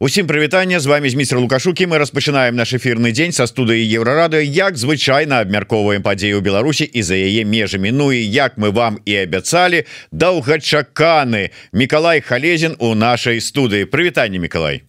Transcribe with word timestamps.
Усім 0.00 0.26
прывітання 0.26 0.80
з 0.80 0.86
вами 0.86 1.08
мистер 1.16 1.38
лукашукі 1.38 1.86
мы 1.86 1.96
распачынаем 1.98 2.52
наш 2.52 2.74
эфирны 2.76 3.12
дзень 3.16 3.32
са 3.32 3.46
студыі 3.48 3.80
еўрарады 3.80 4.44
як 4.44 4.76
звычайна 4.76 5.40
абмяркоўваем 5.40 6.02
падзею 6.04 6.42
Беларусі 6.44 6.84
і 6.84 7.02
за 7.02 7.16
яе 7.16 7.48
межамі 7.48 7.92
Ну 7.96 8.12
і 8.12 8.20
як 8.20 8.60
мы 8.60 8.76
вам 8.76 9.00
і 9.08 9.16
абяцалі 9.16 9.88
доўгачаканы 10.12 11.48
Миколай 11.72 12.20
халезін 12.20 12.76
у 12.78 12.92
нашай 12.94 13.40
студыі 13.40 13.88
прывітанне 13.88 14.36
Миколай 14.36 14.84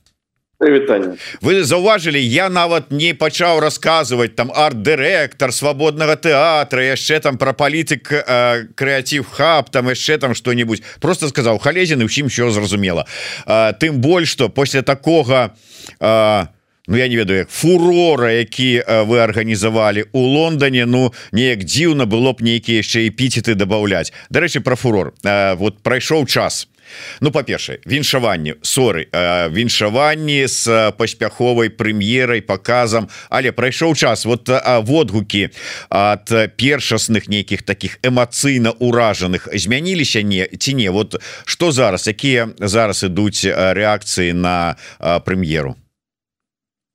Привітання. 0.60 1.18
вы 1.42 1.64
заўважылі 1.64 2.18
я 2.18 2.50
нават 2.50 2.92
не 2.92 3.14
пачаў 3.14 3.60
расказваць 3.60 4.34
там 4.34 4.50
арт-дырэктар 4.50 5.54
свабоднага 5.54 6.16
тэатра 6.18 6.82
яшчэ 6.82 7.20
там 7.20 7.38
про 7.38 7.54
палітык 7.54 8.10
э, 8.10 8.66
крэатив 8.74 9.30
хаб 9.30 9.70
там 9.70 9.90
яшчэ 9.90 10.18
там 10.18 10.34
что-нибудь 10.34 10.82
просто 11.00 11.30
сказаў 11.30 11.62
халезін 11.62 12.02
і 12.02 12.10
ўсім 12.10 12.30
що 12.30 12.50
зразумела 12.50 13.06
тым 13.46 14.02
больш 14.02 14.34
что 14.34 14.50
после 14.50 14.82
такога 14.82 15.54
а, 16.00 16.48
Ну, 16.90 16.96
я 16.98 17.08
не 17.08 17.18
ведаю 17.18 17.40
як 17.40 17.50
фурора 17.50 18.32
які 18.32 18.84
вы 18.88 19.20
арганізавалі 19.20 20.06
у 20.12 20.20
Лондоне 20.20 20.86
Ну 20.86 21.14
неяк 21.32 21.64
дзіўна 21.64 22.06
было 22.06 22.34
б 22.34 22.42
нейкія 22.42 22.80
яшчэ 22.80 23.12
эпіцеты 23.12 23.56
дабаўляць. 23.60 24.14
Дарэчы 24.32 24.64
про 24.64 24.76
фурор. 24.76 25.14
Вот 25.60 25.84
прайшоў 25.84 26.26
час 26.26 26.68
Ну 27.22 27.32
па-першае 27.32 27.80
віншаванне 27.86 28.56
соры 28.62 29.08
віншаванні 29.52 30.48
з 30.48 30.92
паспяховай 30.98 31.70
прэм'ерай 31.70 32.42
показам 32.42 33.10
але 33.30 33.52
прайшоў 33.52 33.96
час 33.96 34.26
вот 34.26 34.50
водгукі 34.84 35.50
от 35.90 36.32
першасных 36.58 37.28
нейкіх 37.28 37.64
таких 37.64 38.00
эмацыйна 38.04 38.72
уражаных 38.80 39.50
змяніліся 39.54 40.22
не 40.22 40.48
ці 40.48 40.74
не? 40.74 40.90
Вот 40.90 41.22
что 41.46 41.72
зараз 41.72 42.08
якія 42.08 42.50
зараз 42.60 43.04
ідуць 43.04 43.46
рэакцыі 43.46 44.34
на 44.34 44.76
прэм'еру 45.00 45.76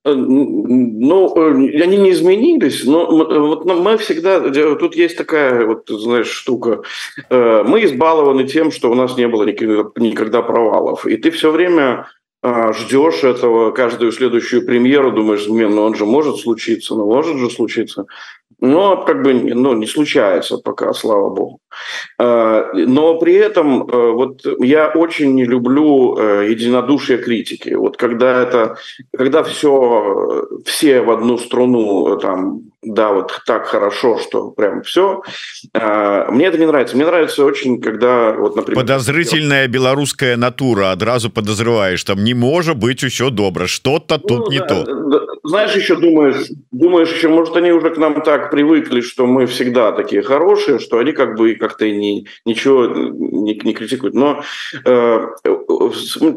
ну, 0.04 1.32
э, 1.36 1.82
они 1.82 1.96
не 1.96 2.10
изменились, 2.10 2.84
но 2.84 3.04
э, 3.04 3.38
вот 3.38 3.64
мы 3.64 3.96
всегда... 3.98 4.40
Тут 4.76 4.96
есть 4.96 5.16
такая, 5.16 5.64
вот, 5.64 5.88
знаешь, 5.88 6.28
штука. 6.28 6.82
Мы 7.30 7.84
избалованы 7.84 8.44
тем, 8.44 8.72
что 8.72 8.90
у 8.90 8.94
нас 8.94 9.16
не 9.16 9.28
было 9.28 9.44
никогда 9.44 10.42
провалов. 10.42 11.06
И 11.06 11.16
ты 11.16 11.30
все 11.30 11.50
время 11.50 12.08
ждешь 12.44 13.22
этого, 13.22 13.70
каждую 13.70 14.10
следующую 14.10 14.66
премьеру, 14.66 15.12
думаешь, 15.12 15.46
ну 15.46 15.82
он 15.82 15.94
же 15.94 16.04
может 16.04 16.38
случиться, 16.38 16.94
ну 16.96 17.06
может 17.06 17.36
же 17.36 17.48
случиться. 17.48 18.06
Но 18.62 19.04
как 19.04 19.22
бы 19.22 19.34
ну, 19.34 19.74
не 19.74 19.86
случается 19.86 20.56
пока, 20.56 20.92
слава 20.92 21.30
богу. 21.30 21.58
Но 22.18 23.18
при 23.18 23.34
этом 23.34 23.86
вот 23.86 24.46
я 24.60 24.88
очень 24.94 25.34
не 25.34 25.44
люблю 25.44 26.16
единодушие 26.16 27.18
критики. 27.18 27.74
Вот 27.74 27.96
когда 27.96 28.40
это, 28.40 28.76
когда 29.16 29.42
все, 29.42 30.46
все 30.64 31.00
в 31.00 31.10
одну 31.10 31.38
струну 31.38 32.16
там 32.18 32.71
да, 32.82 33.12
вот 33.12 33.40
так 33.46 33.66
хорошо, 33.66 34.18
что 34.18 34.50
прям 34.50 34.82
все. 34.82 35.22
Мне 35.72 36.46
это 36.46 36.58
не 36.58 36.66
нравится. 36.66 36.96
Мне 36.96 37.06
нравится 37.06 37.44
очень, 37.44 37.80
когда 37.80 38.32
вот, 38.32 38.56
например... 38.56 38.80
Подозрительная 38.80 39.68
белорусская 39.68 40.36
натура, 40.36 40.90
одразу 40.90 41.30
подозреваешь, 41.30 42.02
там 42.02 42.24
не 42.24 42.34
может 42.34 42.76
быть 42.76 43.02
еще 43.02 43.30
добро, 43.30 43.68
что-то 43.68 44.20
ну, 44.22 44.28
тут 44.28 44.48
да, 44.48 44.52
не 44.52 44.60
то. 44.60 45.38
Знаешь, 45.44 45.76
еще 45.76 45.96
думаешь, 45.96 46.48
думаешь 46.72 47.12
еще, 47.12 47.28
может, 47.28 47.56
они 47.56 47.70
уже 47.72 47.90
к 47.90 47.98
нам 47.98 48.20
так 48.22 48.50
привыкли, 48.50 49.00
что 49.00 49.26
мы 49.26 49.46
всегда 49.46 49.92
такие 49.92 50.22
хорошие, 50.22 50.78
что 50.78 50.98
они 50.98 51.12
как 51.12 51.36
бы 51.36 51.54
как-то 51.54 51.88
не, 51.88 52.26
ничего 52.44 52.86
не, 52.86 53.54
не 53.54 53.74
критикуют. 53.74 54.14
Но 54.14 54.42
э, 54.84 55.26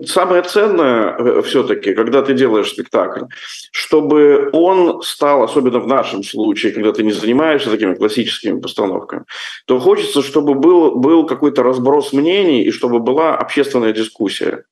самое 0.05 0.43
ценное 0.43 1.15
э, 1.17 1.41
все-таки, 1.43 1.93
когда 1.93 2.21
ты 2.21 2.33
делаешь 2.33 2.69
спектакль, 2.69 3.25
чтобы 3.71 4.49
он 4.53 5.01
стал, 5.01 5.43
особенно 5.43 5.79
в 5.79 5.87
нашем 5.87 6.23
случае, 6.35 6.73
когда 6.73 6.91
ты 6.91 7.03
не 7.03 7.11
занимаешься 7.11 7.71
такими 7.71 7.95
классическими 7.95 8.59
постановками, 8.59 9.23
то 9.65 9.79
хочется, 9.79 10.21
чтобы 10.21 10.53
был, 10.53 10.95
был 10.95 11.25
какой-то 11.25 11.63
разброс 11.63 12.13
мнений 12.13 12.63
и 12.63 12.71
чтобы 12.71 12.99
была 12.99 13.35
общественная 13.35 13.93
дискуссия. 13.93 14.65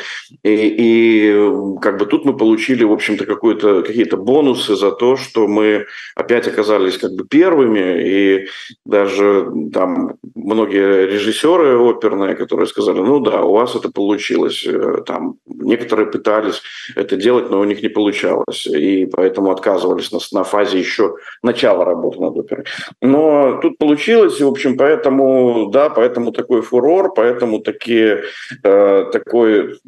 и, 0.43 0.49
и 0.51 1.79
как 1.79 1.99
бы 1.99 2.07
тут 2.07 2.25
мы 2.25 2.35
получили, 2.35 2.83
в 2.83 2.91
общем-то, 2.91 3.25
какие-то 3.25 4.17
бонусы 4.17 4.75
за 4.75 4.91
то, 4.91 5.15
что 5.15 5.47
мы 5.47 5.85
опять 6.15 6.47
оказались 6.47 6.97
как 6.97 7.11
бы 7.11 7.27
первыми. 7.27 8.01
И 8.03 8.47
даже 8.83 9.51
там 9.73 10.15
многие 10.33 11.05
режиссеры 11.05 11.77
оперные, 11.77 12.35
которые 12.35 12.65
сказали, 12.65 12.99
ну 12.99 13.19
да, 13.19 13.43
у 13.43 13.53
вас 13.53 13.75
это 13.75 13.91
получилось. 13.91 14.65
Э, 14.65 15.03
там 15.05 15.35
некоторые 15.45 16.07
пытались 16.07 16.63
это 16.95 17.15
делать, 17.15 17.51
но 17.51 17.59
у 17.59 17.63
них 17.63 17.83
не 17.83 17.89
получалось. 17.89 18.65
И 18.65 19.05
поэтому 19.05 19.51
отказывались 19.51 20.11
на, 20.11 20.19
на 20.31 20.43
фазе 20.43 20.79
еще 20.79 21.15
начала 21.43 21.85
работы 21.85 22.19
над 22.19 22.35
оперой. 22.37 22.65
Но 23.03 23.59
тут 23.61 23.77
получилось, 23.77 24.39
и, 24.39 24.43
в 24.43 24.47
общем, 24.47 24.77
поэтому 24.77 25.26
да, 25.71 25.89
поэтому 25.89 26.31
такой 26.31 26.61
фурор, 26.61 27.13
поэтому 27.13 27.59
такие, 27.59 28.23
э, 28.63 29.05
такой, 29.11 29.79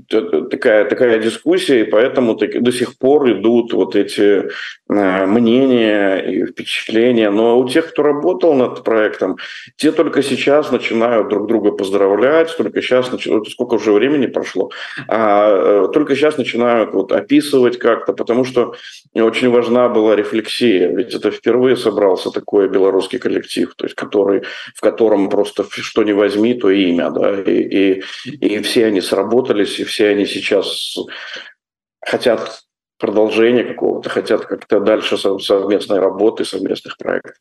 такая, 0.52 0.86
такая 0.86 1.20
дискуссия, 1.20 1.82
и 1.82 1.84
поэтому 1.84 2.36
так, 2.36 2.62
до 2.62 2.72
сих 2.72 2.98
пор 2.98 3.32
идут 3.32 3.74
вот 3.74 3.96
эти 3.96 4.50
э, 4.90 5.26
мнения 5.26 6.18
и 6.18 6.46
впечатления. 6.46 7.30
Но 7.30 7.60
у 7.60 7.68
тех, 7.68 7.90
кто 7.90 8.04
работал 8.04 8.54
над 8.54 8.84
проектом, 8.84 9.38
те 9.76 9.92
только 9.92 10.24
сейчас 10.24 10.72
начинают 10.72 11.30
друг 11.30 11.48
друга 11.48 11.72
поздравлять, 11.72 12.56
только 12.58 12.82
сейчас 12.82 13.12
начинают, 13.12 13.50
сколько 13.50 13.76
уже 13.76 13.92
времени 13.92 14.28
прошло, 14.28 14.70
а 15.08 15.86
э, 15.86 15.88
только 15.94 16.16
сейчас 16.16 16.38
начинают 16.38 16.94
вот 16.94 17.12
описывать 17.12 17.78
как-то, 17.80 18.14
потому 18.14 18.46
что 18.46 18.74
очень 19.16 19.50
важна 19.50 19.90
была 19.90 20.16
рефлексия, 20.16 20.90
ведь 20.96 21.14
это 21.14 21.32
впервые 21.32 21.76
собрался 21.76 22.32
такой 22.32 22.70
белорусский 22.70 23.20
коллектив, 23.20 23.74
то 23.76 23.86
есть 23.86 23.96
который, 23.96 24.44
в 24.76 24.82
котором 24.82 25.29
просто 25.30 25.66
что 25.70 26.04
не 26.04 26.14
возьми, 26.14 26.54
то 26.54 26.70
имя, 26.70 27.10
да, 27.12 27.42
и, 27.42 28.02
и, 28.02 28.04
и 28.26 28.62
все 28.62 28.88
они 28.88 29.02
сработались, 29.02 29.80
и 29.80 29.84
все 29.84 30.10
они 30.10 30.26
сейчас 30.26 30.98
хотят 32.06 32.64
продолжения 32.98 33.64
какого-то, 33.64 34.10
хотят 34.10 34.46
как-то 34.46 34.80
дальше 34.80 35.18
совместной 35.18 36.00
работы, 36.00 36.46
совместных 36.46 36.98
проектов. 36.98 37.36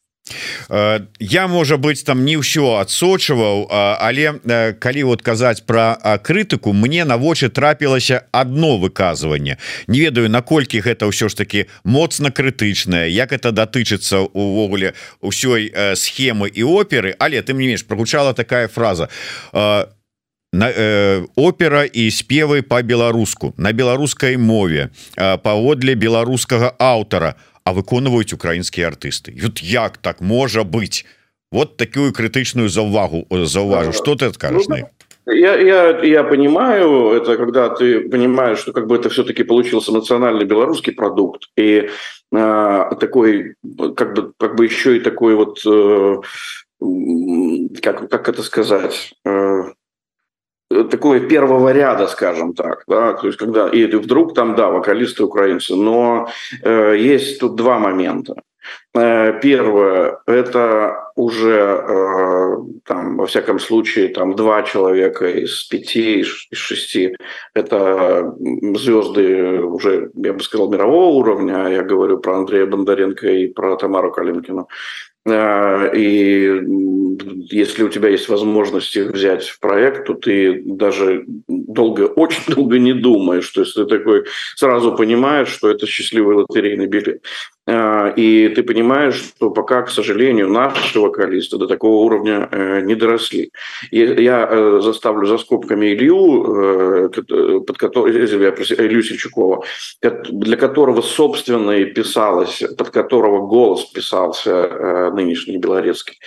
Э, 0.68 1.00
я 1.18 1.48
можа 1.48 1.76
быть 1.76 2.04
там 2.04 2.24
не 2.24 2.36
ўсё 2.36 2.80
адсочваў 2.80 3.68
але 3.70 4.40
э, 4.44 4.72
калі 4.72 5.02
вот 5.04 5.22
казаць 5.22 5.64
про 5.64 5.96
крытыку 6.22 6.72
мне 6.72 7.04
на 7.04 7.16
вочы 7.16 7.48
трапілася 7.48 8.24
одно 8.32 8.78
выказыванне 8.78 9.58
не 9.86 10.00
ведаю 10.00 10.28
наколькі 10.28 10.80
гэта 10.80 11.08
ўсё 11.08 11.28
ж 11.28 11.34
таки 11.34 11.66
моцна 11.84 12.30
крытычная 12.30 13.08
як 13.08 13.32
это 13.32 13.52
датычыцца 13.52 14.20
увогуле 14.20 14.94
ўсёй 15.22 15.72
э, 15.72 15.96
схемы 15.96 16.48
і 16.48 16.62
оперы 16.64 17.14
але 17.18 17.42
ты 17.42 17.54
мне 17.54 17.66
менш 17.66 17.82
прогучала 17.82 18.34
такая 18.34 18.68
фраза 18.68 19.08
на 20.52 20.72
э, 20.72 21.26
опера 21.36 21.84
і 21.84 22.10
спевы 22.10 22.62
по-беларуску 22.62 23.54
на 23.56 23.72
беларускай 23.72 24.36
мове 24.36 24.90
паводле 25.42 25.94
беларускага 25.94 26.72
аўтара 26.78 27.34
а 27.67 27.73
выконваюць 27.73 28.33
украінскія 28.33 28.89
артысты 28.89 29.33
вот 29.41 29.61
як 29.61 29.97
так 29.97 30.21
можа 30.21 30.63
быть 30.63 31.05
вот 31.51 31.77
такую 31.77 32.11
крытычную 32.11 32.69
заўвагу 32.69 33.27
заўважу 33.29 33.93
что 33.93 34.15
ты 34.15 34.31
скажешь 34.33 34.67
ну, 34.67 34.87
я, 35.25 35.55
я, 35.55 36.03
я 36.03 36.23
понимаю, 36.23 37.11
это 37.11 37.37
когда 37.37 37.69
ты 37.69 38.09
понимаешь, 38.09 38.59
что 38.59 38.73
как 38.73 38.87
бы 38.87 38.95
это 38.97 39.09
все-таки 39.09 39.43
получился 39.43 39.93
национальный 39.93 40.43
белорусский 40.43 40.91
продукт 40.91 41.49
и 41.55 41.89
э, 42.33 42.91
такой 42.99 43.55
как 43.95 44.15
бы 44.15 44.33
как 44.37 44.55
бы 44.55 44.65
еще 44.65 44.97
и 44.97 44.99
такой 44.99 45.35
вот 45.35 45.59
э, 45.65 46.15
как, 47.81 48.09
как 48.09 48.29
это 48.29 48.43
сказать, 48.43 49.13
э, 49.25 49.63
такое 50.70 51.20
первого 51.20 51.72
ряда, 51.72 52.06
скажем 52.06 52.54
так, 52.54 52.84
да, 52.86 53.14
то 53.14 53.26
есть 53.26 53.38
когда 53.38 53.68
и 53.68 53.86
вдруг 53.86 54.34
там, 54.34 54.54
да, 54.54 54.68
вокалисты 54.68 55.24
украинцы, 55.24 55.74
но 55.74 56.28
э, 56.62 56.96
есть 56.98 57.40
тут 57.40 57.56
два 57.56 57.78
момента. 57.78 58.34
Э, 58.94 59.38
первое, 59.40 60.18
это 60.26 61.10
уже 61.14 61.84
э, 61.88 62.56
там, 62.84 63.16
во 63.16 63.26
всяком 63.26 63.58
случае, 63.58 64.08
там 64.08 64.34
два 64.34 64.62
человека 64.62 65.26
из 65.26 65.64
пяти, 65.64 66.20
из 66.20 66.26
шести, 66.52 67.16
это 67.54 68.34
звезды 68.74 69.60
уже, 69.62 70.10
я 70.14 70.32
бы 70.32 70.40
сказал, 70.40 70.70
мирового 70.70 71.14
уровня. 71.14 71.68
Я 71.68 71.82
говорю 71.82 72.18
про 72.18 72.38
Андрея 72.38 72.66
Бондаренко 72.66 73.26
и 73.28 73.46
про 73.48 73.76
Тамару 73.76 74.12
Калинкину. 74.12 74.68
Э, 75.30 75.90
и 75.94 76.62
если 77.50 77.82
у 77.82 77.88
тебя 77.88 78.08
есть 78.08 78.28
возможность 78.28 78.96
их 78.96 79.10
взять 79.10 79.46
в 79.46 79.60
проект, 79.60 80.06
то 80.06 80.14
ты 80.14 80.62
даже 80.64 81.24
долго, 81.48 82.02
очень 82.16 82.54
долго 82.54 82.78
не 82.78 82.92
думаешь. 82.92 83.48
То 83.50 83.62
есть 83.62 83.74
ты 83.74 83.84
такой 83.84 84.24
сразу 84.56 84.94
понимаешь, 84.94 85.48
что 85.48 85.70
это 85.70 85.86
счастливый 85.86 86.36
лотерейный 86.36 86.86
билет. 86.86 87.22
Э, 87.68 88.12
и 88.16 88.48
ты 88.48 88.62
понимаешь, 88.62 89.16
что 89.16 89.50
пока, 89.50 89.82
к 89.82 89.90
сожалению, 89.90 90.48
наши 90.48 90.98
вокалисты 90.98 91.58
до 91.58 91.66
такого 91.66 92.04
уровня 92.04 92.48
э, 92.50 92.80
не 92.80 92.94
доросли. 92.94 93.52
Я 93.90 94.80
заставлю 94.80 95.26
за 95.26 95.38
скобками 95.38 95.94
Илью, 95.94 97.10
под 97.66 97.76
который, 97.76 98.24
Илью 98.24 99.02
Сельчукова, 99.02 99.64
для 100.00 100.56
которого, 100.56 101.02
собственно, 101.02 101.72
и 101.72 101.84
писалось, 101.84 102.62
под 102.76 102.90
которого 102.90 103.46
голос 103.46 103.84
писался 103.84 105.10
нынешний 105.12 105.58
Белорецкий. 105.58 106.18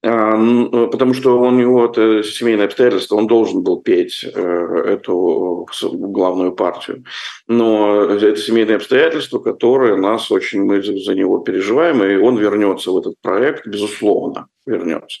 А, 0.00 0.36
э, 0.36 0.86
потому 0.92 1.12
что 1.12 1.40
у 1.40 1.50
него 1.50 1.86
это 1.86 2.22
семейное 2.22 2.66
обстоятельство, 2.66 3.16
он 3.16 3.26
должен 3.26 3.62
был 3.62 3.80
петь 3.80 4.24
э, 4.24 4.84
эту 4.86 5.66
главную 5.82 6.52
партию. 6.52 7.04
Но 7.48 8.04
это 8.04 8.36
семейное 8.36 8.76
обстоятельство, 8.76 9.40
которое 9.40 9.96
нас 9.96 10.30
очень, 10.30 10.62
мы 10.62 10.82
за 10.82 11.14
него 11.14 11.38
переживаем, 11.38 12.02
и 12.04 12.16
он 12.16 12.36
вернется 12.36 12.92
в 12.92 12.98
этот 12.98 13.14
проект, 13.20 13.66
безусловно, 13.66 14.46
вернется. 14.66 15.18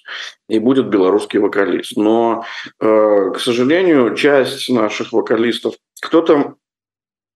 И 0.48 0.60
будет 0.60 0.88
белорусский 0.88 1.40
вокалист. 1.40 1.96
Но, 1.96 2.44
э, 2.80 3.32
к 3.34 3.40
сожалению, 3.40 4.14
часть 4.14 4.68
наших 4.70 5.12
вокалистов, 5.12 5.74
кто-то 6.00 6.54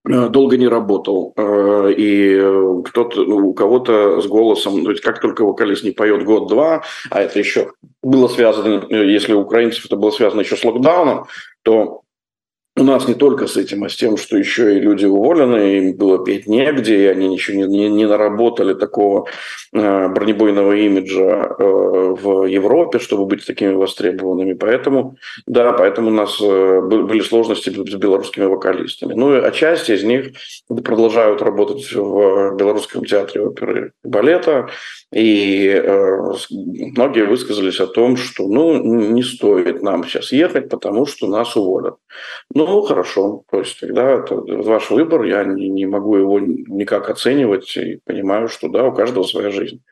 долго 0.05 0.57
не 0.57 0.67
работал, 0.67 1.33
э, 1.37 1.93
и 1.97 2.83
кто-то, 2.85 3.25
ну, 3.25 3.49
у 3.49 3.55
кого-то 3.55 4.21
с 4.21 4.27
голосом, 4.27 4.85
ведь 4.85 5.01
как 5.01 5.21
только 5.21 5.45
вокалист 5.45 5.85
не 5.85 5.93
поет 5.93 6.25
год-два, 6.25 6.83
а 7.11 7.21
это 7.21 7.39
еще 7.39 7.73
было 8.03 8.27
связано, 8.29 8.85
э, 8.89 9.07
если 9.07 9.33
у 9.33 9.41
украинцев 9.41 9.87
это 9.87 9.97
было 9.97 10.11
связано 10.11 10.41
еще 10.41 10.57
с 10.57 10.65
локдауном, 10.65 11.27
то 11.63 12.02
у 12.75 12.85
нас 12.85 13.07
не 13.07 13.15
только 13.15 13.47
с 13.47 13.59
этим, 13.59 13.85
а 13.85 13.91
с 13.91 13.97
тем, 13.97 14.17
что 14.17 14.39
еще 14.39 14.77
и 14.77 14.81
люди 14.81 15.05
уволены, 15.05 15.77
им 15.77 15.97
было 15.97 16.25
петь 16.25 16.47
негде, 16.47 17.03
и 17.03 17.07
они 17.07 17.29
ничего 17.29 17.59
не, 17.59 17.67
не, 17.67 17.89
не 17.91 18.07
наработали 18.07 18.73
такого 18.73 19.27
э, 19.75 20.09
бронебойного 20.09 20.73
имиджа 20.73 21.55
э, 21.59 21.63
в 21.63 22.47
Европе, 22.47 22.99
чтобы 22.99 23.27
быть 23.27 23.47
такими 23.47 23.75
востребованными. 23.75 24.55
Поэтому, 24.55 25.17
да, 25.47 25.75
поэтому 25.75 26.09
у 26.09 26.15
нас 26.15 26.41
э, 26.41 26.81
были 26.81 27.21
сложности 27.21 27.69
с 27.69 27.95
белорусскими 27.95 28.47
вокалистами. 28.47 29.13
Ну, 29.13 29.37
и 29.37 29.41
отчасти 29.41 29.93
из 29.93 30.03
них 30.03 30.33
продолжают 30.69 31.43
работать 31.43 31.93
в 31.93 32.57
Белорусском 32.57 33.05
театре 33.05 33.43
оперы 33.43 33.93
и 34.03 34.09
балета, 34.09 34.71
и 35.13 35.69
э, 35.69 36.19
многие 36.51 37.27
высказались 37.27 37.81
о 37.81 37.87
том, 37.87 38.17
что 38.17 38.49
ну, 38.49 38.79
не 39.13 39.23
стоит 39.23 39.83
нам 39.83 40.05
сейчас 40.05 40.33
ехать, 40.33 40.71
потому 40.71 41.05
что 41.05 41.27
нас 41.27 41.55
уволят. 41.55 41.97
Ну, 42.55 42.62
хорошо. 42.83 43.43
То 43.51 43.59
есть 43.59 43.81
тогда 43.81 44.11
это 44.11 44.37
ваш 44.37 44.91
выбор, 44.91 45.25
я 45.25 45.45
не, 45.45 45.69
не 45.69 45.87
могу 45.87 46.17
его 46.17 46.41
никак 46.41 47.11
оценивать 47.11 47.77
и 47.77 48.01
понимаю, 48.05 48.49
что 48.49 48.69
да, 48.69 48.85
у 48.85 48.93
каждого 48.93 49.25
своя 49.25 49.51
жизнь. 49.51 49.83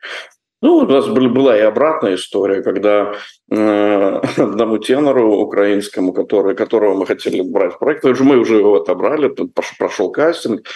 Ну, 0.61 0.77
у 0.77 0.85
нас 0.85 1.07
была 1.07 1.57
и 1.57 1.61
обратная 1.61 2.15
история, 2.15 2.61
когда 2.61 3.15
э, 3.49 4.21
одному 4.37 4.77
тенору 4.77 5.37
украинскому, 5.37 6.13
который, 6.13 6.55
которого 6.55 6.93
мы 6.93 7.07
хотели 7.07 7.41
брать 7.41 7.73
в 7.73 7.79
проект, 7.79 8.03
мы 8.03 8.37
уже 8.37 8.57
его 8.57 8.75
отобрали, 8.75 9.33
прошел 9.79 10.11
кастинг, 10.11 10.67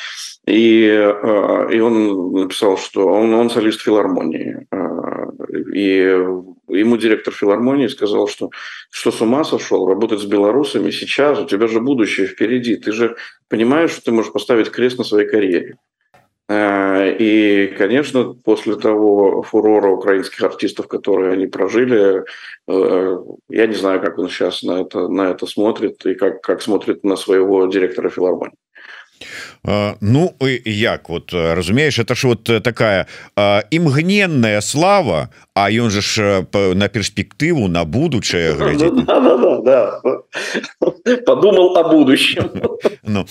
и, 0.47 0.87
э, 0.87 1.69
и 1.71 1.79
он 1.79 2.33
написал, 2.33 2.77
что 2.77 3.07
он, 3.07 3.33
он 3.35 3.51
солист 3.51 3.81
филармонии. 3.81 4.65
Э, 4.71 5.15
и 5.73 6.25
ему 6.67 6.97
директор 6.97 7.33
филармонии 7.33 7.87
сказал, 7.87 8.27
что 8.27 8.49
что 8.89 9.11
с 9.11 9.21
ума 9.21 9.43
сошел, 9.43 9.87
работать 9.87 10.21
с 10.21 10.25
белорусами 10.25 10.91
сейчас, 10.91 11.39
у 11.39 11.45
тебя 11.45 11.67
же 11.67 11.79
будущее 11.79 12.27
впереди. 12.27 12.75
Ты 12.75 12.91
же 12.91 13.15
понимаешь, 13.47 13.91
что 13.91 14.05
ты 14.05 14.11
можешь 14.11 14.31
поставить 14.31 14.71
крест 14.71 14.97
на 14.97 15.03
своей 15.03 15.27
карьере. 15.27 15.77
Э, 16.47 17.15
и, 17.17 17.67
конечно, 17.77 18.33
после 18.33 18.75
того 18.75 19.41
фурора 19.41 19.89
украинских 19.89 20.41
артистов, 20.43 20.87
которые 20.87 21.33
они 21.33 21.47
прожили, 21.47 22.23
я 22.67 23.67
не 23.67 23.75
знаю, 23.75 24.01
как 24.01 24.17
он 24.17 24.29
сейчас 24.29 24.63
на 24.63 24.81
это, 24.81 25.07
на 25.07 25.31
это 25.31 25.45
смотрит 25.45 26.05
и 26.05 26.15
как, 26.15 26.41
как 26.41 26.61
смотрит 26.61 27.03
на 27.03 27.15
своего 27.15 27.65
директора 27.67 28.09
филармонии. 28.09 28.57
Ну 30.01 30.33
як 30.65 31.09
вот 31.09 31.33
разумеешь 31.33 31.99
это 31.99 32.15
ж 32.15 32.27
вот 32.27 32.63
такая 32.63 33.07
імгненная 33.71 34.61
слава 34.61 35.29
А 35.57 35.71
ён 35.71 35.89
же 35.89 36.01
ж 36.01 36.45
на 36.53 36.89
перспектыву 36.89 37.69
на 37.69 37.85
будучае 37.85 38.55
подумал 41.25 41.77
о 41.77 41.89
будущем. 41.89 42.51
Ну, 43.07 43.25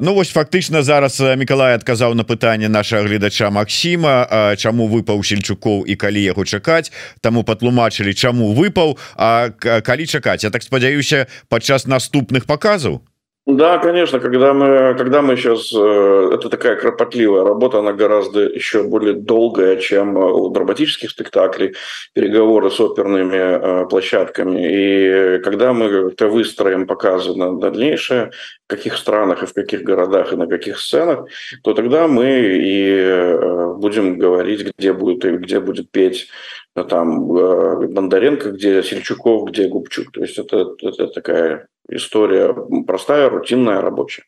ну 0.00 0.14
вось 0.14 0.32
фактычна 0.32 0.82
зараз 0.82 1.20
Миколай 1.20 1.76
адказаў 1.76 2.14
на 2.14 2.24
пытанне 2.24 2.68
нашага 2.68 3.04
гледача 3.04 3.50
Макссіма 3.50 4.56
чаму 4.56 4.88
выпаў 4.88 5.22
сельчукоў 5.22 5.84
і 5.84 5.96
калі 5.96 6.22
яго 6.22 6.44
чакаць. 6.44 6.92
Таму 7.20 7.44
патлумачылі 7.44 8.14
чаму 8.14 8.54
выпаў 8.56 8.96
А 9.16 9.50
калі 9.60 10.06
чакаць. 10.06 10.44
Я 10.44 10.50
так 10.50 10.62
спадзяюся 10.62 11.26
падчас 11.48 11.86
наступных 11.86 12.46
показаў 12.46 13.02
Да, 13.44 13.78
конечно, 13.78 14.20
когда 14.20 14.54
мы, 14.54 14.94
когда 14.96 15.20
мы 15.20 15.36
сейчас, 15.36 15.72
э, 15.74 16.30
это 16.32 16.48
такая 16.48 16.76
кропотливая 16.76 17.42
работа, 17.42 17.80
она 17.80 17.92
гораздо 17.92 18.42
еще 18.42 18.84
более 18.84 19.14
долгая, 19.14 19.78
чем 19.78 20.16
у 20.16 20.48
драматических 20.50 21.10
спектаклей, 21.10 21.74
переговоры 22.14 22.70
с 22.70 22.78
оперными 22.78 23.34
э, 23.34 23.86
площадками. 23.88 24.60
И 24.60 25.38
когда 25.42 25.72
мы 25.72 25.86
это 25.86 26.28
выстроим 26.28 26.86
показы 26.86 27.34
на 27.34 27.58
дальнейшее, 27.58 28.30
в 28.68 28.70
каких 28.70 28.96
странах 28.96 29.42
и 29.42 29.46
в 29.46 29.52
каких 29.52 29.82
городах 29.82 30.32
и 30.32 30.36
на 30.36 30.46
каких 30.46 30.78
сценах, 30.78 31.26
то 31.64 31.74
тогда 31.74 32.06
мы 32.06 32.28
и 32.28 32.86
э, 32.96 33.74
будем 33.74 34.18
говорить, 34.18 34.72
где 34.78 34.92
будет, 34.92 35.24
где 35.40 35.58
будет 35.58 35.90
петь 35.90 36.28
там 36.74 37.26
Бондаренко, 37.26 38.52
где 38.52 38.82
Сельчуков, 38.82 39.48
где 39.50 39.68
Губчук. 39.68 40.12
То 40.12 40.20
есть 40.22 40.38
это, 40.38 40.74
это 40.80 41.08
такая 41.08 41.68
история 41.88 42.54
простая 42.86 43.28
рутинная 43.28 43.80
рабочая 43.80 44.24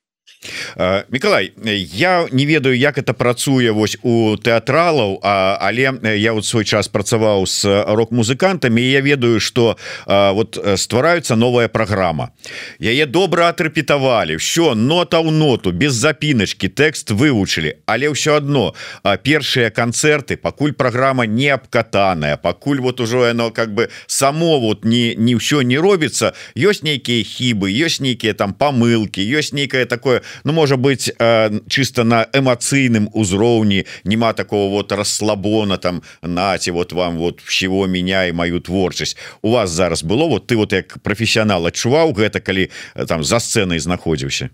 Миколай 1.09 1.53
я 1.95 2.27
не 2.31 2.47
ведаю 2.47 2.77
як 2.77 2.99
это 2.99 3.15
працуе 3.15 3.73
вось 3.73 3.97
у 4.03 4.37
тэатралаў 4.37 5.21
але 5.23 5.95
я 6.19 6.33
вот 6.33 6.45
свой 6.47 6.65
час 6.65 6.89
працаваў 6.89 7.47
с 7.47 7.65
рок-музыкантамі 7.65 8.83
я 8.83 9.01
ведаю 9.01 9.41
что 9.41 9.77
вот 10.07 10.59
ствараюцца 10.77 11.37
новая 11.37 11.69
программа 11.69 12.31
яе 12.81 13.07
добра 13.07 13.49
атрэпетавалі 13.55 14.37
все 14.37 14.75
нота 14.75 15.23
ў 15.23 15.31
ноту 15.31 15.73
без 15.73 15.95
запіначки 15.95 16.69
тэкст 16.69 17.11
вывучылі. 17.11 17.81
Але 17.87 18.11
ўсё 18.11 18.37
одно 18.37 18.75
першыя 19.23 19.71
канцэрты 19.71 20.37
пакуль 20.37 20.73
программа 20.73 21.27
не 21.27 21.49
абкатаная 21.49 22.37
пакуль 22.37 22.81
вот 22.81 23.01
ужо 23.01 23.27
яно 23.27 23.51
как 23.51 23.73
бы 23.75 23.89
само 24.07 24.61
вот 24.61 24.85
не 24.85 25.15
не 25.15 25.35
ўсё 25.39 25.63
не 25.63 25.79
робіцца 25.79 26.35
ёсць 26.57 26.83
нейкія 26.83 27.25
хібы 27.25 27.71
ёсць 27.71 28.01
нейкія 28.01 28.35
там 28.35 28.53
помылки 28.55 29.23
ёсць 29.23 29.55
нейкае 29.55 29.87
такое 29.87 30.14
ну 30.45 30.53
можа 30.53 30.77
быть 30.77 31.13
э, 31.19 31.51
чисто 31.69 32.05
на 32.05 32.27
эмацыйным 32.33 33.09
узроўні 33.13 33.87
няма 34.05 34.33
такого 34.33 34.71
вот 34.71 34.93
расслабона 34.93 35.77
там 35.77 36.03
наці 36.23 36.71
вот 36.71 36.93
вам 36.93 37.19
вот 37.19 37.41
всего 37.41 37.87
меня 37.87 38.27
и 38.27 38.33
мою 38.33 38.61
творчасць 38.61 39.17
у 39.43 39.51
вас 39.51 39.71
зараз 39.71 40.05
было 40.05 40.29
вот 40.29 40.47
ты 40.47 40.57
вот 40.57 40.73
як 40.73 40.99
профессионал 41.03 41.67
адчуваў 41.67 42.13
гэта 42.13 42.41
калі 42.41 42.71
э, 42.95 43.07
там 43.07 43.25
за 43.25 43.41
сценой 43.41 43.79
знаходзіўся 43.79 44.51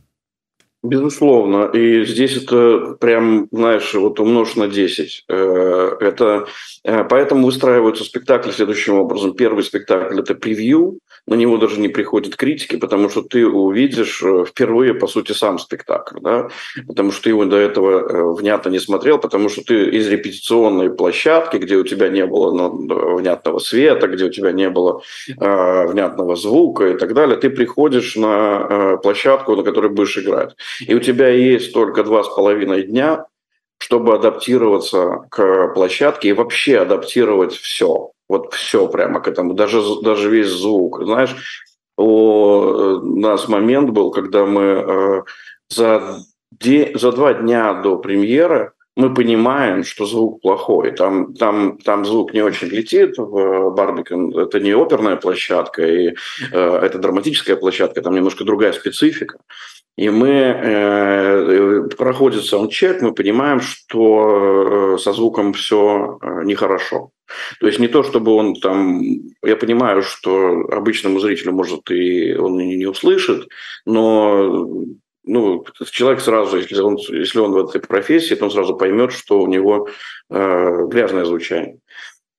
Безусловно. 0.82 1.66
И 1.74 2.06
здесь 2.06 2.36
это 2.38 2.96
прям, 2.98 3.48
знаешь, 3.52 3.92
вот 3.92 4.18
умножь 4.18 4.56
на 4.56 4.66
10. 4.66 5.24
Э, 5.28 5.96
это, 6.00 6.46
поэтому 6.82 7.44
выстраиваются 7.44 8.04
спектакли 8.04 8.50
следующим 8.50 8.94
образом. 8.94 9.34
Первый 9.34 9.62
спектакль– 9.62 10.18
это 10.20 10.34
превью, 10.34 10.98
на 11.30 11.36
него 11.36 11.56
даже 11.58 11.80
не 11.80 11.88
приходит 11.88 12.36
критики, 12.36 12.76
потому 12.76 13.08
что 13.08 13.22
ты 13.22 13.46
увидишь 13.46 14.20
э, 14.22 14.44
впервые, 14.44 14.94
по 14.94 15.06
сути, 15.06 15.30
сам 15.30 15.60
спектакль, 15.60 16.18
да, 16.20 16.48
потому 16.88 17.12
что 17.12 17.22
ты 17.22 17.28
его 17.30 17.44
до 17.44 17.56
этого 17.56 17.90
э, 18.00 18.34
внятно 18.34 18.68
не 18.68 18.80
смотрел, 18.80 19.18
потому 19.18 19.48
что 19.48 19.62
ты 19.62 19.90
из 19.90 20.08
репетиционной 20.08 20.90
площадки, 20.90 21.56
где 21.56 21.76
у 21.76 21.84
тебя 21.84 22.08
не 22.08 22.26
было 22.26 22.52
ну, 22.52 23.16
внятного 23.16 23.60
света, 23.60 24.08
где 24.08 24.24
у 24.24 24.30
тебя 24.30 24.50
не 24.50 24.68
было 24.70 25.02
э, 25.28 25.86
внятного 25.86 26.34
звука 26.34 26.88
и 26.88 26.98
так 26.98 27.14
далее, 27.14 27.36
ты 27.36 27.48
приходишь 27.48 28.16
на 28.16 28.98
площадку, 29.00 29.54
на 29.54 29.62
которой 29.62 29.90
будешь 29.90 30.18
играть, 30.18 30.56
и 30.80 30.94
у 30.94 30.98
тебя 30.98 31.28
есть 31.28 31.72
только 31.72 32.02
два 32.02 32.24
с 32.24 32.28
половиной 32.28 32.82
дня, 32.82 33.26
чтобы 33.78 34.14
адаптироваться 34.14 35.26
к 35.30 35.68
площадке 35.74 36.30
и 36.30 36.32
вообще 36.32 36.78
адаптировать 36.78 37.54
все. 37.54 38.10
Вот 38.30 38.54
все 38.54 38.86
прямо 38.86 39.20
к 39.20 39.26
этому, 39.26 39.54
даже, 39.54 39.82
даже 40.02 40.30
весь 40.30 40.48
звук. 40.48 41.02
Знаешь, 41.02 41.34
у 41.96 43.18
нас 43.18 43.48
момент 43.48 43.90
был, 43.90 44.12
когда 44.12 44.46
мы 44.46 44.62
э, 44.62 45.22
за, 45.68 46.18
де, 46.52 46.92
за 46.94 47.10
два 47.10 47.34
дня 47.34 47.74
до 47.74 47.96
премьеры 47.96 48.72
мы 48.96 49.14
понимаем, 49.14 49.82
что 49.84 50.06
звук 50.06 50.42
плохой. 50.42 50.92
Там, 50.92 51.34
там, 51.34 51.78
там 51.78 52.04
звук 52.04 52.34
не 52.34 52.42
очень 52.42 52.68
летит 52.68 53.18
в 53.18 53.70
Барбикон. 53.70 54.36
Это 54.38 54.60
не 54.60 54.72
оперная 54.72 55.16
площадка, 55.16 55.82
и 55.82 56.14
э, 56.52 56.78
это 56.82 56.98
драматическая 56.98 57.56
площадка, 57.56 58.02
там 58.02 58.14
немножко 58.14 58.44
другая 58.44 58.72
специфика. 58.72 59.38
И 59.96 60.08
мы, 60.08 60.28
э, 60.28 61.88
проходит 61.98 62.44
саундчек, 62.44 63.02
мы 63.02 63.12
понимаем, 63.12 63.60
что 63.60 64.94
э, 64.94 64.98
со 64.98 65.12
звуком 65.12 65.52
все 65.52 66.18
э, 66.22 66.44
нехорошо. 66.44 67.10
То 67.60 67.66
есть 67.66 67.78
не 67.78 67.88
то, 67.88 68.02
чтобы 68.02 68.32
он 68.32 68.54
там... 68.54 69.02
Я 69.42 69.56
понимаю, 69.56 70.02
что 70.02 70.66
обычному 70.70 71.20
зрителю, 71.20 71.52
может, 71.52 71.90
и 71.90 72.34
он 72.34 72.60
и 72.60 72.76
не 72.76 72.86
услышит, 72.86 73.48
но 73.86 74.84
ну, 75.24 75.64
человек 75.90 76.20
сразу, 76.20 76.56
если 76.56 76.80
он, 76.80 76.96
если 76.96 77.38
он 77.38 77.52
в 77.52 77.58
этой 77.58 77.80
профессии, 77.80 78.34
то 78.34 78.46
он 78.46 78.50
сразу 78.50 78.74
поймет, 78.76 79.12
что 79.12 79.40
у 79.40 79.46
него 79.46 79.88
э, 80.30 80.86
грязное 80.88 81.24
звучание. 81.24 81.78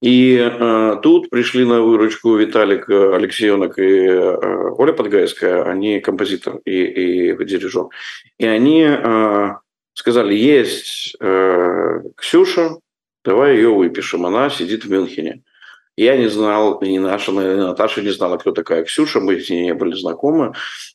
И 0.01 0.35
э, 0.35 0.95
тут 1.03 1.29
пришли 1.29 1.63
на 1.63 1.81
выручку 1.81 2.35
Виталик 2.35 2.89
Алексеенок 2.89 3.77
и 3.77 3.83
э, 3.83 4.69
Оля 4.77 4.93
Подгайская, 4.93 5.63
они 5.63 5.99
композитор 5.99 6.57
и, 6.65 7.31
и 7.31 7.45
дирижер. 7.45 7.89
И 8.39 8.47
они 8.47 8.83
э, 8.83 9.49
сказали, 9.93 10.33
есть 10.33 11.15
э, 11.19 12.01
Ксюша, 12.17 12.77
давай 13.23 13.55
ее 13.55 13.73
выпишем, 13.73 14.25
она 14.25 14.49
сидит 14.49 14.85
в 14.85 14.91
Мюнхене. 14.91 15.43
Я 15.97 16.17
не 16.17 16.27
знал, 16.27 16.79
и 16.79 16.97
наша 16.99 17.31
Наташа 17.31 18.01
не 18.01 18.11
знала, 18.11 18.37
кто 18.37 18.51
такая 18.51 18.83
Ксюша, 18.85 19.19
мы 19.19 19.39
с 19.39 19.49
ней 19.49 19.65
не 19.65 19.73
были 19.73 19.93
знакомы. 19.93 20.53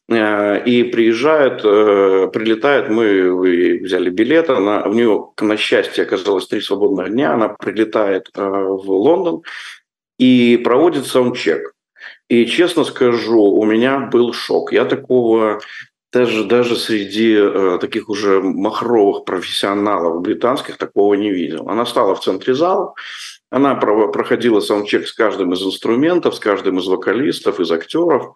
Э, 0.09 0.65
и 0.65 0.85
приезжает, 0.85 1.61
э, 1.65 2.29
прилетает, 2.33 2.89
мы 2.89 3.81
взяли 3.83 4.11
билет, 4.11 4.49
она, 4.49 4.85
у 4.85 4.93
нее, 4.95 5.31
на 5.41 5.57
счастье, 5.57 6.05
оказалось 6.05 6.49
три 6.49 6.61
свободных 6.61 7.11
дня, 7.11 7.35
она 7.35 7.51
прилетает 7.51 8.31
э, 8.35 8.41
в 8.43 8.91
Лондон 8.91 9.43
и 10.19 10.57
проводит 10.65 11.07
саундчек. 11.07 11.75
И 12.29 12.47
честно 12.47 12.85
скажу, 12.85 13.43
у 13.43 13.65
меня 13.65 14.01
был 14.01 14.33
шок. 14.33 14.73
Я 14.73 14.87
такого 14.87 15.61
даже, 16.13 16.45
даже 16.45 16.77
среди 16.77 17.35
э, 17.37 17.79
таких 17.81 18.09
уже 18.09 18.41
махровых 18.41 19.25
профессионалов 19.25 20.23
британских 20.23 20.77
такого 20.77 21.15
не 21.15 21.31
видел. 21.31 21.69
Она 21.69 21.85
стала 21.87 22.15
в 22.15 22.21
центре 22.21 22.55
зала, 22.55 22.95
она 23.51 23.75
проходила 23.75 24.61
саундчек 24.61 25.07
с 25.07 25.13
каждым 25.13 25.53
из 25.53 25.63
инструментов, 25.63 26.35
с 26.35 26.41
каждым 26.41 26.79
из 26.79 26.87
вокалистов, 26.87 27.61
из 27.61 27.71
актеров, 27.71 28.35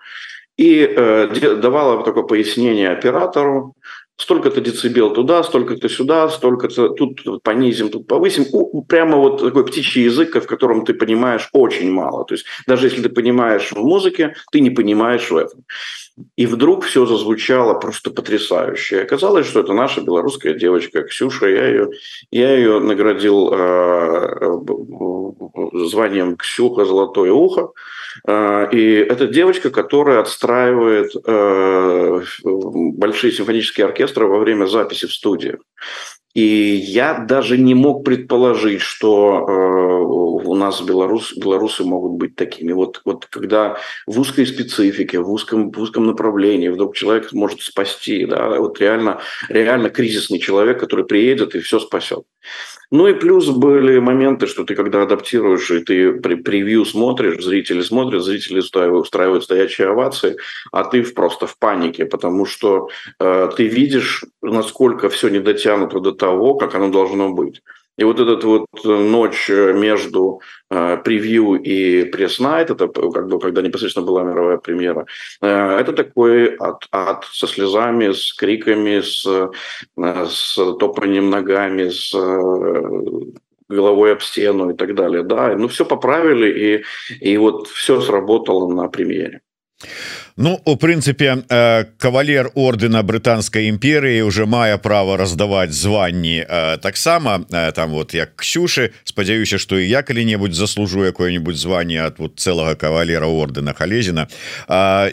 и 0.56 0.80
э, 0.80 1.56
давала 1.56 2.04
такое 2.04 2.24
пояснение 2.24 2.90
оператору, 2.90 3.74
столько-то 4.20 4.60
децибел 4.60 5.12
туда, 5.12 5.42
столько-то 5.42 5.88
сюда, 5.88 6.28
столько-то 6.28 6.90
тут 6.90 7.42
понизим, 7.42 7.88
тут 7.88 8.06
повысим. 8.06 8.44
Прямо 8.86 9.16
вот 9.16 9.40
такой 9.40 9.64
птичий 9.64 10.04
язык, 10.04 10.36
в 10.36 10.46
котором 10.46 10.84
ты 10.84 10.94
понимаешь 10.94 11.48
очень 11.52 11.90
мало. 11.90 12.24
То 12.24 12.34
есть 12.34 12.44
даже 12.66 12.86
если 12.86 13.02
ты 13.02 13.08
понимаешь 13.08 13.72
в 13.72 13.78
музыке, 13.78 14.34
ты 14.52 14.60
не 14.60 14.70
понимаешь 14.70 15.30
в 15.30 15.36
этом. 15.36 15.64
И 16.36 16.46
вдруг 16.46 16.84
все 16.84 17.06
зазвучало 17.06 17.74
просто 17.74 18.10
потрясающе. 18.10 18.96
И 18.96 19.02
оказалось, 19.02 19.46
что 19.46 19.60
это 19.60 19.72
наша 19.72 20.02
белорусская 20.02 20.52
девочка 20.52 21.02
Ксюша. 21.02 21.48
Я 21.48 21.66
ее, 21.66 21.90
я 22.30 22.54
ее 22.54 22.78
наградил 22.78 23.50
э, 23.52 24.60
званием 25.86 26.36
Ксюха 26.36 26.84
«Золотое 26.84 27.32
ухо». 27.32 27.70
Э, 28.26 28.68
и 28.72 28.94
это 28.94 29.26
девочка, 29.26 29.70
которая 29.70 30.20
отстраивает 30.20 31.12
э, 31.24 32.22
большие 32.44 33.32
симфонические 33.32 33.86
оркестры 33.86 34.26
во 34.26 34.38
время 34.38 34.66
записи 34.66 35.06
в 35.06 35.12
студии. 35.12 35.58
И 36.32 36.42
я 36.42 37.18
даже 37.18 37.58
не 37.58 37.74
мог 37.74 38.04
предположить, 38.04 38.82
что 38.82 39.46
э, 39.48 40.46
у 40.46 40.54
нас 40.54 40.80
белорус, 40.80 41.36
белорусы 41.36 41.82
могут 41.82 42.12
быть 42.12 42.36
такими. 42.36 42.72
Вот, 42.72 43.00
вот 43.04 43.26
когда 43.26 43.78
в 44.06 44.20
узкой 44.20 44.46
специфике, 44.46 45.18
в 45.18 45.30
узком, 45.30 45.72
в 45.72 45.80
узком 45.80 46.06
направлении 46.06 46.68
вдруг 46.68 46.94
человек 46.94 47.32
может 47.32 47.62
спасти, 47.62 48.26
да, 48.26 48.48
вот 48.60 48.80
реально, 48.80 49.20
реально 49.48 49.90
кризисный 49.90 50.38
человек, 50.38 50.78
который 50.78 51.04
приедет 51.04 51.56
и 51.56 51.60
все 51.60 51.80
спасет. 51.80 52.22
Ну 52.90 53.06
и 53.06 53.14
плюс 53.14 53.48
были 53.48 54.00
моменты, 54.00 54.48
что 54.48 54.64
ты 54.64 54.74
когда 54.74 55.02
адаптируешь, 55.02 55.70
и 55.70 55.78
ты 55.78 56.12
при 56.12 56.34
превью 56.34 56.84
смотришь, 56.84 57.44
зрители 57.44 57.82
смотрят, 57.82 58.24
зрители 58.24 58.58
устраивают, 58.58 59.04
устраивают 59.04 59.44
стоячие 59.44 59.88
овации, 59.88 60.36
а 60.72 60.82
ты 60.82 61.04
просто 61.04 61.46
в 61.46 61.56
панике, 61.56 62.04
потому 62.04 62.46
что 62.46 62.88
э, 63.20 63.50
ты 63.56 63.68
видишь, 63.68 64.24
насколько 64.42 65.08
все 65.08 65.28
не 65.28 65.38
дотянуто 65.38 66.00
до 66.00 66.12
того, 66.12 66.54
как 66.54 66.74
оно 66.74 66.90
должно 66.90 67.32
быть. 67.32 67.62
И 68.00 68.04
вот 68.04 68.18
этот 68.18 68.44
вот 68.44 68.66
э, 68.82 68.88
ночь 68.88 69.50
э, 69.50 69.74
между 69.74 70.40
э, 70.70 70.96
превью 71.04 71.56
и 71.56 72.04
пресс-найт, 72.04 72.70
это 72.70 72.88
как 72.88 73.28
бы 73.28 73.38
когда 73.38 73.60
непосредственно 73.60 74.06
была 74.06 74.22
мировая 74.22 74.56
премьера, 74.56 75.04
это 75.42 75.92
такой 75.92 76.56
ад, 76.56 76.86
ад 76.92 77.26
со 77.30 77.46
слезами, 77.46 78.12
с 78.12 78.32
криками, 78.32 79.02
с, 79.02 79.50
с 79.96 80.54
топанием 80.78 81.28
ногами, 81.28 81.90
с 81.90 82.14
головой 83.68 84.12
об 84.12 84.22
стену 84.22 84.70
и 84.70 84.74
так 84.74 84.94
далее. 84.94 85.22
Да, 85.22 85.54
ну 85.54 85.68
все 85.68 85.84
поправили, 85.84 86.82
и, 87.20 87.32
и 87.32 87.36
вот 87.36 87.68
все 87.68 88.00
сработало 88.00 88.72
на 88.72 88.88
премьере. 88.88 89.42
Ну 90.42 90.58
у 90.64 90.76
прынцыпе 90.76 91.44
э, 91.50 91.84
кавалер 91.98 92.50
ордена 92.54 93.02
брытанской 93.02 93.68
імперыі 93.68 94.22
уже 94.24 94.46
мае 94.46 94.78
право 94.78 95.18
раздаваць 95.20 95.68
званні 95.68 96.40
э, 96.48 96.78
таксама 96.80 97.44
э, 97.50 97.72
там 97.72 97.90
вот 97.90 98.14
як 98.14 98.36
ксюши 98.36 98.90
спадзяюся 99.04 99.58
что 99.58 99.76
і 99.76 99.84
я 99.84 100.00
калі-небудзь 100.02 100.56
заслужу 100.56 101.04
какое-нибудь 101.04 101.56
званне 101.56 102.00
от 102.00 102.18
вот 102.18 102.40
целого 102.40 102.74
кавалера 102.74 103.26
ордена 103.26 103.74
халезіна 103.74 104.28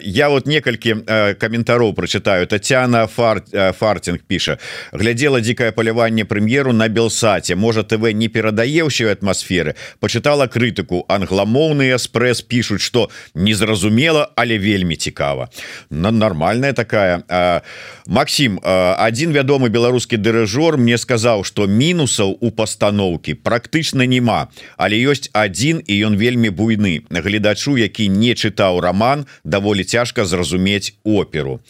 я 0.02 0.28
вот 0.28 0.46
некалькі 0.46 0.94
каментароў 1.36 1.92
прочитаю. 1.92 2.46
Татяна 2.46 3.06
фар 3.06 3.42
фартинг 3.76 4.20
піша 4.26 4.56
глядела 4.92 5.40
дзікае 5.40 5.72
паляванне 5.72 6.24
прэм'еру 6.24 6.72
на 6.72 6.88
белсаце 6.88 7.54
можа 7.54 7.84
ТВ 7.84 8.16
не 8.16 8.28
перадае 8.28 8.80
ўсёй 8.88 9.12
атмасферы 9.12 9.76
почытала 10.00 10.48
крытыку 10.48 11.04
англамоўны 11.08 11.92
эспрэс 11.92 12.40
пишутць 12.40 12.80
что 12.80 13.10
незразумела 13.34 14.32
але 14.34 14.56
вельмі 14.56 14.96
цікава 14.96 15.17
цікава. 15.18 15.48
На 15.90 16.10
нормальная 16.10 16.72
такая. 16.72 17.22
Максим 18.06 18.60
один 18.62 19.32
вядомы 19.32 19.68
беларускі 19.68 20.16
дырыжор 20.16 20.78
мне 20.78 20.98
сказаў 20.98 21.44
что 21.44 21.66
мінусаў 21.66 22.38
у 22.40 22.50
пастаноўкі 22.50 23.34
практычна 23.34 24.06
няма 24.06 24.48
але 24.76 24.96
ёсць 24.96 25.30
один 25.32 25.82
і 25.86 26.06
ён 26.06 26.16
вельмі 26.16 26.50
буйны. 26.50 27.02
Гледачу 27.10 27.76
які 27.76 28.08
не 28.08 28.34
чытаў 28.34 28.80
роман 28.80 29.26
даволі 29.44 29.84
цяжка 29.84 30.24
зразумець 30.24 30.94
оперу. 31.04 31.60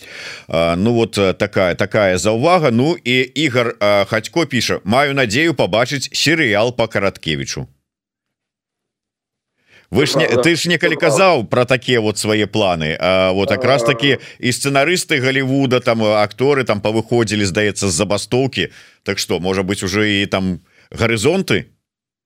Ну 0.48 0.92
вот 0.92 1.12
такая 1.38 1.74
такая 1.74 2.18
заўвага 2.18 2.70
Ну 2.70 2.96
і 3.04 3.20
Ігор 3.34 3.76
хацько 3.80 4.46
піша 4.46 4.80
маю 4.84 5.14
надзею 5.14 5.54
побачыць 5.54 6.10
серыял 6.12 6.72
по 6.72 6.86
караткевичу 6.86 7.66
вы 9.90 10.06
ж 10.06 10.18
не 10.18 10.26
ты 10.28 10.56
ж 10.56 10.68
некалі 10.68 10.96
казаў 10.96 11.48
про 11.48 11.64
такія 11.64 12.00
вот 12.00 12.18
свае 12.18 12.46
планы 12.46 12.96
А 13.00 13.32
вот 13.32 13.48
как 13.48 13.64
раз 13.64 13.82
таки 13.82 14.18
і 14.38 14.50
сцэнарысты 14.50 15.20
Голливуда 15.20 15.80
там 15.80 16.02
акторы 16.02 16.64
там 16.64 16.80
повыходзілі 16.80 17.44
здаецца 17.44 17.88
з 17.88 17.94
забастоўкі. 17.94 18.68
Так 19.02 19.18
что 19.18 19.40
можа 19.40 19.62
быть 19.62 19.82
уже 19.82 20.22
і 20.22 20.26
там 20.26 20.60
горизонты 20.90 21.72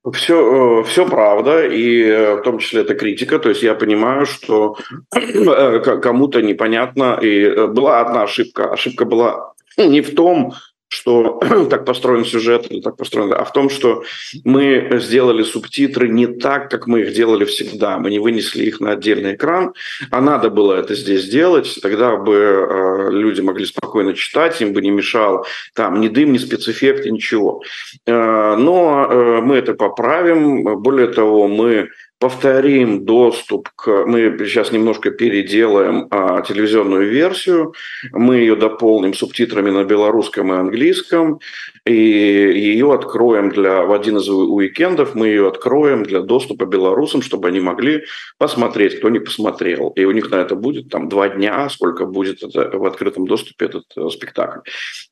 все 0.05 0.35
э, 0.35 0.83
все 0.85 1.07
правда 1.07 1.65
и 1.65 2.03
э, 2.03 2.35
в 2.37 2.43
том 2.43 2.59
числе 2.59 2.83
это 2.83 2.95
критика. 2.95 3.39
То 3.39 3.51
есть 3.51 3.63
я 3.63 3.75
понимаю 3.75 4.27
что 4.27 4.77
э, 5.15 5.79
кому-то 5.79 6.43
непонятно 6.43 7.19
и 7.23 7.67
была 7.69 8.01
одна 8.01 8.23
ошибка. 8.23 8.73
Ошибка 8.73 9.05
была 9.05 9.53
не 9.77 10.01
в 10.01 10.15
том 10.15 10.55
что 10.93 11.41
так 11.71 11.87
построен 11.87 12.25
сюжет, 12.25 12.69
так 12.85 12.97
построен, 12.97 13.33
а 13.33 13.45
в 13.45 13.53
том, 13.53 13.71
что 13.71 14.05
мы 14.45 14.99
сделали 15.01 15.43
субтитры 15.43 16.09
не 16.09 16.27
так, 16.27 16.71
как 16.71 16.87
мы 16.87 17.01
их 17.01 17.15
делали 17.15 17.47
всегда. 17.47 17.99
Мы 17.99 18.11
не 18.11 18.19
вынесли 18.19 18.65
их 18.65 18.79
на 18.81 18.93
отдельный 18.93 19.35
экран, 19.35 19.73
а 20.11 20.21
надо 20.21 20.51
было 20.51 20.75
это 20.75 20.95
здесь 20.95 21.29
делать. 21.29 21.79
Тогда 21.81 22.17
бы 22.17 22.35
э, 22.35 23.11
люди 23.11 23.41
могли 23.41 23.65
спокойно 23.65 24.13
читать, 24.13 24.61
им 24.61 24.75
бы 24.75 24.83
не 24.83 24.91
мешал 24.91 25.47
там 25.75 25.99
ни 26.01 26.09
дым, 26.09 26.33
ни 26.33 26.39
спецэффекты, 26.39 27.11
ничего. 27.11 27.63
Э, 28.07 28.57
но 28.57 29.07
э, 29.09 29.41
мы 29.41 29.57
это 29.57 29.73
поправим. 29.73 30.83
Более 30.83 31.09
того, 31.09 31.49
мы 31.49 31.89
повторим 32.23 33.05
доступ 33.05 33.71
к... 33.75 34.07
Мы 34.07 34.39
сейчас 34.47 34.71
немножко 34.71 35.11
переделаем 35.11 36.07
а, 36.13 36.41
телевизионную 36.43 37.11
версию, 37.11 37.75
мы 38.13 38.37
ее 38.37 38.55
дополним 38.55 39.13
субтитрами 39.13 39.71
на 39.71 39.83
белорусском 39.83 40.53
и 40.53 40.57
английском, 40.57 41.41
и 41.85 41.93
ее 41.95 42.93
откроем 42.93 43.51
для... 43.51 43.83
В 43.83 43.93
один 43.93 44.19
из 44.19 44.29
уикендов 44.29 45.15
мы 45.17 45.27
ее 45.29 45.49
откроем 45.49 46.05
для 46.05 46.21
доступа 46.21 46.65
белорусам, 46.65 47.23
чтобы 47.23 47.49
они 47.49 47.59
могли 47.61 48.05
посмотреть, 48.39 48.99
кто 48.99 49.09
не 49.09 49.19
посмотрел. 49.19 49.89
И 49.97 50.05
у 50.05 50.13
них 50.13 50.31
на 50.31 50.37
это 50.37 50.55
будет 50.55 50.91
там 50.91 51.09
два 51.09 51.29
дня, 51.29 51.69
сколько 51.71 52.07
будет 52.07 52.43
это, 52.43 52.79
в 52.79 52.85
открытом 52.85 53.27
доступе 53.27 53.67
этот 53.67 53.85
э, 53.97 54.09
спектакль. 54.11 54.61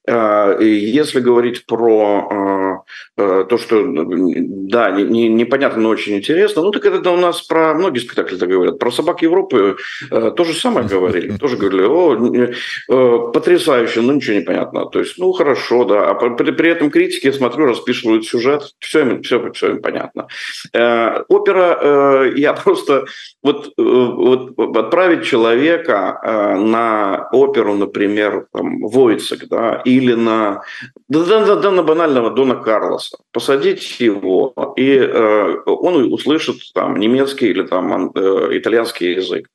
А, 0.09 0.53
и 0.53 0.69
если 0.69 1.19
говорить 1.19 1.67
про 1.67 2.29
а, 2.31 2.83
а, 3.17 3.45
то, 3.45 3.59
что, 3.59 3.85
да, 3.85 4.93
не, 4.93 5.03
не, 5.05 5.29
непонятно, 5.29 5.83
но 5.83 5.89
очень 5.89 6.17
интересно, 6.17 6.63
ну 6.63 6.71
так 6.71 6.85
это 6.87 7.11
у 7.11 7.17
нас 7.17 7.43
про 7.43 7.75
многие 7.75 7.99
спектакли 7.99 8.37
так 8.37 8.49
говорят. 8.49 8.79
Про 8.79 8.93
собак 8.93 9.23
Европы 9.23 9.77
э, 10.11 10.33
то 10.37 10.45
же 10.45 10.55
самое 10.55 10.87
говорили. 10.87 11.37
Тоже 11.41 11.57
говорили, 11.57 11.83
о, 11.83 12.15
э, 12.15 13.33
потрясающе, 13.33 14.03
ну 14.03 14.13
ничего 14.13 14.37
не 14.37 14.43
понятно. 14.43 14.87
То 14.87 15.01
есть, 15.01 15.19
ну 15.19 15.33
хорошо, 15.33 15.85
да. 15.85 16.09
А 16.11 16.15
при, 16.61 16.71
этом 16.71 16.91
критики, 16.91 17.27
я 17.27 17.33
смотрю, 17.33 17.65
распишивают 17.65 18.27
сюжет, 18.27 18.75
все 18.81 19.01
им, 19.01 19.23
все, 19.23 19.51
все 19.53 19.71
им 19.71 19.81
понятно. 19.81 20.27
Э, 20.75 21.23
опера, 21.29 21.79
э, 21.81 22.33
я 22.37 22.53
просто 22.65 23.07
вот, 23.43 23.69
э, 23.69 23.83
вот 23.83 24.77
отправить 24.77 25.25
человека 25.25 26.21
э, 26.23 26.57
на 26.57 27.29
оперу, 27.33 27.75
например, 27.75 28.47
там, 28.53 28.81
Войцек, 28.81 29.49
да, 29.49 29.81
или 29.87 30.13
на, 30.13 30.63
да, 31.09 31.25
да, 31.25 31.57
да, 31.57 31.71
на 31.71 31.83
банального 31.83 32.31
Дона 32.31 32.57
Карлоса, 32.57 33.17
посадить 33.33 33.99
его, 33.99 34.53
и 34.77 34.99
э, 34.99 35.57
он 35.65 36.13
услышит 36.13 36.57
там 36.75 36.97
немецкий 36.97 37.49
или 37.49 37.63
там 37.63 38.11
э, 38.15 38.49
итальянский 38.53 39.15
язык. 39.15 39.49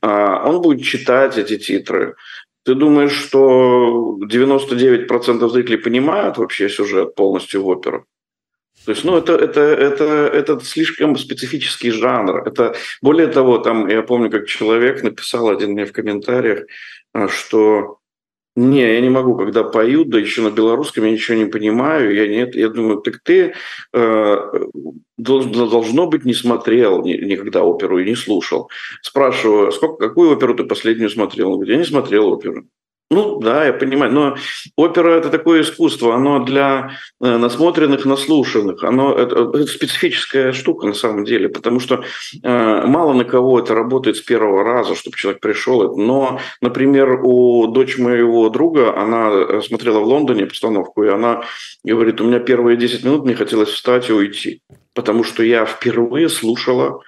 А, 0.00 0.42
он 0.48 0.62
будет 0.62 0.84
читать 0.84 1.38
эти 1.38 1.58
титры. 1.58 2.14
Ты 2.66 2.74
думаешь, 2.74 3.12
что 3.12 4.18
99% 4.20 5.48
зрителей 5.48 5.78
понимают 5.78 6.36
вообще 6.36 6.68
сюжет 6.68 7.14
полностью 7.14 7.62
в 7.62 7.68
оперу? 7.68 8.06
То 8.84 8.92
есть, 8.92 9.04
ну, 9.04 9.16
это, 9.16 9.34
это, 9.34 9.60
это, 9.60 10.04
это 10.04 10.60
слишком 10.64 11.16
специфический 11.16 11.92
жанр. 11.92 12.42
Это, 12.44 12.74
более 13.02 13.28
того, 13.28 13.58
там, 13.58 13.86
я 13.88 14.02
помню, 14.02 14.30
как 14.30 14.48
человек 14.48 15.04
написал 15.04 15.48
один 15.48 15.72
мне 15.72 15.84
в 15.86 15.92
комментариях, 15.92 16.66
а, 17.12 17.28
что 17.28 17.98
не, 18.56 18.80
я 18.80 19.00
не 19.02 19.10
могу, 19.10 19.36
когда 19.36 19.64
поют, 19.64 20.08
да 20.08 20.18
еще 20.18 20.40
на 20.40 20.50
белорусском 20.50 21.04
я 21.04 21.12
ничего 21.12 21.36
не 21.36 21.44
понимаю. 21.44 22.14
Я 22.14 22.26
нет, 22.26 22.56
я 22.56 22.70
думаю, 22.70 23.00
так 23.00 23.20
ты 23.22 23.52
э, 23.92 24.36
должно 25.18 26.06
быть 26.06 26.24
не 26.24 26.32
смотрел 26.32 27.04
никогда 27.04 27.62
оперу 27.62 27.98
и 27.98 28.08
не 28.08 28.16
слушал. 28.16 28.70
Спрашиваю, 29.02 29.72
сколько, 29.72 30.08
какую 30.08 30.32
оперу 30.32 30.54
ты 30.54 30.64
последнюю 30.64 31.10
смотрел? 31.10 31.48
Он 31.48 31.54
говорит, 31.56 31.74
я 31.74 31.78
не 31.78 31.84
смотрел 31.84 32.28
оперу. 32.32 32.66
Ну 33.08 33.38
да, 33.38 33.64
я 33.64 33.72
понимаю, 33.72 34.12
но 34.12 34.36
опера 34.74 35.10
это 35.10 35.30
такое 35.30 35.62
искусство, 35.62 36.16
оно 36.16 36.40
для 36.40 36.90
э, 37.20 37.36
насмотренных, 37.36 38.04
наслушанных, 38.04 38.82
оно 38.82 39.14
это, 39.14 39.48
это 39.54 39.66
специфическая 39.68 40.52
штука 40.52 40.88
на 40.88 40.92
самом 40.92 41.24
деле, 41.24 41.48
потому 41.48 41.78
что 41.78 42.02
э, 42.42 42.86
мало 42.86 43.12
на 43.12 43.24
кого 43.24 43.60
это 43.60 43.76
работает 43.76 44.16
с 44.16 44.22
первого 44.22 44.64
раза, 44.64 44.96
чтобы 44.96 45.16
человек 45.16 45.40
пришел. 45.40 45.96
Но, 45.96 46.40
например, 46.60 47.20
у 47.22 47.68
дочь 47.68 47.96
моего 47.96 48.48
друга, 48.48 48.98
она 49.00 49.30
э, 49.30 49.60
смотрела 49.62 50.00
в 50.00 50.08
Лондоне 50.08 50.46
постановку, 50.46 51.04
и 51.04 51.08
она 51.08 51.44
говорит, 51.84 52.20
у 52.20 52.24
меня 52.24 52.40
первые 52.40 52.76
10 52.76 53.04
минут 53.04 53.24
мне 53.24 53.36
хотелось 53.36 53.68
встать 53.68 54.10
и 54.10 54.12
уйти, 54.12 54.62
потому 54.94 55.22
что 55.22 55.44
я 55.44 55.64
впервые 55.64 56.28
слушала 56.28 57.02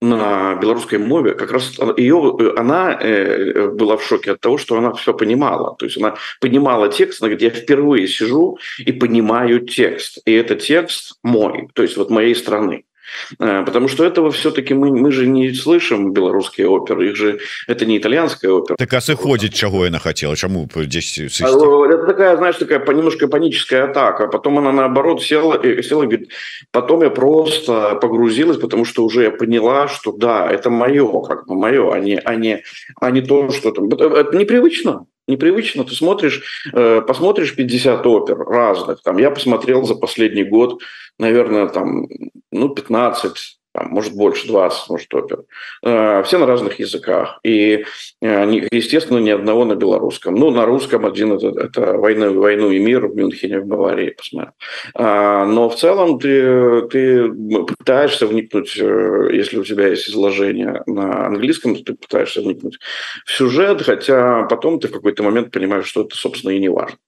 на 0.00 0.54
белорусской 0.54 0.98
мове, 0.98 1.34
как 1.34 1.50
раз 1.50 1.76
ее, 1.96 2.54
она 2.56 2.92
э, 3.00 3.68
была 3.68 3.96
в 3.96 4.04
шоке 4.04 4.32
от 4.32 4.40
того, 4.40 4.56
что 4.58 4.76
она 4.76 4.92
все 4.92 5.12
понимала. 5.12 5.74
То 5.76 5.86
есть 5.86 5.96
она 5.98 6.14
понимала 6.40 6.88
текст, 6.88 7.20
она 7.20 7.30
говорит, 7.30 7.54
я 7.54 7.60
впервые 7.60 8.06
сижу 8.06 8.58
и 8.78 8.92
понимаю 8.92 9.60
текст. 9.60 10.18
И 10.24 10.32
это 10.32 10.54
текст 10.54 11.18
мой, 11.22 11.68
то 11.74 11.82
есть 11.82 11.96
вот 11.96 12.10
моей 12.10 12.34
страны. 12.34 12.84
Э, 13.38 13.62
потому 13.64 13.88
что 13.88 14.04
этого 14.04 14.30
все-таки 14.30 14.74
мы, 14.74 14.90
мы 14.90 15.12
же 15.12 15.26
не 15.26 15.52
слышим 15.54 16.12
белорусские 16.12 16.68
оперы, 16.68 17.10
их 17.10 17.16
же 17.16 17.40
это 17.66 17.86
не 17.86 17.98
итальянская 17.98 18.50
опера. 18.50 18.76
Так 18.76 18.92
а 18.92 19.00
сыходит, 19.00 19.54
чего 19.54 19.84
она 19.84 19.98
хотела, 19.98 20.36
чему 20.36 20.68
здесь 20.74 21.18
а, 21.42 21.48
Это 21.48 22.06
такая, 22.06 22.36
знаешь, 22.36 22.56
такая 22.56 22.84
немножко 22.94 23.28
паническая 23.28 23.84
атака. 23.84 24.26
Потом 24.28 24.58
она 24.58 24.72
наоборот 24.72 25.22
села 25.22 25.54
и, 25.54 25.82
села 25.82 26.02
и 26.02 26.06
говорит, 26.06 26.30
потом 26.72 27.02
я 27.02 27.10
просто 27.10 27.96
погрузилась, 27.96 28.58
потому 28.58 28.84
что 28.84 29.04
уже 29.04 29.24
я 29.24 29.30
поняла, 29.30 29.88
что 29.88 30.12
да, 30.12 30.48
это 30.50 30.70
мое, 30.70 31.20
как 31.22 31.46
бы 31.46 31.54
мое, 31.54 31.92
а 31.92 31.98
не, 32.00 32.16
а 32.16 32.34
не, 32.34 32.62
а 33.00 33.10
не 33.10 33.22
то, 33.22 33.50
что 33.50 33.70
там. 33.70 33.88
Это 33.88 34.36
непривычно 34.36 35.06
непривычно. 35.28 35.84
Ты 35.84 35.94
смотришь, 35.94 36.42
э, 36.72 37.00
посмотришь 37.02 37.54
50 37.54 38.06
опер 38.06 38.38
разных. 38.38 39.02
Там, 39.02 39.18
я 39.18 39.30
посмотрел 39.30 39.84
за 39.84 39.94
последний 39.94 40.44
год, 40.44 40.80
наверное, 41.18 41.68
там, 41.68 42.06
ну, 42.50 42.68
15 42.70 43.57
там, 43.74 43.88
может 43.90 44.14
больше, 44.14 44.48
20, 44.48 44.88
может 44.88 45.14
опер. 45.14 45.44
Э, 45.82 46.22
все 46.24 46.38
на 46.38 46.46
разных 46.46 46.78
языках. 46.78 47.38
И, 47.44 47.84
э, 48.22 48.60
естественно, 48.70 49.18
ни 49.18 49.30
одного 49.30 49.64
на 49.64 49.74
белорусском. 49.74 50.34
Ну, 50.34 50.50
на 50.50 50.64
русском 50.64 51.04
один 51.04 51.32
это, 51.32 51.48
это 51.48 51.98
«Войну, 51.98 52.40
«Войну 52.40 52.70
и 52.70 52.78
мир» 52.78 53.06
в 53.06 53.14
Мюнхене, 53.14 53.60
в 53.60 53.66
Баварии 53.66 54.10
посмотрел. 54.10 54.52
А, 54.94 55.44
но 55.44 55.68
в 55.68 55.76
целом 55.76 56.18
ты, 56.18 56.82
ты 56.88 57.28
пытаешься 57.28 58.26
вникнуть, 58.26 58.76
э, 58.78 59.30
если 59.32 59.58
у 59.58 59.64
тебя 59.64 59.88
есть 59.88 60.08
изложение 60.08 60.82
на 60.86 61.26
английском, 61.26 61.76
ты 61.76 61.94
пытаешься 61.94 62.40
вникнуть 62.40 62.78
в 63.26 63.30
сюжет, 63.30 63.82
хотя 63.82 64.44
потом 64.44 64.80
ты 64.80 64.88
в 64.88 64.92
какой-то 64.92 65.22
момент 65.22 65.50
понимаешь, 65.50 65.86
что 65.86 66.02
это, 66.02 66.16
собственно, 66.16 66.52
и 66.52 66.58
не 66.58 66.68
важно. 66.68 66.98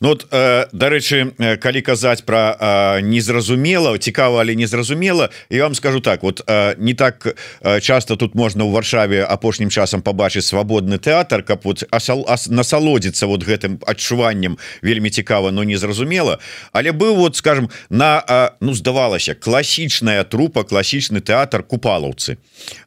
Ну 0.00 0.08
вот 0.08 0.26
э, 0.30 0.66
дарэчы 0.72 1.32
э, 1.38 1.56
калі 1.56 1.80
казаць 1.80 2.20
про 2.26 2.56
э, 2.58 3.00
незразумела 3.00 3.98
цікава 3.98 4.40
але 4.40 4.54
незразумела 4.54 5.30
і 5.50 5.60
вам 5.60 5.74
скажу 5.74 6.00
так 6.00 6.22
вот 6.22 6.42
не 6.78 6.94
так 6.94 7.36
часто 7.80 8.16
тут 8.16 8.34
можна 8.34 8.64
у 8.64 8.70
варшаве 8.70 9.24
апошнім 9.24 9.70
часам 9.70 10.02
побачыць 10.02 10.44
свабодны 10.44 10.98
тэатр 10.98 11.42
каб 11.42 11.60
вот 11.64 11.84
асал, 11.90 12.24
ас, 12.28 12.48
насалодзіцца 12.48 13.26
вот 13.26 13.44
гэтым 13.44 13.78
адчуваннем 13.86 14.58
вельмі 14.82 15.10
цікава 15.10 15.50
но 15.50 15.64
незразумела. 15.64 16.38
Але 16.72 16.92
быў 16.92 17.14
вот 17.14 17.36
скажем 17.36 17.70
на 17.90 18.50
ну 18.60 18.74
здавалася 18.74 19.34
класічная 19.34 20.24
трупа 20.24 20.64
класічны 20.64 21.20
тэатр 21.20 21.62
купалаўцы 21.62 22.36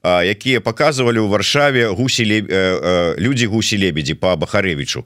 якія 0.04 0.60
показывалі 0.62 1.20
у 1.20 1.28
варшаве 1.28 1.88
гусі 1.88 2.26
людзі 3.18 3.46
гусі 3.46 3.78
лебедзі 3.78 4.14
по 4.14 4.36
бахарэвичу 4.36 5.06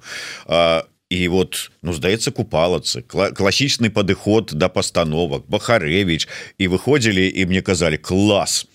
і 1.11 1.27
вот 1.27 1.71
ну 1.83 1.91
здаецца 1.93 2.31
купалацы 2.31 3.03
класічны 3.03 3.91
падыход 3.91 4.55
да 4.55 4.71
пастановак 4.71 5.43
бахарэвич 5.51 6.27
і 6.57 6.71
выходзілі 6.71 7.27
і 7.27 7.45
мне 7.45 7.61
казалі 7.61 7.97
класс! 7.97 8.65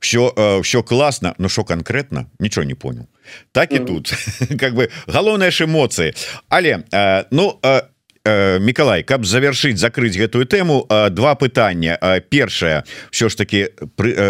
Все 0.00 0.34
все 0.62 0.82
класна 0.82 1.34
но 1.38 1.48
що 1.48 1.64
конкретно 1.64 2.26
нічого 2.38 2.64
не 2.64 2.74
понял 2.74 3.06
так 3.52 3.72
і 3.72 3.74
mm 3.74 3.82
-hmm. 3.82 3.86
тут. 3.86 4.12
Как 4.60 4.74
бы 4.74 4.88
галоўная 5.06 5.50
ж 5.50 5.64
эмоцыі 5.64 6.12
але 6.48 6.82
ну 7.30 7.58
Э, 7.62 7.82
Миколай 8.24 9.02
каб 9.02 9.24
завершыць 9.26 9.78
закрыть 9.82 10.16
гэтую 10.16 10.46
тэму 10.46 10.86
э, 10.86 11.10
два 11.10 11.34
пытання. 11.34 11.98
Э, 12.00 12.20
першае 12.20 12.84
все 13.10 13.28
ж 13.28 13.34
таки 13.34 13.68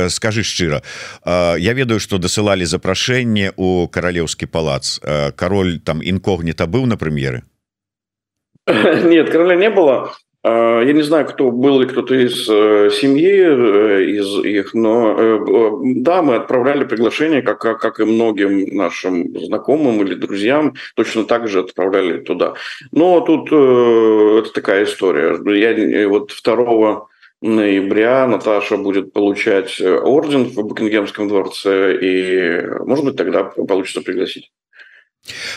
скажи 0.08 0.42
шчыра 0.42 0.82
я 1.24 1.72
ведаю 1.74 2.00
что 2.00 2.18
дасылалі 2.18 2.64
запрашэнне 2.64 3.52
у 3.56 3.88
каралеўскі 3.88 4.46
палац. 4.46 5.00
Король 5.36 5.78
там 5.78 6.00
інкогніта 6.02 6.66
быў 6.66 6.86
на 6.86 6.96
прэм'еры? 6.96 7.42
Нет 8.66 9.30
короля 9.30 9.56
не 9.56 9.70
было 9.70 10.14
я 10.44 10.92
не 10.92 11.02
знаю, 11.02 11.26
кто 11.26 11.50
был 11.52 11.80
ли 11.80 11.86
кто-то 11.86 12.14
из 12.14 12.48
э, 12.48 12.90
семьи, 12.90 13.30
э, 13.30 14.04
из 14.04 14.44
их, 14.44 14.74
но 14.74 15.14
э, 15.16 15.38
да, 15.96 16.22
мы 16.22 16.34
отправляли 16.34 16.84
приглашение, 16.84 17.42
как, 17.42 17.60
как 17.60 18.00
и 18.00 18.04
многим 18.04 18.74
нашим 18.76 19.38
знакомым 19.38 20.02
или 20.02 20.14
друзьям, 20.14 20.74
точно 20.96 21.24
так 21.24 21.46
же 21.48 21.60
отправляли 21.60 22.18
туда. 22.18 22.54
Но 22.90 23.20
тут 23.20 23.46
это 23.48 24.52
такая 24.52 24.84
история. 24.84 25.38
Я 25.54 26.08
вот 26.08 26.32
2 26.44 27.06
ноября 27.40 28.26
Наташа 28.26 28.76
будет 28.76 29.12
получать 29.12 29.80
орден 29.80 30.44
в 30.44 30.54
Букингемском 30.54 31.28
дворце, 31.28 31.96
и, 32.00 32.66
может 32.84 33.04
быть, 33.04 33.16
тогда 33.16 33.44
получится 33.44 34.00
пригласить. 34.00 34.50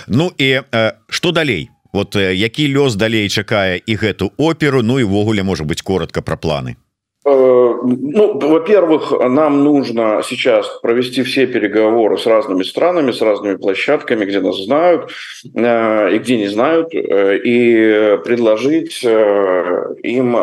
Ну 0.07 0.31
и 0.37 0.61
э, 0.71 0.91
что 1.09 1.31
далей? 1.31 1.69
вот 1.94 2.16
які 2.16 2.76
лёс 2.76 2.96
далей 2.96 3.28
чакае 3.28 3.80
і 3.86 3.96
гэту 3.96 4.30
оперу 4.38 4.82
Ну 4.82 5.00
і 5.00 5.04
ввогуле 5.04 5.42
можа 5.42 5.64
быть 5.64 5.82
коротко 5.82 6.22
про 6.22 6.36
планы 6.36 6.76
Ну, 7.22 8.38
во-первых, 8.38 9.12
нам 9.28 9.62
нужно 9.62 10.22
сейчас 10.24 10.66
провести 10.80 11.22
все 11.22 11.46
переговоры 11.46 12.16
с 12.16 12.24
разными 12.24 12.62
странами, 12.62 13.12
с 13.12 13.20
разными 13.20 13.56
площадками, 13.56 14.24
где 14.24 14.40
нас 14.40 14.56
знают 14.56 15.10
э, 15.54 16.14
и 16.14 16.18
где 16.18 16.38
не 16.38 16.48
знают, 16.48 16.94
э, 16.94 17.38
и 17.44 18.18
предложить 18.24 19.04
э, 19.04 19.94
им 20.02 20.36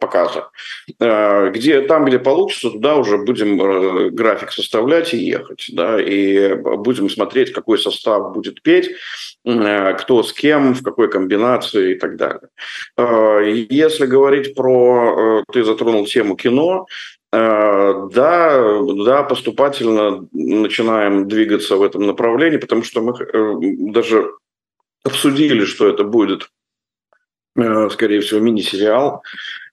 показы. 0.00 0.42
Где, 0.98 1.82
там, 1.82 2.04
где 2.04 2.18
получится, 2.18 2.70
туда 2.70 2.96
уже 2.96 3.18
будем 3.18 4.14
график 4.14 4.50
составлять 4.50 5.14
и 5.14 5.18
ехать. 5.18 5.66
Да, 5.72 6.00
и 6.00 6.54
будем 6.54 7.08
смотреть, 7.08 7.52
какой 7.52 7.78
состав 7.78 8.32
будет 8.32 8.62
петь, 8.62 8.90
кто 9.45 10.23
с 10.23 10.33
кем, 10.33 10.73
в 10.73 10.83
какой 10.83 11.09
комбинации 11.09 11.91
и 11.91 11.95
так 11.95 12.17
далее. 12.17 12.49
Если 13.69 14.05
говорить 14.07 14.55
про... 14.55 15.43
Ты 15.53 15.63
затронул 15.63 16.05
тему 16.07 16.35
кино. 16.35 16.87
Э, 17.35 18.07
да, 18.13 18.81
да, 19.05 19.23
поступательно 19.23 20.27
начинаем 20.31 21.27
двигаться 21.27 21.75
в 21.75 21.83
этом 21.83 22.05
направлении, 22.07 22.57
потому 22.57 22.83
что 22.83 23.01
мы 23.01 23.13
э, 23.13 23.91
даже 23.91 24.31
обсудили, 25.03 25.65
что 25.65 25.89
это 25.89 26.05
будет, 26.05 26.49
э, 27.57 27.89
скорее 27.89 28.21
всего, 28.21 28.39
мини-сериал. 28.39 29.21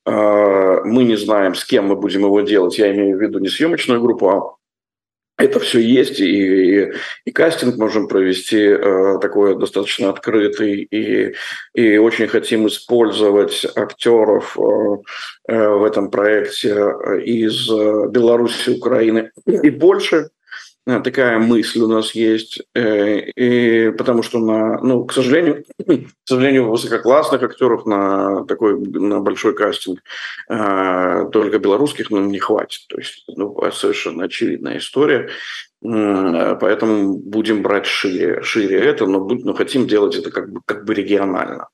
Мы 0.04 1.04
не 1.04 1.14
знаем, 1.14 1.54
с 1.54 1.64
кем 1.64 1.86
мы 1.86 1.94
будем 1.94 2.22
его 2.22 2.40
делать. 2.40 2.76
Я 2.76 2.90
имею 2.90 3.16
в 3.16 3.22
виду 3.22 3.38
не 3.38 3.48
съемочную 3.48 4.00
группу, 4.00 4.28
а 4.28 4.56
это 5.38 5.60
все 5.60 5.80
есть, 5.80 6.20
и, 6.20 6.84
и, 6.84 6.92
и 7.24 7.30
кастинг 7.32 7.76
можем 7.76 8.08
провести 8.08 8.58
э, 8.58 9.18
такой 9.20 9.58
достаточно 9.58 10.10
открытый, 10.10 10.82
и, 10.82 11.34
и 11.74 11.96
очень 11.98 12.28
хотим 12.28 12.66
использовать 12.68 13.66
актеров 13.74 14.56
э, 14.58 14.62
э, 15.48 15.68
в 15.68 15.84
этом 15.84 16.10
проекте 16.10 16.74
из 17.24 17.68
Беларуси, 17.68 18.70
Украины 18.70 19.30
и 19.46 19.70
Польши. 19.70 20.30
Э, 20.84 21.00
такая 21.00 21.38
мысль 21.38 21.80
у 21.80 21.86
нас 21.86 22.12
есть, 22.14 22.60
э, 22.74 23.20
и 23.36 23.92
потому 23.92 24.22
что 24.22 24.38
на, 24.40 24.78
ну, 24.80 25.04
к 25.04 25.12
сожалению, 25.12 25.64
к 25.78 26.28
сожалению, 26.28 26.70
высококлассных 26.70 27.42
актеров 27.42 27.86
на 27.86 28.44
такой 28.46 28.78
на 28.78 29.20
большой 29.20 29.54
кастинг 29.54 30.00
э, 30.48 31.28
только 31.32 31.58
белорусских 31.58 32.10
нам 32.10 32.30
не 32.30 32.40
хватит. 32.40 32.80
То 32.88 32.98
есть, 32.98 33.24
ну, 33.28 33.56
совершенно 33.72 34.24
очевидная 34.24 34.78
история. 34.78 35.30
Поэтому 35.84 37.18
будем 37.18 37.62
брать 37.62 37.86
шире, 37.86 38.40
шире 38.42 38.78
это, 38.78 39.06
но, 39.06 39.26
но 39.26 39.52
хотим 39.52 39.88
делать 39.88 40.14
это 40.14 40.30
как 40.30 40.52
бы, 40.52 40.60
как 40.64 40.84
бы 40.84 40.94
регионально. 40.94 41.70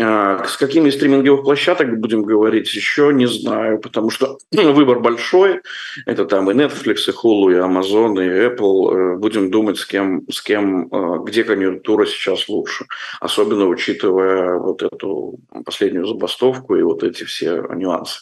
А, 0.00 0.44
с 0.44 0.56
какими 0.56 0.88
стриминговых 0.88 1.44
площадок 1.44 1.98
будем 2.00 2.22
говорить, 2.22 2.72
еще 2.74 3.12
не 3.12 3.26
знаю, 3.26 3.78
потому 3.80 4.08
что 4.08 4.38
выбор 4.52 5.00
большой. 5.00 5.60
Это 6.06 6.24
там 6.24 6.50
и 6.50 6.54
Netflix, 6.54 7.08
и 7.08 7.10
Hulu, 7.10 7.52
и 7.52 7.56
Amazon, 7.56 8.14
и 8.14 8.48
Apple. 8.48 8.94
Э, 8.94 9.16
будем 9.16 9.50
думать, 9.50 9.78
с 9.78 9.84
кем, 9.84 10.22
с 10.30 10.40
кем 10.40 10.88
э, 10.90 11.18
где 11.24 11.44
конъюнктура 11.44 12.06
сейчас 12.06 12.48
лучше. 12.48 12.86
Особенно 13.20 13.66
учитывая 13.66 14.56
вот 14.58 14.82
эту 14.82 15.38
последнюю 15.66 16.06
забастовку 16.06 16.76
и 16.76 16.82
вот 16.82 17.02
эти 17.02 17.24
все 17.24 17.66
нюансы. 17.74 18.20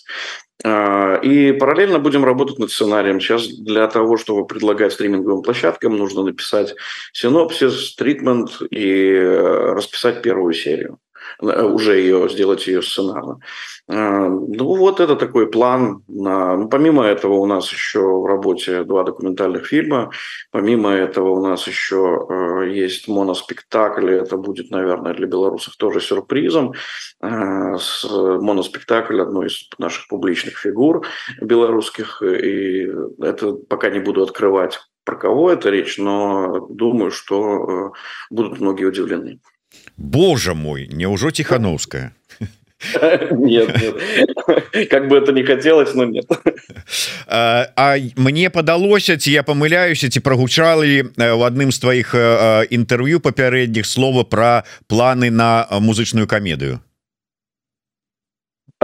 А, 0.64 1.16
и 1.22 1.52
параллельно 1.52 2.00
будем 2.00 2.24
работать 2.24 2.58
над 2.58 2.70
сценарием. 2.72 3.20
Сейчас 3.20 3.46
для 3.46 3.86
того, 3.86 4.16
чтобы 4.16 4.46
предлагать 4.46 4.92
стриминговым 4.92 5.42
площадкам, 5.42 5.96
нужно 5.96 6.24
написать 6.24 6.74
синопсис, 7.12 7.94
тритмент 7.94 8.60
и 8.70 9.12
э, 9.12 9.72
расписать 9.74 10.22
первую 10.22 10.54
серию. 10.54 10.98
Э, 11.40 11.64
уже 11.64 11.98
ее, 11.98 12.28
сделать 12.28 12.66
ее 12.66 12.82
сценарно. 12.82 13.40
Э, 13.88 14.28
ну, 14.28 14.76
вот 14.76 15.00
это 15.00 15.16
такой 15.16 15.50
план. 15.50 16.02
Ну, 16.08 16.68
помимо 16.68 17.04
этого 17.04 17.34
у 17.34 17.46
нас 17.46 17.72
еще 17.72 18.00
в 18.00 18.26
работе 18.26 18.84
два 18.84 19.04
документальных 19.04 19.66
фильма. 19.66 20.10
Помимо 20.50 20.90
этого 20.90 21.30
у 21.30 21.46
нас 21.46 21.66
еще 21.66 22.26
э, 22.28 22.70
есть 22.70 23.08
моноспектакль. 23.08 24.10
Это 24.10 24.36
будет, 24.36 24.70
наверное, 24.70 25.14
для 25.14 25.26
белорусов 25.26 25.76
тоже 25.76 26.00
сюрпризом. 26.00 26.74
Моноспектакль 27.20 29.20
одной 29.20 29.46
из 29.46 29.68
наших 29.78 30.08
публичных 30.08 30.58
фигур 30.58 31.06
белорусских. 31.40 32.22
И 32.22 32.88
это 33.20 33.52
пока 33.52 33.90
не 33.90 34.00
буду 34.00 34.22
открывать, 34.22 34.78
про 35.04 35.16
кого 35.16 35.50
это 35.50 35.70
речь, 35.70 35.98
но 35.98 36.66
думаю, 36.68 37.10
что 37.10 37.92
будут 38.30 38.60
многие 38.60 38.84
удивлены. 38.84 39.40
Боже 39.98 40.54
мой 40.54 40.88
няўжо 40.92 41.30
тихохановская 41.30 42.12
нет, 43.30 43.74
нет. 43.82 44.88
как 44.88 45.08
бы 45.08 45.18
это 45.18 45.32
не 45.32 45.42
хотелось 45.42 45.94
но 45.94 46.04
нет. 46.04 46.26
А, 47.26 47.66
а 47.76 47.96
мне 48.16 48.50
падалося 48.50 49.18
ці 49.18 49.32
я 49.32 49.42
памыляюся 49.42 50.08
ці 50.08 50.20
прогучалі 50.20 51.02
в 51.16 51.42
адным 51.42 51.72
з 51.72 51.78
твоих 51.78 52.14
інтэрв'ю 52.70 53.20
папярэдніх 53.20 53.86
слова 53.86 54.22
про 54.22 54.62
планы 54.86 55.30
на 55.30 55.66
музычную 55.82 56.26
камедыю 56.26 56.78
Э, 56.78 56.87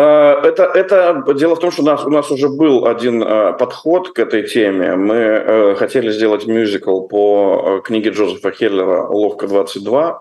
это, 0.02 0.64
это 0.74 1.22
дело 1.34 1.54
в 1.54 1.60
том, 1.60 1.70
что 1.70 1.82
у 1.82 1.84
нас, 1.84 2.04
у 2.04 2.10
нас 2.10 2.30
уже 2.30 2.48
был 2.48 2.86
один 2.86 3.22
э, 3.22 3.52
подход 3.52 4.12
к 4.12 4.18
этой 4.18 4.42
теме. 4.42 4.96
Мы 4.96 5.14
э, 5.14 5.74
хотели 5.76 6.10
сделать 6.10 6.46
мюзикл 6.46 7.02
по 7.02 7.80
книге 7.84 8.10
Джозефа 8.10 8.50
Хеллера 8.50 9.06
«Ловко 9.06 9.46
22», 9.46 10.18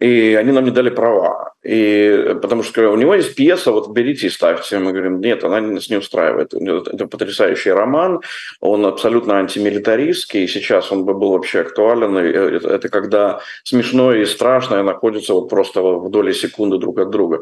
и 0.00 0.34
они 0.34 0.52
нам 0.52 0.64
не 0.64 0.70
дали 0.70 0.90
права. 0.90 1.54
И, 1.66 2.36
потому 2.40 2.62
что 2.62 2.90
у 2.90 2.96
него 2.96 3.14
есть 3.14 3.34
пьеса, 3.34 3.72
вот 3.72 3.90
берите 3.90 4.26
и 4.26 4.30
ставьте. 4.30 4.78
Мы 4.78 4.92
говорим, 4.92 5.20
нет, 5.20 5.44
она 5.44 5.60
нас 5.60 5.90
не 5.90 5.96
устраивает. 5.96 6.54
Это 6.54 7.06
потрясающий 7.06 7.70
роман, 7.70 8.20
он 8.60 8.86
абсолютно 8.86 9.38
антимилитаристский, 9.38 10.44
и 10.44 10.48
сейчас 10.48 10.92
он 10.92 11.04
бы 11.04 11.14
был 11.14 11.32
вообще 11.32 11.60
актуален. 11.60 12.16
Это, 12.16 12.68
это 12.68 12.88
когда 12.88 13.40
смешное 13.64 14.20
и 14.20 14.26
страшное 14.26 14.82
находятся 14.82 15.34
вот 15.34 15.48
просто 15.48 15.82
в 15.82 16.10
доли 16.10 16.32
секунды 16.32 16.78
друг 16.78 16.98
от 16.98 17.10
друга. 17.10 17.40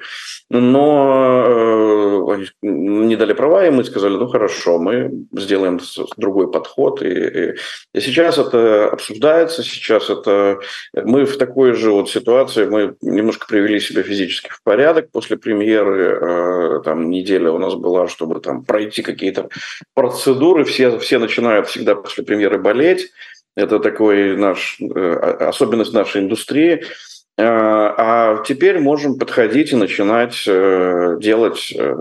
Но 0.51 1.45
Э, 1.45 2.45
не 2.63 3.17
дали 3.17 3.33
права, 3.33 3.67
и 3.67 3.71
мы 3.71 3.85
сказали, 3.85 4.15
ну 4.17 4.27
хорошо, 4.29 4.79
мы 4.79 5.11
сделаем 5.33 5.81
другой 6.17 6.51
подход. 6.51 7.03
И, 7.03 7.09
и, 7.09 7.55
и 7.95 8.01
сейчас 8.01 8.39
это 8.39 8.91
обсуждается, 8.91 9.63
сейчас 9.63 10.11
это... 10.11 10.61
Мы 10.95 11.25
в 11.25 11.37
такой 11.37 11.73
же 11.73 11.91
вот 11.91 12.11
ситуации, 12.11 12.67
мы 12.67 12.97
немножко 13.03 13.47
привели 13.47 13.81
себя 13.81 14.03
физически 14.03 14.14
в 14.49 14.63
порядок 14.63 15.11
после 15.11 15.37
премьеры. 15.37 16.19
Э, 16.21 16.81
там 16.85 17.11
неделя 17.11 17.51
у 17.51 17.59
нас 17.59 17.75
была, 17.75 18.09
чтобы 18.09 18.41
там 18.41 18.65
пройти 18.65 19.03
какие-то 19.03 19.49
процедуры. 19.95 20.65
Все, 20.65 20.99
все 20.99 21.19
начинают 21.19 21.69
всегда 21.69 21.95
после 21.95 22.25
премьеры 22.25 22.59
болеть. 22.59 23.11
Это 23.57 23.79
такой 23.79 24.37
наш, 24.37 24.79
э, 24.81 25.13
особенность 25.49 25.93
нашей 25.93 26.23
индустрии. 26.23 26.85
Э, 27.37 27.43
а 27.47 28.45
теперь 28.45 28.79
можем 28.79 29.19
подходить 29.19 29.73
и 29.73 29.77
начинать 29.77 30.45
э, 30.47 31.17
делать 31.21 31.75
э, 31.77 31.97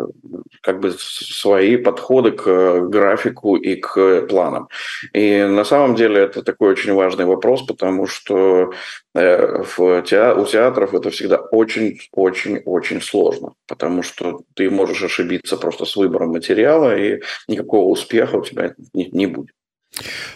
как 0.61 0.79
бы 0.79 0.91
свои 0.91 1.75
подходы 1.77 2.31
к 2.31 2.81
графику 2.81 3.55
и 3.55 3.75
к 3.75 4.27
планам. 4.27 4.69
И 5.13 5.43
на 5.43 5.63
самом 5.63 5.95
деле 5.95 6.21
это 6.21 6.43
такой 6.43 6.69
очень 6.71 6.93
важный 6.93 7.25
вопрос, 7.25 7.63
потому 7.63 8.05
что 8.05 8.71
в 9.13 10.01
театр, 10.03 10.39
у 10.39 10.45
театров 10.45 10.93
это 10.93 11.09
всегда 11.11 11.37
очень-очень-очень 11.37 13.01
сложно, 13.01 13.53
потому 13.67 14.01
что 14.01 14.41
ты 14.55 14.69
можешь 14.69 15.03
ошибиться 15.03 15.57
просто 15.57 15.85
с 15.85 15.95
выбором 15.95 16.29
материала, 16.29 16.97
и 16.97 17.21
никакого 17.47 17.91
успеха 17.91 18.37
у 18.37 18.43
тебя 18.43 18.73
не, 18.93 19.09
не 19.11 19.27
будет. 19.27 19.53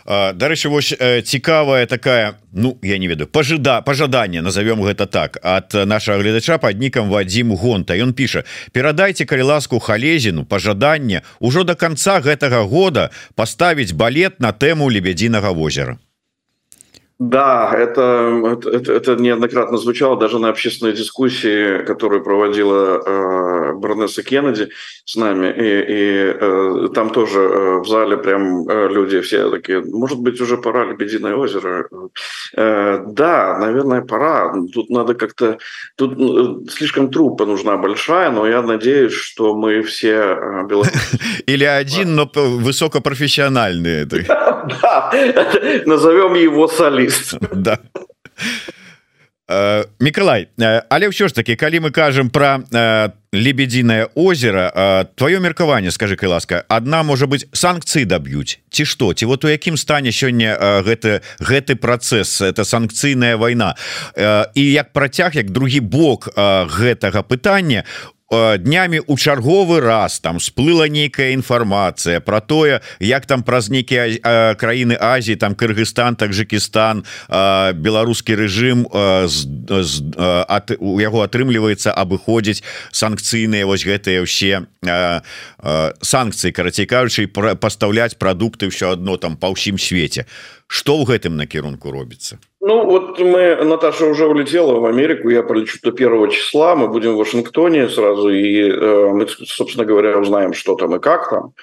Дарэчы 0.05 0.69
вось 0.69 0.93
цікавая 1.25 1.85
такая 1.85 2.37
Ну 2.57 2.77
я 2.81 2.97
не 2.97 3.07
ведаю 3.07 3.27
пожыда 3.27 3.81
пожаданне 3.81 4.41
назовём 4.41 4.81
гэта 4.81 5.05
так 5.05 5.37
от 5.43 5.73
нашага 5.73 6.21
гледача 6.21 6.57
под 6.57 6.79
нікам 6.79 7.09
Вадзім 7.09 7.53
гонта. 7.55 7.93
Ён 7.93 8.13
піша 8.13 8.43
перадайте 8.71 9.25
калі 9.25 9.41
ласку 9.41 9.79
халезіну 9.79 10.45
пожаданне 10.45 11.21
ўжо 11.39 11.63
до 11.63 11.75
конца 11.75 12.19
гэтага 12.19 12.65
года 12.65 13.09
поставіць 13.35 13.93
балет 13.93 14.39
на 14.39 14.51
тэму 14.51 14.89
лебядзінага 14.89 15.51
возера 15.53 15.97
Да, 17.19 17.73
это, 17.75 18.59
это, 18.71 18.93
это 18.93 19.15
неоднократно 19.15 19.77
звучало 19.77 20.17
даже 20.17 20.37
на 20.37 20.49
общественной 20.49 20.93
дискуссии, 20.93 21.83
которую 21.83 22.23
проводила 22.23 23.01
э, 23.03 23.73
Барнесса 23.73 24.21
Кеннеди 24.21 24.69
с 25.03 25.15
нами. 25.15 25.47
И, 25.47 25.85
и 25.87 26.35
э, 26.39 26.89
там 26.93 27.09
тоже 27.09 27.39
э, 27.39 27.79
в 27.79 27.87
зале 27.87 28.17
прям 28.17 28.69
э, 28.69 28.87
люди 28.89 29.19
все 29.21 29.49
такие, 29.49 29.81
может 29.81 30.19
быть, 30.19 30.39
уже 30.41 30.57
пора 30.57 30.85
Лебединое 30.85 31.35
озеро. 31.35 31.87
Э, 32.55 33.03
да, 33.07 33.57
наверное, 33.57 34.01
пора. 34.01 34.53
Тут 34.71 34.91
надо 34.91 35.15
как-то... 35.15 35.57
Тут 35.95 36.13
э, 36.19 36.69
слишком 36.69 37.09
трупа 37.09 37.47
нужна 37.47 37.77
большая, 37.77 38.29
но 38.29 38.47
я 38.47 38.61
надеюсь, 38.61 39.13
что 39.13 39.55
мы 39.55 39.81
все... 39.81 40.37
Э, 40.39 40.67
Или 41.47 41.63
один, 41.63 42.15
но 42.15 42.29
высокопрофессиональный. 42.35 44.05
Да, 44.81 45.11
назовем 45.85 46.33
его 46.33 46.67
солист. 47.09 47.37
Да. 47.55 47.79
Миколай 49.99 50.51
але 50.91 51.07
ўсё 51.07 51.31
ж 51.31 51.33
таки 51.33 51.55
калі 51.55 51.87
мы 51.87 51.91
кажам 51.95 52.27
про 52.27 52.59
лебединое 53.31 54.11
озеро 54.11 55.07
твоё 55.15 55.39
меркаванне 55.39 55.91
скажи 55.91 56.19
кай 56.19 56.27
ласка 56.27 56.65
одна 56.67 56.99
можа 57.03 57.31
быть 57.31 57.47
санкцыі 57.55 58.03
даб'юць 58.03 58.59
ці 58.67 58.83
что 58.83 59.15
ці 59.15 59.23
вот 59.23 59.45
у 59.45 59.47
якім 59.47 59.79
стане 59.79 60.11
сёння 60.11 60.59
гэты 60.83 61.23
гэты 61.39 61.79
працэс 61.79 62.43
это 62.43 62.67
санкцыйная 62.67 63.39
война 63.39 63.79
і 64.51 64.63
як 64.67 64.91
працяг 64.91 65.39
як 65.39 65.47
другі 65.55 65.79
бок 65.79 66.27
гэтага 66.35 67.23
пытання 67.23 67.87
днямі 68.29 68.99
у 69.07 69.15
чарговы 69.15 69.79
раз 69.79 70.19
там 70.19 70.39
сплыла 70.39 70.87
нейкая 70.91 71.31
інфармацыя 71.31 72.19
про 72.19 72.41
тое 72.41 72.81
як 72.99 73.25
там 73.25 73.43
праз 73.43 73.69
нейкія 73.69 74.55
краіны 74.59 74.97
Азіі 74.99 75.35
там 75.39 75.55
Кыргызстан 75.55 76.15
Таджикистан 76.19 77.05
беларускі 77.79 78.35
рэжым 78.35 78.83
у 78.91 80.99
яго 80.99 81.23
атрымліваецца 81.23 81.95
абыходзіць 81.95 82.63
санкцыйныя 82.91 83.63
вось 83.63 83.87
гэтыя 83.87 84.19
ўсе 84.27 84.67
санкцыі 86.03 86.51
карацей 86.51 86.85
кажучы 86.85 87.31
пастаўляць 87.31 88.19
прадукты 88.19 88.67
ўсё 88.67 88.99
адно 88.99 89.15
там 89.15 89.39
па 89.39 89.55
ўсім 89.55 89.79
свеце. 89.79 90.27
Что 90.67 90.99
ў 90.99 91.07
гэтым 91.07 91.39
накірунку 91.39 91.95
робіцца 91.95 92.43
Ну 92.59 92.85
вот 92.85 93.19
мы, 93.19 93.55
Наташа 93.63 94.07
уже 94.07 94.25
улетела 94.25 94.79
в 94.79 94.85
Америку, 94.85 95.29
я 95.29 95.43
полечу 95.43 95.77
до 95.83 95.91
первого 95.91 96.27
числа, 96.29 96.75
мы 96.75 96.87
будем 96.87 97.13
в 97.13 97.17
Вашингтоне 97.17 97.87
сразу, 97.87 98.29
и 98.29 98.71
э, 98.71 99.09
мы, 99.09 99.27
собственно 99.27 99.85
говоря, 99.85 100.17
узнаем, 100.17 100.53
что 100.53 100.75
там 100.75 100.95
и 100.95 100.99
как 100.99 101.29
там. 101.29 101.53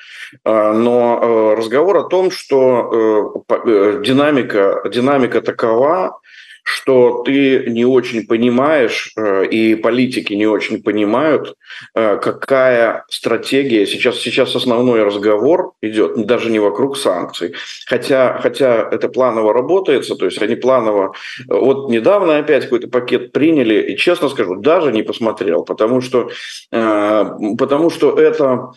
Э, 0.44 0.72
но 0.72 1.18
э, 1.20 1.54
разговор 1.58 1.96
о 1.96 2.04
том, 2.04 2.30
что 2.30 3.44
э, 3.48 3.54
э 3.66 4.02
динамика, 4.04 4.82
динамика 4.88 5.40
такова, 5.40 6.20
что 6.64 7.22
ты 7.24 7.64
не 7.68 7.84
очень 7.84 8.26
понимаешь, 8.26 9.12
э, 9.16 9.46
и 9.46 9.74
политики 9.74 10.32
не 10.32 10.46
очень 10.46 10.82
понимают, 10.82 11.54
э, 11.94 12.16
какая 12.16 13.04
стратегия. 13.08 13.86
Сейчас, 13.86 14.16
сейчас 14.16 14.56
основной 14.56 15.04
разговор 15.04 15.74
идет 15.82 16.26
даже 16.26 16.50
не 16.50 16.58
вокруг 16.58 16.96
санкций. 16.96 17.54
Хотя, 17.86 18.38
хотя 18.40 18.88
это 18.90 19.08
планово 19.08 19.52
работается, 19.52 20.16
то 20.16 20.24
есть 20.24 20.40
они 20.40 20.56
планово... 20.56 21.12
Вот 21.48 21.90
недавно 21.90 22.38
опять 22.38 22.64
какой-то 22.64 22.88
пакет 22.88 23.32
приняли, 23.32 23.92
и 23.92 23.96
честно 23.96 24.30
скажу, 24.30 24.56
даже 24.56 24.90
не 24.90 25.02
посмотрел, 25.02 25.64
потому 25.64 26.00
что, 26.00 26.30
э, 26.72 27.24
потому 27.58 27.90
что 27.90 28.18
это 28.18 28.70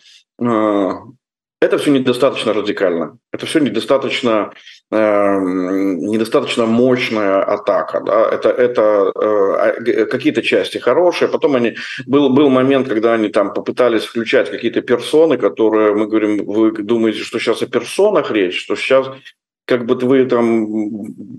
это 1.59 1.77
все 1.77 1.91
недостаточно 1.91 2.53
радикально, 2.53 3.17
это 3.31 3.45
все 3.45 3.59
недостаточно, 3.59 4.51
э, 4.91 5.39
недостаточно 5.39 6.65
мощная 6.65 7.41
атака. 7.41 8.01
Да? 8.01 8.29
Это, 8.31 8.49
это 8.49 9.11
э, 9.15 10.05
какие-то 10.05 10.43
части 10.43 10.77
хорошие, 10.77 11.29
потом 11.29 11.55
они 11.55 11.75
был 12.05 12.29
был 12.29 12.49
момент, 12.49 12.87
когда 12.87 13.13
они 13.13 13.29
там 13.29 13.53
попытались 13.53 14.03
включать 14.03 14.51
какие-то 14.51 14.81
персоны, 14.81 15.37
которые 15.37 15.95
мы 15.95 16.07
говорим, 16.07 16.45
вы 16.45 16.71
думаете, 16.71 17.19
что 17.19 17.39
сейчас 17.39 17.61
о 17.63 17.67
персонах 17.67 18.29
речь, 18.31 18.61
что 18.61 18.75
сейчас 18.75 19.09
как 19.67 19.85
бы 19.85 19.95
вы 19.95 20.25
там, 20.25 20.65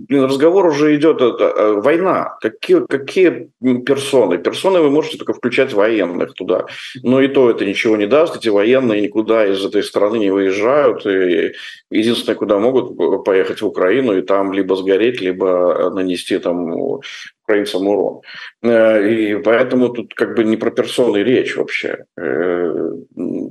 блин, 0.06 0.24
разговор 0.24 0.66
уже 0.66 0.94
идет, 0.94 1.22
это, 1.22 1.44
э, 1.44 1.72
война, 1.80 2.36
какие, 2.42 2.86
какие 2.86 3.50
персоны? 3.86 4.36
Персоны 4.36 4.80
вы 4.80 4.90
можете 4.90 5.16
только 5.16 5.32
включать 5.32 5.72
военных 5.72 6.34
туда, 6.34 6.66
но 7.02 7.22
и 7.22 7.28
то 7.28 7.48
это 7.48 7.64
ничего 7.64 7.96
не 7.96 8.06
даст, 8.06 8.36
эти 8.36 8.50
военные 8.50 9.00
никуда 9.00 9.46
из 9.46 9.64
этой 9.64 9.82
страны 9.82 10.18
не 10.18 10.30
выезжают, 10.30 11.06
и 11.06 11.54
единственное, 11.90 12.36
куда 12.36 12.58
могут 12.58 13.24
поехать 13.24 13.62
в 13.62 13.66
Украину 13.66 14.18
и 14.18 14.22
там 14.22 14.52
либо 14.52 14.76
сгореть, 14.76 15.22
либо 15.22 15.90
нанести 15.90 16.38
там 16.38 17.00
украинцам 17.48 17.88
урон. 17.88 18.20
Э, 18.62 19.08
и 19.08 19.36
поэтому 19.42 19.88
тут 19.88 20.14
как 20.14 20.36
бы 20.36 20.44
не 20.44 20.58
про 20.58 20.70
персоны 20.70 21.18
речь 21.18 21.56
вообще. 21.56 22.04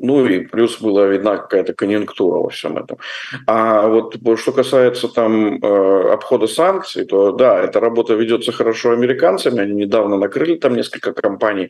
Э, 0.07 0.17
ну 0.17 0.25
и 0.25 0.39
плюс 0.39 0.81
была 0.81 1.07
видна 1.07 1.37
какая-то 1.37 1.73
конъюнктура 1.73 2.39
во 2.39 2.49
всем 2.49 2.77
этом. 2.77 2.97
А 3.45 3.87
вот 3.87 4.15
что 4.39 4.51
касается 4.51 5.07
там 5.07 5.57
э, 5.61 6.13
обхода 6.13 6.47
санкций, 6.47 7.05
то 7.05 7.31
да, 7.31 7.59
эта 7.59 7.79
работа 7.79 8.13
ведется 8.13 8.51
хорошо 8.51 8.91
американцами. 8.91 9.61
Они 9.61 9.73
недавно 9.73 10.17
накрыли 10.17 10.55
там 10.55 10.75
несколько 10.75 11.13
компаний 11.13 11.69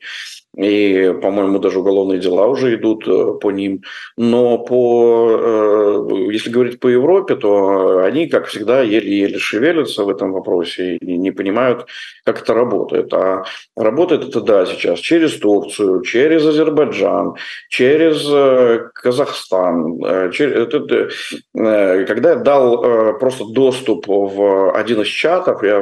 и, 0.57 1.13
по-моему, 1.21 1.59
даже 1.59 1.79
уголовные 1.79 2.19
дела 2.19 2.47
уже 2.47 2.73
идут 2.73 3.05
по 3.41 3.51
ним. 3.51 3.83
Но 4.17 4.57
по, 4.57 6.07
если 6.31 6.49
говорить 6.49 6.79
по 6.79 6.87
Европе, 6.87 7.35
то 7.35 8.03
они, 8.03 8.27
как 8.27 8.47
всегда, 8.47 8.81
еле-еле 8.81 9.37
шевелятся 9.37 10.03
в 10.03 10.09
этом 10.09 10.31
вопросе 10.31 10.95
и 10.95 11.17
не 11.17 11.31
понимают, 11.31 11.85
как 12.23 12.41
это 12.41 12.53
работает. 12.55 13.13
А 13.13 13.43
работает 13.75 14.23
это, 14.27 14.41
да, 14.41 14.65
сейчас 14.65 14.99
через 14.99 15.37
Турцию, 15.37 16.01
через 16.01 16.45
Азербайджан, 16.45 17.35
через 17.69 18.26
э, 18.29 18.89
Казахстан. 18.93 20.03
Э, 20.03 20.31
через, 20.31 20.67
э, 20.73 22.05
когда 22.05 22.29
я 22.31 22.35
дал 22.35 23.17
просто 23.19 23.45
доступ 23.45 24.07
в 24.07 24.71
один 24.75 25.01
из 25.01 25.07
чатов, 25.07 25.63
я 25.63 25.79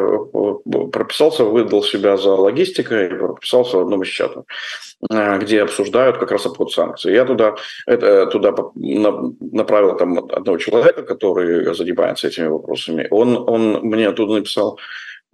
прописался, 0.92 1.44
выдал 1.44 1.84
себя 1.84 2.18
за 2.18 2.32
логистикой, 2.32 3.10
прописался 3.10 3.78
в 3.78 3.82
одном 3.82 4.04
из 4.04 4.10
чатов 4.10 4.46
где 5.40 5.62
обсуждают 5.62 6.18
как 6.18 6.32
раз 6.32 6.46
обход 6.46 6.72
санкций. 6.72 7.14
Я 7.14 7.26
туда, 7.26 7.56
это, 7.86 8.26
туда 8.28 8.56
направил 8.74 9.98
там 9.98 10.18
одного 10.18 10.58
человека, 10.58 11.04
который 11.04 11.76
занимается 11.76 12.28
этими 12.28 12.48
вопросами. 12.48 13.08
Он, 13.12 13.38
он 13.48 13.82
мне 13.84 14.08
оттуда 14.08 14.36
написал, 14.36 14.80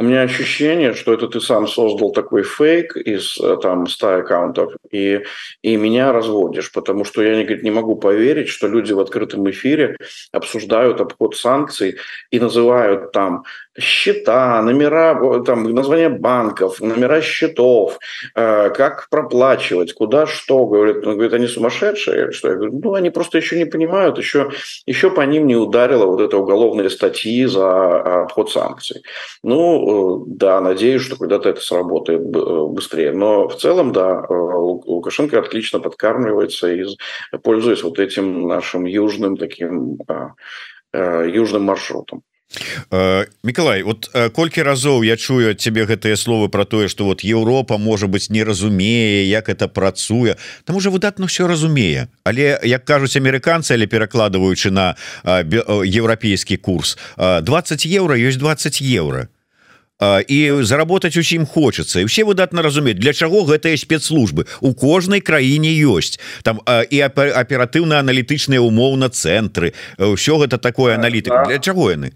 у 0.01 0.03
меня 0.03 0.23
ощущение, 0.23 0.93
что 0.93 1.13
это 1.13 1.27
ты 1.27 1.39
сам 1.39 1.67
создал 1.67 2.11
такой 2.11 2.43
фейк 2.43 2.97
из 2.97 3.37
э, 3.39 3.57
там 3.61 3.85
100 3.85 4.15
аккаунтов, 4.15 4.73
и, 4.91 5.21
и 5.61 5.77
меня 5.77 6.11
разводишь, 6.11 6.71
потому 6.71 7.05
что 7.05 7.21
я 7.21 7.43
говорит, 7.43 7.63
не 7.63 7.69
могу 7.69 7.95
поверить, 7.95 8.49
что 8.49 8.67
люди 8.67 8.93
в 8.93 8.99
открытом 8.99 9.47
эфире 9.51 9.97
обсуждают 10.31 11.01
обход 11.01 11.35
санкций 11.35 11.97
и 12.31 12.39
называют 12.39 13.11
там 13.11 13.43
счета, 13.79 14.61
номера, 14.61 15.41
там, 15.43 15.63
названия 15.63 16.09
банков, 16.09 16.81
номера 16.81 17.21
счетов, 17.21 17.99
э, 18.35 18.69
как 18.69 19.07
проплачивать, 19.09 19.93
куда 19.93 20.25
что. 20.27 20.65
Говорит, 20.65 21.07
он 21.07 21.13
говорит, 21.13 21.33
они 21.33 21.47
сумасшедшие. 21.47 22.31
Что 22.31 22.49
я 22.49 22.55
говорю, 22.55 22.79
ну, 22.83 22.93
они 22.93 23.09
просто 23.09 23.37
еще 23.37 23.57
не 23.57 23.65
понимают, 23.65 24.17
еще, 24.17 24.51
еще 24.85 25.09
по 25.09 25.21
ним 25.21 25.47
не 25.47 25.55
ударило 25.55 26.05
вот 26.05 26.21
это 26.21 26.37
уголовные 26.37 26.89
статьи 26.89 27.45
за 27.45 28.23
обход 28.23 28.51
санкций. 28.51 29.03
Ну, 29.43 30.21
э, 30.21 30.25
да, 30.27 30.59
надеюсь, 30.59 31.01
что 31.01 31.15
когда-то 31.15 31.49
это 31.49 31.61
сработает 31.61 32.21
э, 32.21 32.65
быстрее. 32.67 33.13
Но 33.13 33.47
в 33.47 33.55
целом, 33.55 33.93
да, 33.93 34.25
Лукашенко 34.29 35.39
отлично 35.39 35.79
подкармливается, 35.79 36.71
и, 36.71 36.85
пользуясь 37.43 37.83
вот 37.83 37.99
этим 37.99 38.47
нашим 38.47 38.85
южным 38.85 39.37
таким 39.37 39.97
южным 40.93 41.63
маршрутом. 41.63 42.23
Э, 42.89 43.25
Миколай 43.43 43.83
вот 43.83 44.09
э, 44.13 44.29
колькі 44.29 44.63
разоў 44.63 45.03
я 45.03 45.15
чую 45.17 45.55
тебе 45.55 45.85
гэтыя 45.85 46.15
словы 46.15 46.49
про 46.49 46.65
тое 46.65 46.87
что 46.87 47.05
вот 47.05 47.21
Еўропа 47.21 47.77
может 47.77 48.09
быть 48.09 48.29
не 48.29 48.43
разумее 48.43 49.29
як 49.29 49.49
это 49.49 49.67
працуе. 49.67 50.37
Там 50.65 50.75
уже 50.75 50.89
выдатно 50.89 51.27
все 51.27 51.47
разумее. 51.47 52.07
Але 52.23 52.59
як 52.63 52.85
кажуць 52.85 53.15
амерыканцы 53.15 53.73
але 53.73 53.87
перакладываючы 53.87 54.71
на 54.71 54.95
еўрапейскі 55.23 56.57
курс 56.57 56.97
20 57.17 57.85
евро 57.85 58.15
ёсць 58.15 58.37
20 58.37 58.81
евро 58.81 59.27
і 60.27 60.51
заработать 60.61 61.17
усім 61.17 61.45
хочется 61.45 61.99
і 62.01 62.05
все 62.05 62.23
выдатна 62.23 62.61
разумець 62.61 62.97
для 62.97 63.13
чаго 63.13 63.45
гэтыя 63.45 63.77
спецслужбы? 63.77 64.45
У 64.59 64.73
кожнай 64.73 65.21
краіне 65.21 65.69
ёсць. 65.85 66.19
Там 66.43 66.59
і 66.67 66.97
аператыўна-аналітычныя 67.05 68.59
умоўна 68.59 69.09
цэнтры. 69.09 69.73
Ўсё 69.97 70.41
гэта 70.41 70.57
такое 70.57 70.95
аналітыка. 70.95 71.45
Для 71.45 71.59
чаго 71.59 71.91
яны 71.91 72.11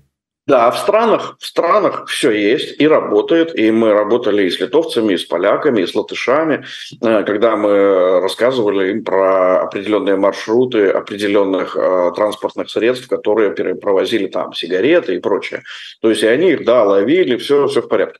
Да, 0.47 0.69
в 0.69 0.77
странах, 0.77 1.38
в 1.39 1.45
странах 1.45 2.05
все 2.08 2.29
есть 2.29 2.79
и 2.79 2.88
работает, 2.88 3.58
и 3.58 3.71
мы 3.71 3.93
работали 3.93 4.43
и 4.43 4.51
с 4.51 4.60
литовцами, 4.60 5.13
и 5.13 5.17
с 5.17 5.25
поляками, 5.25 5.81
и 5.81 5.88
с 5.88 5.95
латышами, 5.95 6.63
э, 7.01 7.23
когда 7.23 7.55
мы 7.55 8.19
рассказывали 8.21 8.91
им 8.91 9.03
про 9.03 9.62
определенные 9.63 10.17
маршруты 10.17 10.89
определенных 10.89 11.75
э, 11.75 12.12
транспортных 12.15 12.69
средств, 12.69 13.08
которые 13.08 13.55
провозили 13.75 14.27
там 14.27 14.53
сигареты 14.53 15.15
и 15.15 15.19
прочее. 15.19 15.63
То 16.01 16.12
есть 16.12 16.21
и 16.21 16.27
они 16.27 16.51
их, 16.51 16.63
да, 16.63 16.84
ловили, 16.84 17.38
все, 17.38 17.65
все 17.65 17.81
в 17.81 17.88
порядке. 17.88 18.19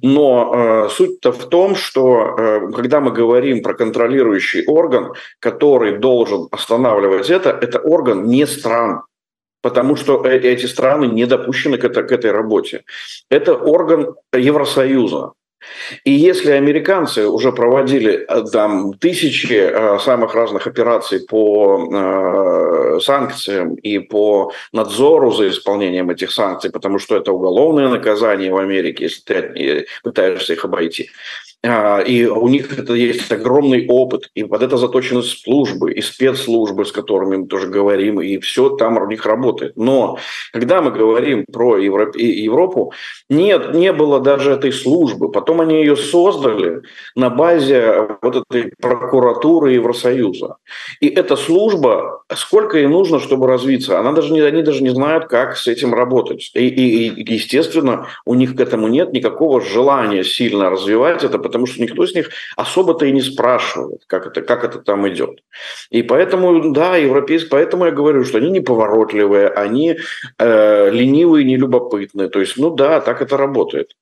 Но 0.00 0.52
э, 0.54 0.88
суть-то 0.90 1.32
в 1.32 1.48
том, 1.48 1.74
что 1.74 2.36
э, 2.38 2.72
когда 2.72 3.00
мы 3.00 3.10
говорим 3.10 3.62
про 3.64 3.74
контролирующий 3.74 4.64
орган, 4.66 5.12
который 5.40 5.98
должен 5.98 6.46
останавливать 6.52 7.30
это, 7.30 7.50
это 7.50 7.80
орган 7.80 8.26
не 8.28 8.46
стран, 8.46 9.02
потому 9.64 9.96
что 9.96 10.22
э, 10.26 10.38
эти 10.38 10.66
страны 10.66 11.06
не 11.06 11.26
допущены 11.26 11.78
к, 11.78 11.84
это, 11.84 12.02
к 12.02 12.12
этой 12.12 12.32
работе. 12.32 12.82
Это 13.30 13.54
орган 13.54 14.14
Евросоюза. 14.36 15.32
И 16.04 16.10
если 16.10 16.50
американцы 16.50 17.26
уже 17.26 17.50
проводили 17.50 18.12
э, 18.12 18.44
там 18.52 18.92
тысячи 18.92 19.54
э, 19.54 19.98
самых 20.00 20.34
разных 20.34 20.66
операций 20.66 21.20
по 21.26 23.00
санкциям 23.00 23.74
и 23.76 23.98
по 23.98 24.52
надзору 24.72 25.32
за 25.32 25.48
исполнением 25.48 26.10
этих 26.10 26.30
санкций, 26.30 26.70
потому 26.70 26.98
что 26.98 27.16
это 27.16 27.32
уголовное 27.32 27.88
наказание 27.88 28.52
в 28.52 28.58
Америке, 28.58 29.04
если 29.04 29.22
ты 29.22 29.86
пытаешься 30.02 30.52
их 30.52 30.64
обойти, 30.64 31.08
и 31.64 32.26
у 32.26 32.48
них 32.48 32.78
это 32.78 32.92
есть 32.94 33.32
огромный 33.32 33.86
опыт, 33.88 34.30
и 34.34 34.44
под 34.44 34.62
это 34.62 34.76
заточены 34.76 35.22
службы, 35.22 35.92
и 35.92 36.02
спецслужбы, 36.02 36.84
с 36.84 36.92
которыми 36.92 37.36
мы 37.36 37.46
тоже 37.46 37.68
говорим, 37.68 38.20
и 38.20 38.38
все 38.38 38.70
там 38.70 38.98
у 38.98 39.06
них 39.06 39.24
работает. 39.24 39.72
Но 39.76 40.18
когда 40.52 40.82
мы 40.82 40.90
говорим 40.90 41.46
про 41.50 41.78
Европу, 41.78 42.92
нет, 43.30 43.74
не 43.74 43.92
было 43.92 44.20
даже 44.20 44.52
этой 44.52 44.72
службы. 44.72 45.30
Потом 45.30 45.60
они 45.60 45.76
ее 45.76 45.96
создали 45.96 46.82
на 47.16 47.30
базе 47.30 48.08
вот 48.20 48.44
этой 48.48 48.72
прокуратуры 48.80 49.72
Евросоюза. 49.72 50.56
И 51.00 51.08
эта 51.08 51.36
служба, 51.36 52.24
сколько 52.34 52.76
ей 52.76 52.88
нужно, 52.88 53.20
чтобы 53.20 53.46
развиться, 53.46 53.98
она 53.98 54.12
даже 54.12 54.32
не, 54.32 54.40
они 54.40 54.62
даже 54.62 54.82
не 54.82 54.90
знают, 54.90 55.26
как 55.26 55.56
с 55.56 55.66
этим 55.66 55.94
работать. 55.94 56.50
И, 56.54 56.68
и, 56.68 57.08
и 57.08 57.34
естественно, 57.34 58.08
у 58.26 58.34
них 58.34 58.54
к 58.54 58.60
этому 58.60 58.88
нет 58.88 59.12
никакого 59.12 59.60
желания 59.62 60.24
сильно 60.24 60.68
развивать 60.68 61.24
это, 61.24 61.38
потому 61.54 61.66
что 61.66 61.80
никто 61.80 62.02
из 62.02 62.12
них 62.16 62.30
особо-то 62.56 63.06
и 63.06 63.12
не 63.12 63.22
спрашивает, 63.22 64.02
как 64.08 64.26
это, 64.26 64.42
как 64.42 64.64
это 64.64 64.80
там 64.80 65.08
идет. 65.08 65.38
И 65.88 66.02
поэтому, 66.02 66.72
да, 66.72 66.96
европейские, 66.96 67.50
поэтому 67.50 67.84
я 67.84 67.92
говорю, 67.92 68.24
что 68.24 68.38
они 68.38 68.50
неповоротливые, 68.50 69.48
они 69.50 69.96
э, 70.38 70.90
ленивые, 70.90 71.44
нелюбопытные. 71.44 72.28
То 72.28 72.40
есть, 72.40 72.56
ну 72.56 72.70
да, 72.70 73.00
так 73.00 73.22
это 73.22 73.36
работает. 73.36 73.92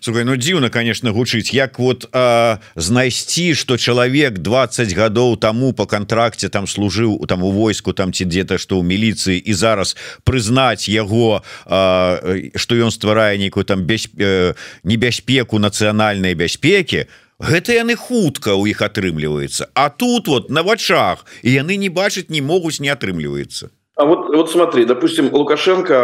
Слухай, 0.00 0.24
ну 0.24 0.36
дзіўна 0.36 0.68
конечно 0.70 1.12
гучыць. 1.12 1.54
Як 1.54 1.78
вот 1.78 2.08
а, 2.12 2.58
знайсці 2.76 3.54
что 3.54 3.76
чалавек 3.76 4.38
20 4.38 4.92
гадоў 4.92 5.36
тому 5.36 5.72
по 5.72 5.86
контракте 5.86 6.48
там 6.48 6.66
служыў 6.66 7.26
там 7.26 7.42
у 7.42 7.50
войску 7.50 7.92
там 7.92 8.12
ці 8.12 8.24
где-то 8.24 8.58
что 8.58 8.76
ў 8.76 8.84
міліцыі 8.84 9.38
і 9.40 9.52
зараз 9.52 9.96
прызнаць 10.24 10.88
яго 10.88 11.42
что 11.64 12.72
ён 12.76 12.90
стварае 12.90 13.38
нейкую 13.38 13.64
там 13.64 13.82
без 13.82 14.08
э, 14.18 14.54
небяспеку 14.84 15.58
нацыянальнай 15.58 16.34
бяспеки 16.34 17.08
гэта 17.40 17.72
яны 17.72 17.96
хутка 17.96 18.54
у 18.54 18.66
іх 18.66 18.82
атрымліваецца. 18.82 19.72
А 19.74 19.88
тут 19.88 20.28
вот 20.28 20.50
на 20.50 20.62
вачах 20.62 21.24
і 21.42 21.50
яны 21.50 21.76
не 21.76 21.88
бачаць 21.88 22.28
не 22.28 22.42
могуць 22.44 22.80
не 22.80 22.92
атрымліваецца 22.92 23.72
а 23.96 24.04
вот, 24.04 24.28
вот 24.34 24.50
смотри, 24.50 24.84
допустим, 24.84 25.32
Лукашенко 25.32 25.94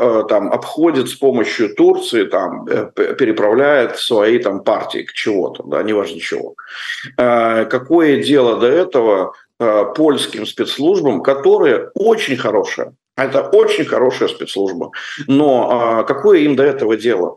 э, 0.00 0.24
там 0.30 0.50
обходит 0.50 1.10
с 1.10 1.14
помощью 1.14 1.74
Турции, 1.74 2.24
там 2.24 2.66
э, 2.66 2.90
переправляет 3.18 3.98
свои 3.98 4.38
там 4.38 4.64
партии 4.64 5.02
к 5.02 5.12
чего-то, 5.12 5.62
да, 5.64 5.82
неважно 5.82 6.18
чего. 6.20 6.54
Э, 7.18 7.66
какое 7.66 8.22
дело 8.22 8.58
до 8.58 8.66
этого 8.66 9.34
э, 9.60 9.84
польским 9.94 10.46
спецслужбам, 10.46 11.22
которые 11.22 11.90
очень 11.94 12.38
хорошие, 12.38 12.94
это 13.14 13.42
очень 13.42 13.84
хорошая 13.84 14.30
спецслужба, 14.30 14.90
но 15.26 16.00
э, 16.00 16.06
какое 16.06 16.38
им 16.38 16.56
до 16.56 16.62
этого 16.62 16.96
дело? 16.96 17.36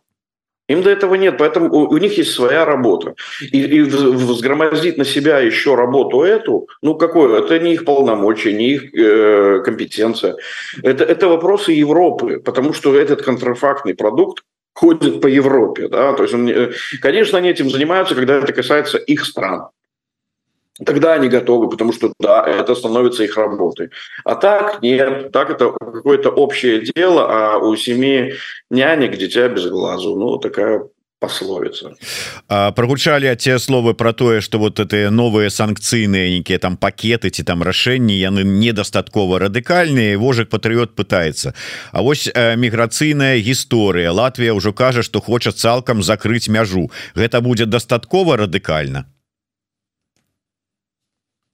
Им 0.67 0.81
до 0.81 0.89
этого 0.89 1.15
нет, 1.15 1.37
поэтому 1.37 1.71
у, 1.71 1.89
у 1.89 1.97
них 1.97 2.17
есть 2.17 2.31
своя 2.31 2.65
работа. 2.65 3.15
И, 3.39 3.61
и 3.61 3.81
взгромоздить 3.81 4.97
на 4.97 5.05
себя 5.05 5.39
еще 5.39 5.75
работу 5.75 6.23
эту, 6.23 6.67
ну 6.81 6.95
какое, 6.95 7.39
это 7.39 7.59
не 7.59 7.73
их 7.73 7.85
полномочия, 7.85 8.53
не 8.53 8.71
их 8.71 8.93
э, 8.93 9.61
компетенция. 9.63 10.35
Это, 10.81 11.03
это 11.03 11.27
вопросы 11.27 11.71
Европы, 11.71 12.39
потому 12.39 12.73
что 12.73 12.95
этот 12.95 13.21
контрафактный 13.21 13.93
продукт 13.93 14.43
ходит 14.73 15.21
по 15.21 15.27
Европе. 15.27 15.87
Да? 15.87 16.13
То 16.13 16.23
есть, 16.23 16.33
он, 16.33 16.51
конечно, 17.01 17.37
они 17.37 17.49
этим 17.49 17.69
занимаются, 17.69 18.15
когда 18.15 18.37
это 18.37 18.51
касается 18.51 18.97
их 18.97 19.25
стран 19.25 19.69
тогда 20.83 21.13
они 21.13 21.29
готовы, 21.29 21.69
потому 21.69 21.93
что 21.93 22.11
да, 22.19 22.43
это 22.45 22.75
становится 22.75 23.23
их 23.23 23.37
работой. 23.37 23.89
А 24.23 24.35
так 24.35 24.81
нет, 24.81 25.31
так 25.31 25.49
это 25.49 25.71
какое-то 25.71 26.29
общее 26.29 26.81
дело, 26.95 27.27
а 27.29 27.57
у 27.57 27.75
семи 27.75 28.33
нянек 28.69 29.17
дитя 29.17 29.47
без 29.47 29.67
глазу. 29.67 30.15
Ну, 30.15 30.37
такая 30.37 30.83
пословица. 31.19 31.91
Прогучалі 32.75 33.35
те 33.35 33.57
словы 33.59 33.93
про 33.93 34.13
тое 34.13 34.41
что 34.41 34.59
вот 34.59 34.79
это 34.79 35.09
новые 35.09 35.49
санкцыйныя 35.49 36.29
нейкіе 36.29 36.59
там 36.59 36.77
пакеты 36.77 37.29
ці 37.29 37.43
там 37.43 37.63
рашэнні 37.63 38.13
яны 38.13 38.43
недастаткова 38.43 39.39
радыкальныя 39.39 40.17
вожык 40.17 40.49
патрыот 40.49 40.95
пытается. 40.95 41.53
А 41.91 42.01
вось 42.01 42.27
міграцыйная 42.35 43.39
гісторыя 43.39 44.11
Латвія 44.11 44.53
ўжо 44.53 44.73
кажа 44.73 45.03
что 45.03 45.21
хоча 45.21 45.51
цалкам 45.51 46.03
закрыть 46.03 46.47
мяжу. 46.47 46.91
Гэта 47.15 47.41
будет 47.41 47.69
дастаткова 47.69 48.37
радыкальна 48.37 49.05
А, 49.05 49.14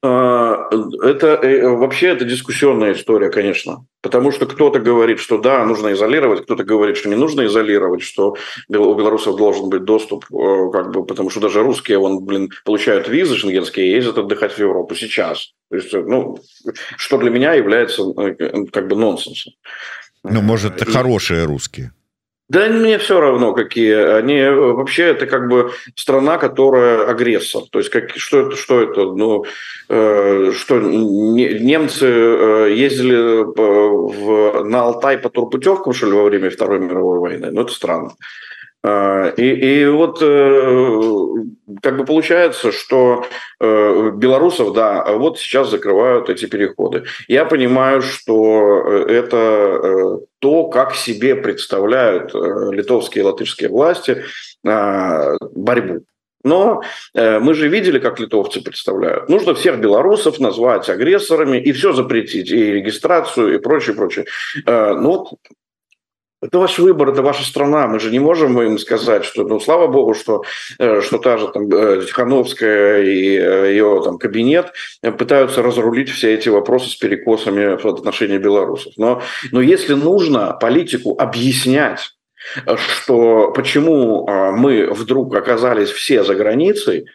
это 0.04 1.40
э, 1.44 1.68
вообще 1.68 2.08
это 2.08 2.26
дискуссионная 2.26 2.94
история, 2.94 3.30
конечно. 3.30 3.86
Потому 4.02 4.32
что 4.32 4.48
кто-то 4.48 4.80
говорит, 4.80 5.20
что 5.20 5.38
да, 5.38 5.64
нужно 5.64 5.94
изолировать, 5.94 6.44
кто-то 6.44 6.64
говорит, 6.64 6.98
что 6.98 7.10
не 7.10 7.16
нужно 7.16 7.46
изолировать, 7.46 8.02
что 8.02 8.36
у 8.68 8.96
белорусов 8.96 9.36
должен 9.36 9.70
быть 9.70 9.84
доступ, 9.84 10.26
э, 10.26 10.72
как 10.72 10.92
бы, 10.92 11.06
потому 11.06 11.30
что 11.30 11.40
даже 11.40 11.62
русские, 11.62 12.00
вон, 12.00 12.26
блин, 12.26 12.50
получают 12.66 13.08
визы 13.08 13.36
шенгенские 13.36 13.88
и 13.88 13.92
ездят 13.92 14.18
отдыхать 14.18 14.54
в 14.54 14.60
Европу 14.60 14.96
сейчас. 14.96 15.54
То 15.70 15.76
есть, 15.76 15.94
ну, 15.94 16.40
что 16.98 17.18
для 17.20 17.30
меня 17.30 17.54
является 17.54 18.02
э, 18.02 18.66
как 18.72 18.88
бы 18.88 18.96
нонсенсом. 18.96 19.54
Ну, 20.24 20.42
может, 20.42 20.82
и... 20.82 20.86
хорошие 20.86 21.46
русские. 21.46 21.94
Да 22.52 22.68
мне 22.68 22.98
все 22.98 23.22
равно, 23.22 23.54
какие. 23.54 23.94
Они 23.94 24.44
вообще 24.44 25.04
это 25.04 25.26
как 25.26 25.48
бы 25.48 25.72
страна, 25.96 26.38
которая 26.38 27.08
агрессор. 27.08 27.64
То 27.72 27.80
есть 27.80 27.90
как, 27.90 28.12
что 28.18 28.42
это, 28.42 28.58
что 28.58 28.82
это? 28.82 29.04
Ну, 29.06 29.46
э, 29.88 30.52
что 30.54 30.80
не, 30.80 31.60
немцы 31.60 32.06
э, 32.06 32.74
ездили 32.76 33.44
в, 33.44 34.66
на 34.66 34.82
Алтай 34.82 35.18
по 35.18 35.30
турпутевкам, 35.30 35.94
что 35.94 36.08
ли, 36.08 36.12
во 36.12 36.24
время 36.24 36.50
Второй 36.50 36.80
мировой 36.80 37.20
войны? 37.20 37.52
Ну, 37.52 37.62
это 37.62 37.72
странно. 37.72 38.16
А, 38.84 39.30
и, 39.38 39.44
и 39.44 39.86
вот 39.86 40.20
э, 40.22 41.02
как 41.84 41.98
бы 41.98 42.06
получается, 42.06 42.72
что 42.72 43.26
э, 43.60 44.12
белорусов, 44.16 44.74
да, 44.74 45.06
вот 45.14 45.38
сейчас 45.38 45.70
закрывают 45.70 46.30
эти 46.30 46.48
переходы. 46.48 47.04
Я 47.28 47.46
понимаю, 47.46 48.02
что 48.02 48.82
э, 48.84 49.06
это 49.08 50.20
то, 50.40 50.68
как 50.70 50.96
себе 50.96 51.36
представляют 51.36 52.34
литовские 52.34 53.24
и 53.24 53.26
латышские 53.28 53.70
власти 53.70 54.24
а, 54.66 55.38
борьбу. 55.54 56.04
Но 56.44 56.82
мы 57.14 57.54
же 57.54 57.68
видели, 57.68 58.00
как 58.00 58.20
литовцы 58.20 58.64
представляют. 58.64 59.30
Нужно 59.30 59.54
всех 59.54 59.80
белорусов 59.80 60.40
назвать 60.40 60.90
агрессорами 60.90 61.60
и 61.60 61.72
все 61.72 61.94
запретить, 61.94 62.50
и 62.50 62.72
регистрацию, 62.72 63.54
и 63.54 63.60
прочее, 63.60 63.96
прочее. 63.96 64.26
Ну, 64.66 65.28
это 66.42 66.58
ваш 66.58 66.80
выбор, 66.80 67.10
это 67.10 67.22
ваша 67.22 67.44
страна. 67.46 67.88
Мы 67.88 68.00
же 68.00 68.10
не 68.10 68.20
можем 68.20 68.60
им 68.62 68.80
сказать, 68.80 69.24
что, 69.24 69.44
ну, 69.44 69.60
слава 69.60 69.88
богу, 69.88 70.14
что, 70.14 70.44
э, 70.80 71.02
что 71.02 71.18
та 71.20 71.38
же 71.38 71.48
там 71.48 71.70
э, 71.72 72.04
Тихановская 72.06 73.04
и 73.04 73.38
э, 73.38 73.72
ее 73.72 74.02
там 74.04 74.18
кабинет 74.18 74.74
пытаются 75.02 75.62
разрулить 75.62 76.10
все 76.10 76.34
эти 76.34 76.50
вопросы 76.50 76.90
с 76.90 76.96
перекосами 76.96 77.78
в 77.78 77.86
отношении 77.86 78.40
белорусов. 78.40 78.94
Но, 78.98 79.22
но 79.52 79.62
если 79.62 79.94
нужно 79.94 80.58
политику 80.60 81.16
объяснять, 81.18 82.10
что 82.76 83.52
почему 83.52 84.28
мы 84.28 84.88
вдруг 84.92 85.36
оказались 85.36 85.90
все 85.90 86.24
за 86.24 86.34
границей, 86.34 87.06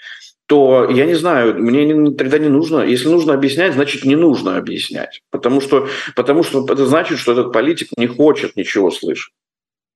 то 0.46 0.88
я 0.90 1.06
не 1.06 1.14
знаю, 1.14 1.58
мне 1.58 2.10
тогда 2.12 2.38
не 2.38 2.48
нужно. 2.48 2.82
Если 2.82 3.08
нужно 3.08 3.34
объяснять, 3.34 3.74
значит 3.74 4.04
не 4.04 4.16
нужно 4.16 4.56
объяснять. 4.56 5.22
Потому 5.30 5.60
что, 5.60 5.88
потому 6.14 6.44
что 6.44 6.64
это 6.64 6.86
значит, 6.86 7.18
что 7.18 7.32
этот 7.32 7.52
политик 7.52 7.88
не 7.96 8.06
хочет 8.06 8.56
ничего 8.56 8.90
слышать. 8.90 9.32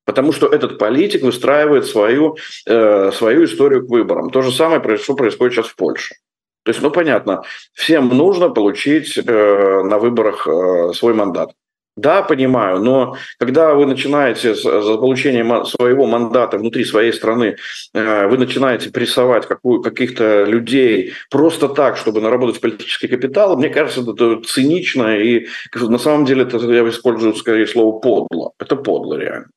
Потому 0.05 0.33
что 0.33 0.49
этот 0.49 0.79
политик 0.79 1.23
выстраивает 1.23 1.87
свою, 1.87 2.37
э, 2.67 3.13
свою 3.13 3.45
историю 3.45 3.87
к 3.87 3.91
выборам. 3.91 4.31
То 4.31 4.43
же 4.43 4.51
самое, 4.51 4.97
что 4.97 5.15
происходит 5.15 5.55
сейчас 5.55 5.67
в 5.67 5.77
Польше. 5.77 6.17
То 6.65 6.71
есть, 6.71 6.83
ну 6.83 6.91
понятно, 6.91 7.43
всем 7.73 8.09
нужно 8.09 8.51
получить 8.51 9.17
э, 9.17 9.83
на 9.85 9.99
выборах 9.99 10.49
э, 10.49 10.93
свой 10.95 11.15
мандат. 11.15 11.53
Да, 12.01 12.23
понимаю, 12.23 12.81
но 12.81 13.17
когда 13.39 13.75
вы 13.75 13.85
начинаете 13.85 14.55
за 14.55 14.97
получением 14.97 15.67
своего 15.67 16.07
мандата 16.07 16.57
внутри 16.57 16.85
своей 16.87 17.13
страны, 17.13 17.57
э, 17.93 18.27
вы 18.27 18.39
начинаете 18.39 18.91
прессовать 18.91 19.47
каких-то 19.47 20.45
людей 20.45 21.13
просто 21.31 21.69
так, 21.69 21.99
чтобы 21.99 22.23
наработать 22.23 22.61
политический 22.63 23.07
капитал, 23.07 23.59
мне 23.59 23.69
кажется, 23.69 24.01
это 24.01 24.41
цинично 24.47 25.19
и 25.19 25.47
на 25.75 25.99
самом 25.99 26.25
деле 26.25 26.45
это 26.45 26.57
я 26.57 26.89
использую 26.89 27.35
скорее 27.35 27.67
слово 27.67 28.01
подло. 28.01 28.53
Это 28.59 28.77
подло 28.77 29.19
реально. 29.19 29.49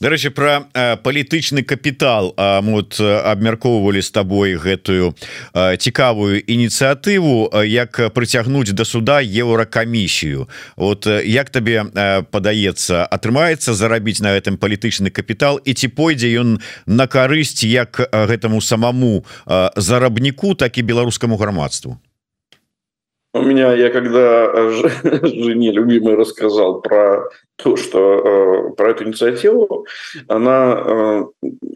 Дарэчы 0.00 0.30
про 0.30 0.64
палітычны 1.04 1.62
капітал 1.62 2.32
вот 2.36 2.96
абмяркоўвалі 3.00 4.00
з 4.00 4.10
табой 4.10 4.56
гэтую 4.56 5.12
цікавую 5.52 6.40
ініцыятыву 6.40 7.52
як 7.68 8.00
прыцягнуць 8.16 8.72
да 8.72 8.84
суда 8.84 9.20
еўракамісію 9.20 10.48
вот 10.76 11.04
як 11.04 11.50
табе 11.52 11.84
падаецца 12.32 13.04
атрымаецца 13.04 13.76
зарабіць 13.76 14.24
на 14.24 14.32
гэтым 14.40 14.56
палітычны 14.56 15.12
капітал 15.12 15.60
і 15.64 15.76
ці 15.76 15.92
пойдзе 15.92 16.32
ён 16.40 16.58
на 16.86 17.04
карысць 17.04 17.60
як 17.68 18.00
гэтаму 18.12 18.64
самому 18.64 19.24
зарабніку 19.76 20.54
так 20.54 20.78
і 20.78 20.82
беларускаму 20.82 21.36
грамадству 21.36 22.00
у 23.32 23.42
меня 23.42 23.72
я 23.74 23.90
когда 23.90 24.70
жене 24.70 25.72
любимый 25.72 26.16
рассказал 26.16 26.80
про 26.80 27.28
то, 27.62 27.76
что 27.76 28.70
э, 28.70 28.74
про 28.74 28.90
эту 28.90 29.04
инициативу, 29.04 29.86
она, 30.28 30.82
э, 30.84 31.24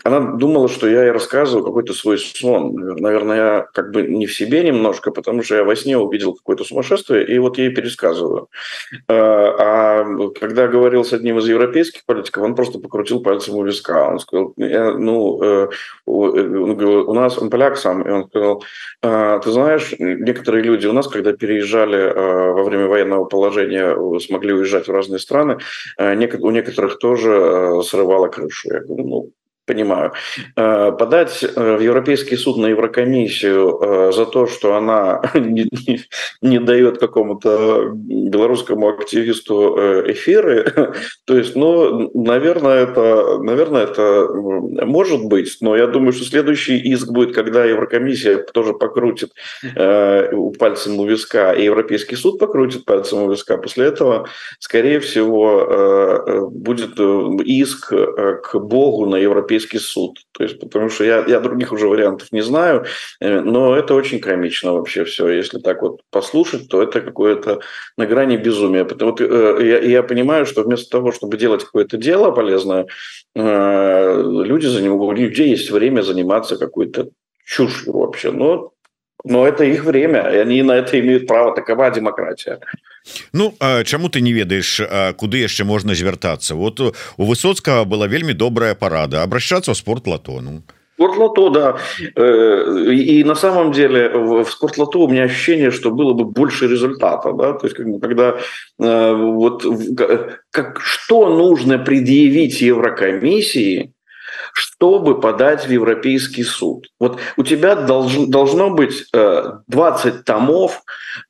она 0.05 0.21
думала, 0.21 0.69
что 0.69 0.89
я 0.89 1.05
ей 1.05 1.11
рассказываю 1.11 1.65
какой-то 1.65 1.93
свой 1.93 2.19
сон. 2.19 2.75
Наверное, 2.75 3.37
я 3.37 3.67
как 3.73 3.91
бы 3.93 4.03
не 4.03 4.27
в 4.27 4.35
себе 4.35 4.63
немножко, 4.65 5.11
потому 5.11 5.43
что 5.43 5.57
я 5.57 5.65
во 5.65 5.77
сне 5.77 5.99
увидел 5.99 6.35
какое-то 6.35 6.65
сумасшествие, 6.65 7.27
и 7.27 7.39
вот 7.39 7.59
ей 7.59 7.71
пересказываю. 7.71 8.49
Э, 9.09 9.15
а 9.15 10.05
когда 10.41 10.69
говорил 10.69 11.05
с 11.05 11.13
одним 11.13 11.39
из 11.39 11.47
европейских 11.47 12.05
политиков, 12.07 12.45
он 12.45 12.55
просто 12.55 12.79
покрутил 12.79 13.23
пальцем 13.23 13.55
у 13.57 13.65
виска. 13.65 14.09
Он 14.09 14.19
сказал, 14.19 14.55
ну, 14.57 15.43
э, 15.43 15.69
у 16.07 17.15
нас, 17.15 17.39
он 17.39 17.51
поляк 17.51 17.77
сам, 17.77 18.03
и 18.03 18.11
он 18.11 18.29
сказал, 18.29 18.65
э, 19.03 19.41
ты 19.43 19.51
знаешь, 19.51 19.95
некоторые 19.99 20.65
люди 20.65 20.87
у 20.87 20.93
нас, 20.93 21.09
когда 21.09 21.33
переезжали 21.47 21.99
э, 21.99 22.53
во 22.53 22.63
время 22.65 22.87
военного 22.87 23.25
положения, 23.25 23.95
смогли 24.21 24.53
уезжать 24.55 24.89
в 24.89 24.93
разные 24.93 25.19
страны, 25.19 25.59
Э, 25.99 26.15
у 26.15 26.51
некоторых 26.51 26.99
тоже 26.99 27.31
э, 27.31 27.83
срывало 27.83 28.29
крышу. 28.29 28.69
Я 28.73 28.81
говорю, 28.81 29.05
ну, 29.07 29.31
понимаю. 29.67 30.13
Э, 30.57 30.93
подать 30.93 31.43
в 31.43 31.81
Европейский 31.81 32.37
суд 32.37 32.57
на 32.59 32.69
Еврокомиссию 32.69 34.13
за 34.13 34.27
то, 34.27 34.47
что 34.47 34.75
она 34.75 35.23
не, 35.35 35.69
не, 35.87 36.01
не 36.43 36.59
дает 36.59 36.99
какому-то 36.99 37.91
белорусскому 37.95 38.89
активисту 38.89 39.77
эфиры, 40.07 40.95
то 41.25 41.37
есть, 41.37 41.57
ну, 41.57 42.11
наверное, 42.15 42.85
это, 42.85 43.39
наверное, 43.39 43.85
это 43.85 44.29
может 44.33 45.25
быть, 45.25 45.57
но 45.61 45.77
я 45.77 45.87
думаю, 45.87 46.13
что 46.13 46.25
следующий 46.25 46.79
иск 46.79 47.09
будет, 47.11 47.35
когда 47.35 47.65
Еврокомиссия 47.65 48.39
тоже 48.39 48.73
покрутит 48.75 49.33
пальцем 50.59 51.01
у 51.01 51.07
виска, 51.07 51.53
и 51.53 51.65
Европейский 51.65 52.17
суд 52.17 52.39
покрутит 52.39 52.85
пальцем 52.85 53.23
у 53.23 53.31
виска. 53.31 53.57
После 53.57 53.87
этого, 53.87 54.29
скорее 54.59 55.01
всего, 55.01 55.65
Э, 56.27 56.41
будет 56.51 56.99
э, 56.99 57.43
иск 57.45 57.93
э, 57.93 58.41
к 58.43 58.59
Богу 58.59 59.07
на 59.07 59.17
Европейский 59.17 59.54
суд. 59.61 60.19
То 60.33 60.45
есть, 60.45 60.61
потому 60.61 60.89
что 60.91 61.05
я, 61.05 61.25
я 61.27 61.41
других 61.41 61.73
уже 61.73 61.89
вариантов 61.89 62.29
не 62.33 62.43
знаю, 62.43 62.85
но 63.21 63.77
это 63.77 63.95
очень 63.95 64.21
комично 64.21 64.73
вообще 64.73 65.05
все. 65.05 65.29
Если 65.29 65.59
так 65.59 65.83
вот 65.83 66.01
послушать, 66.11 66.69
то 66.69 66.83
это 66.83 67.01
какое-то 67.01 67.61
на 67.97 68.07
грани 68.07 68.37
безумия. 68.37 68.85
Потому 68.85 69.13
вот 69.13 69.21
я, 69.21 69.79
я 69.81 70.03
понимаю, 70.03 70.47
что 70.47 70.63
вместо 70.63 70.91
того, 70.91 71.13
чтобы 71.13 71.37
делать 71.37 71.65
какое-то 71.65 71.97
дело 71.97 72.31
полезное, 72.31 72.87
люди 73.35 74.67
за 74.67 74.83
него, 74.83 75.07
у 75.07 75.13
людей 75.13 75.49
есть 75.51 75.71
время 75.71 76.03
заниматься 76.03 76.57
какой-то 76.57 77.09
чушью 77.47 77.93
вообще. 77.93 78.31
Но 78.31 78.74
но 79.25 79.47
это 79.47 79.65
их 79.65 79.85
время 79.85 80.31
и 80.31 80.37
они 80.37 80.63
на 80.63 80.73
это 80.73 80.99
имеют 81.01 81.27
право. 81.27 81.55
Такова 81.55 81.91
демократия. 81.91 82.61
Ну 83.33 83.55
чаму 83.85 84.09
ты 84.09 84.21
не 84.21 84.33
ведаешь 84.33 84.81
куды 85.17 85.39
яшчэ 85.39 85.65
можна 85.65 85.95
звяртацца 85.95 86.55
вот 86.55 86.81
у 86.81 86.93
высоцкого 87.19 87.85
была 87.85 88.07
вельмі 88.07 88.33
добрая 88.33 88.75
парада 88.75 89.23
обращаться 89.23 89.73
в 89.73 89.77
спорт 89.77 90.07
латону. 90.07 90.63
Спортлото 90.95 91.51
да. 91.51 91.77
Э, 92.17 92.93
и 92.93 93.25
на 93.25 93.35
самом 93.35 93.73
деле 93.73 94.09
в 94.09 94.45
спортлото 94.45 94.99
у 94.99 95.09
меня 95.09 95.25
ощущение 95.25 95.71
что 95.71 95.91
было 95.91 96.13
бы 96.13 96.25
больше 96.25 96.69
результата 96.69 97.33
да. 97.33 97.53
То 97.53 97.67
есть 97.67 97.77
когда 98.01 98.37
э, 98.79 99.15
вот 99.15 99.65
как 100.51 100.81
что 100.81 101.29
нужно 101.37 101.79
предъявить 101.79 102.61
еврокомиссии 102.61 103.94
чтобы 104.55 105.21
подать 105.21 105.67
в 105.67 105.71
Европейский 105.71 106.45
суд. 106.45 106.87
Вот 107.01 107.19
у 107.37 107.43
тебя 107.43 107.75
долж, 107.75 108.15
должно 108.29 108.71
быть 108.71 109.05
20 109.13 110.15
э, 110.15 110.23
томов 110.25 110.83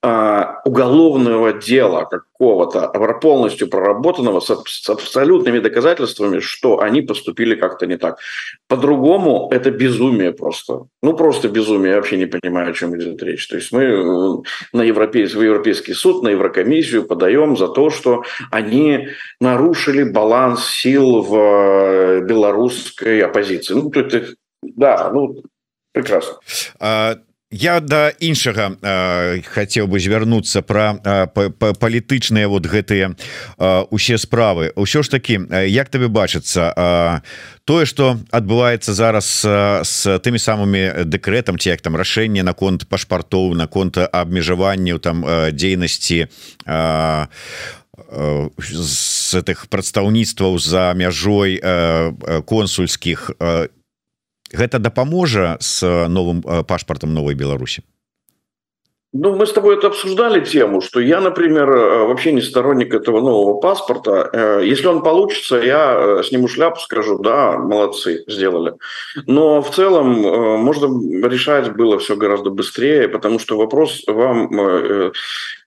э, 0.03 0.45
уголовного 0.67 1.55
дела 1.55 2.05
какого-то, 2.05 2.89
полностью 3.23 3.69
проработанного 3.69 4.41
с, 4.41 4.55
с 4.67 4.91
абсолютными 4.91 5.61
доказательствами, 5.61 6.41
что 6.41 6.81
они 6.81 7.01
поступили 7.01 7.55
как-то 7.55 7.87
не 7.87 7.97
так. 7.97 8.19
По-другому 8.69 9.49
это 9.51 9.71
безумие 9.71 10.33
просто. 10.33 10.87
Ну, 11.03 11.15
просто 11.15 11.49
безумие. 11.49 11.93
Я 11.93 11.97
вообще 11.97 12.19
не 12.19 12.27
понимаю, 12.27 12.71
о 12.71 12.75
чем 12.75 12.95
идет 12.95 13.23
речь. 13.23 13.49
То 13.49 13.57
есть 13.57 13.73
мы 13.73 13.83
э, 13.85 14.35
на 14.75 14.83
Европейский, 14.83 15.39
в 15.39 15.43
Европейский 15.43 15.95
суд, 15.95 16.23
на 16.23 16.29
Еврокомиссию 16.29 17.05
подаем 17.05 17.57
за 17.57 17.69
то, 17.69 17.89
что 17.89 18.23
они 18.51 19.09
нарушили 19.41 20.03
баланс 20.05 20.67
сил 20.67 21.23
в 21.23 22.21
белорусской 22.21 23.14
оппозиции. 23.21 23.75
Ну, 23.75 23.91
это, 23.91 24.35
да, 24.63 25.11
ну, 25.13 25.43
прекрасно. 25.93 26.39
А 26.81 27.17
я 27.55 27.79
да 27.81 28.11
іншага 28.19 28.75
хацеў 29.47 29.87
бы 29.87 30.01
звярнуцца 30.03 30.63
пра 30.67 30.99
палітычныя 31.31 32.51
вот 32.51 32.67
гэтыя 32.67 33.15
усе 33.95 34.19
справы 34.19 34.75
ўсё 34.75 35.07
ж 35.07 35.15
такі 35.15 35.47
як 35.71 35.89
табе 35.89 36.11
бачыцца 36.11 37.23
тое 37.65 37.87
что 37.87 38.19
адбываецца 38.35 38.91
зараз 38.91 39.47
с 39.47 40.19
тымі 40.19 40.43
самымі 40.43 41.07
дэкрэтам 41.07 41.59
ці 41.59 41.71
як 41.71 41.81
там 41.81 41.95
рашэнне 41.95 42.43
наконт 42.43 42.89
пашпартоў 42.91 43.55
наконт 43.55 44.03
абмежаванняў 44.03 44.99
там 44.99 45.23
дзейнасці 45.55 46.27
з 48.59 48.99
гэтых 49.33 49.69
прадстаўніцтваў 49.73 50.59
за 50.59 50.93
мяжой 50.93 51.57
консульскіх 52.45 53.31
гэта 54.53 54.79
дапаможа 54.79 55.57
с 55.61 55.81
новым 56.09 56.43
пашпартом 56.43 57.15
новой 57.15 57.35
Беларусі 57.35 57.83
Ну, 59.17 59.37
мы 59.37 59.47
с 59.47 59.53
тобой 59.53 59.77
это 59.77 59.87
обсуждали 59.87 60.45
тему, 60.45 60.81
что 60.81 60.99
я, 60.99 61.21
например, 61.21 61.71
вообще 61.71 62.33
не 62.33 62.41
сторонник 62.43 62.93
этого 62.93 63.21
нового 63.21 63.61
паспорта. 63.61 64.61
Если 64.61 64.89
он 64.89 65.05
получится, 65.05 65.57
я 65.59 66.21
сниму 66.25 66.49
шляпу, 66.49 66.81
скажу, 66.81 67.21
да, 67.21 67.57
молодцы, 67.57 68.25
сделали. 68.27 68.75
Но 69.27 69.63
в 69.63 69.71
целом 69.71 70.09
можно 70.61 71.29
решать 71.29 71.77
было 71.77 72.01
все 72.01 72.17
гораздо 72.17 72.51
быстрее, 72.51 73.09
потому 73.09 73.39
что 73.39 73.57
вопрос 73.57 74.03
вам 74.09 75.13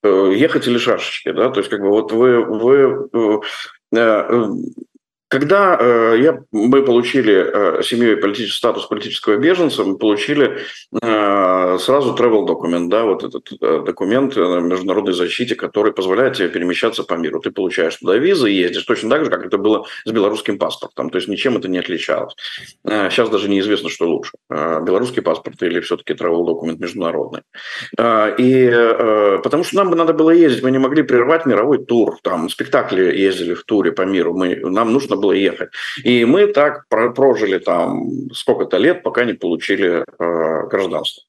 ехать 0.03 0.67
или 0.67 0.77
шашечки, 0.77 1.31
да, 1.31 1.49
то 1.49 1.59
есть 1.59 1.69
как 1.69 1.81
бы 1.81 1.89
вот 1.89 2.11
вы, 2.11 2.43
вы 2.43 3.07
когда 5.29 5.77
э, 5.79 6.17
я, 6.19 6.39
мы 6.51 6.83
получили 6.83 7.79
э, 7.79 7.83
семьей 7.83 8.15
политический 8.15 8.57
статус 8.57 8.85
политического 8.85 9.37
беженца, 9.37 9.83
мы 9.83 9.97
получили 9.97 10.59
э, 11.01 11.77
сразу 11.79 12.15
travel 12.15 12.45
документ, 12.45 12.89
да, 12.89 13.03
вот 13.03 13.23
этот 13.23 13.51
э, 13.61 13.83
документ 13.85 14.37
о 14.37 14.61
международной 14.61 15.13
защите, 15.13 15.55
который 15.55 15.91
позволяет 15.91 16.37
тебе 16.37 16.47
перемещаться 16.47 17.03
по 17.03 17.15
миру. 17.15 17.41
Ты 17.41 17.51
получаешь 17.51 17.97
туда 17.97 18.15
визы 18.15 18.49
и 18.51 18.55
ездишь 18.55 18.83
точно 18.83 19.09
так 19.09 19.25
же, 19.25 19.31
как 19.31 19.45
это 19.45 19.57
было 19.57 19.85
с 20.05 20.11
белорусским 20.11 20.57
паспортом. 20.57 21.09
То 21.09 21.17
есть 21.17 21.27
ничем 21.27 21.57
это 21.57 21.67
не 21.67 21.79
отличалось. 21.79 22.33
Э, 22.85 23.09
сейчас 23.09 23.29
даже 23.29 23.49
неизвестно, 23.49 23.89
что 23.89 24.07
лучше. 24.07 24.31
Э, 24.49 24.81
белорусский 24.81 25.21
паспорт 25.21 25.61
или 25.61 25.81
все-таки 25.81 26.13
travel 26.13 26.45
документ 26.45 26.79
международный. 26.79 27.41
Э, 27.97 28.33
и 28.37 28.69
э, 28.71 29.39
потому 29.43 29.65
что 29.65 29.75
нам 29.75 29.89
бы 29.89 29.97
надо 29.97 30.13
было 30.13 30.31
ездить, 30.31 30.63
мы 30.63 30.71
не 30.71 30.79
могли 30.79 31.03
прервать 31.03 31.45
мировой 31.45 31.83
тур. 31.83 32.17
Там 32.23 32.49
спектакли 32.49 33.13
ездили 33.13 33.55
в 33.55 33.63
туре 33.63 33.91
по 33.91 34.03
миру. 34.03 34.33
Мы, 34.33 34.55
нам 34.55 34.93
нужно 34.93 35.16
было 35.17 35.33
ехать. 35.33 35.69
И 36.03 36.25
мы 36.25 36.47
так 36.47 36.87
прожили 36.89 37.57
там 37.59 38.31
сколько-то 38.33 38.77
лет, 38.77 39.03
пока 39.03 39.25
не 39.25 39.33
получили 39.33 40.03
э, 40.19 40.67
гражданство. 40.67 41.23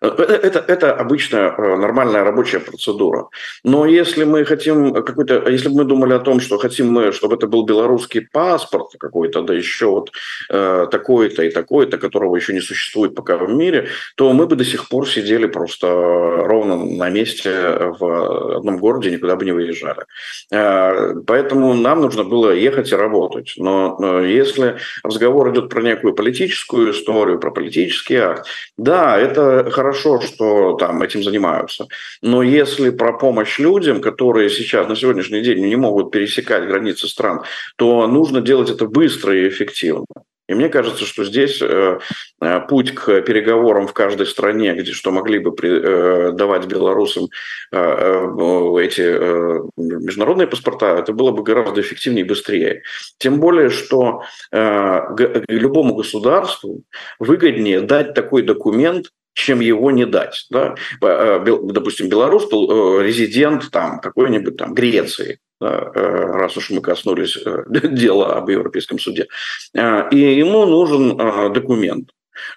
Э, 0.00 0.06
это, 0.08 0.64
это 0.66 0.94
обычная 0.94 1.54
э, 1.56 1.76
нормальная 1.76 2.24
рабочая 2.24 2.60
процедура. 2.60 3.28
Но 3.64 3.86
если 3.86 4.24
мы 4.24 4.44
хотим 4.44 4.92
какой-то, 4.92 5.48
если 5.48 5.68
бы 5.68 5.76
мы 5.76 5.84
думали 5.84 6.14
о 6.14 6.20
том, 6.20 6.40
что 6.40 6.58
хотим 6.58 6.92
мы, 6.92 7.12
чтобы 7.12 7.36
это 7.36 7.46
был 7.46 7.64
белорусский 7.64 8.22
паспорт 8.32 8.92
какой-то, 8.98 9.42
да 9.42 9.54
еще 9.54 9.86
вот 9.86 10.10
э, 10.50 10.86
такой-то 10.90 11.42
и 11.42 11.50
такой-то, 11.50 11.98
которого 11.98 12.36
еще 12.36 12.52
не 12.52 12.60
существует 12.60 13.14
пока 13.14 13.36
в 13.36 13.48
мире, 13.50 13.88
то 14.16 14.32
мы 14.32 14.46
бы 14.46 14.56
до 14.56 14.64
сих 14.64 14.88
пор 14.88 15.08
сидели 15.08 15.46
просто 15.46 15.86
ровно 15.88 16.76
на 16.76 17.10
месте 17.10 17.50
в 17.98 18.56
одном 18.56 18.78
городе, 18.78 19.10
никуда 19.10 19.36
бы 19.36 19.44
не 19.44 19.52
выезжали. 19.52 20.04
Э, 20.50 21.14
поэтому 21.26 21.74
нам 21.74 22.00
нужно 22.00 22.24
было 22.24 22.50
ехать 22.50 22.92
и 22.92 22.96
работать. 22.96 23.54
Но, 23.56 23.96
но 23.98 24.20
если 24.20 24.76
разговор 25.02 25.50
идет 25.52 25.68
про 25.68 25.82
некую 25.82 26.14
политическую 26.14 26.92
историю, 26.92 27.38
про 27.38 27.50
политический 27.50 28.16
акт, 28.16 28.46
да, 28.76 29.18
это 29.18 29.70
хорошо 29.70 29.87
хорошо, 29.88 30.20
что 30.20 30.74
там 30.74 31.02
этим 31.02 31.22
занимаются. 31.22 31.86
Но 32.22 32.42
если 32.42 32.90
про 32.90 33.12
помощь 33.12 33.58
людям, 33.58 34.00
которые 34.00 34.50
сейчас 34.50 34.88
на 34.88 34.96
сегодняшний 34.96 35.40
день 35.40 35.66
не 35.66 35.76
могут 35.76 36.10
пересекать 36.10 36.66
границы 36.66 37.08
стран, 37.08 37.42
то 37.76 38.06
нужно 38.06 38.40
делать 38.40 38.70
это 38.70 38.86
быстро 38.86 39.34
и 39.34 39.48
эффективно. 39.48 40.04
И 40.48 40.54
мне 40.54 40.70
кажется, 40.70 41.04
что 41.04 41.24
здесь 41.24 41.60
э, 41.60 41.98
э, 42.40 42.60
путь 42.68 42.94
к 42.94 43.20
переговорам 43.20 43.86
в 43.86 43.92
каждой 43.92 44.26
стране, 44.26 44.72
где 44.74 44.92
что 44.92 45.10
могли 45.10 45.38
бы 45.38 45.52
при, 45.52 45.68
э, 45.70 46.32
давать 46.32 46.66
белорусам 46.66 47.28
э, 47.70 47.76
э, 47.76 48.82
эти 48.82 49.02
э, 49.02 49.60
международные 49.76 50.46
паспорта, 50.46 50.96
это 50.96 51.12
было 51.12 51.32
бы 51.32 51.42
гораздо 51.42 51.82
эффективнее 51.82 52.24
и 52.24 52.28
быстрее. 52.28 52.82
Тем 53.18 53.40
более, 53.40 53.68
что 53.68 54.22
любому 54.50 55.94
государству 55.94 56.82
выгоднее 57.18 57.80
дать 57.82 58.14
такой 58.14 58.42
документ, 58.42 59.10
чем 59.38 59.60
его 59.60 59.90
не 59.90 60.04
дать. 60.04 60.46
Да? 60.50 60.74
Э, 61.00 61.38
допустим, 61.62 62.08
Беларусь 62.08 62.48
был 62.50 63.00
э, 63.00 63.04
резидент 63.04 63.70
там 63.70 64.00
какой-нибудь 64.00 64.56
там 64.56 64.74
Греции, 64.74 65.38
э, 65.60 65.64
раз 65.64 66.56
уж 66.56 66.70
мы 66.70 66.80
коснулись 66.80 67.38
дела 67.66 68.36
об 68.36 68.50
Европейском 68.50 68.98
суде. 68.98 69.28
И 69.74 70.18
ему 70.18 70.66
нужен 70.66 71.16
документ. 71.52 72.10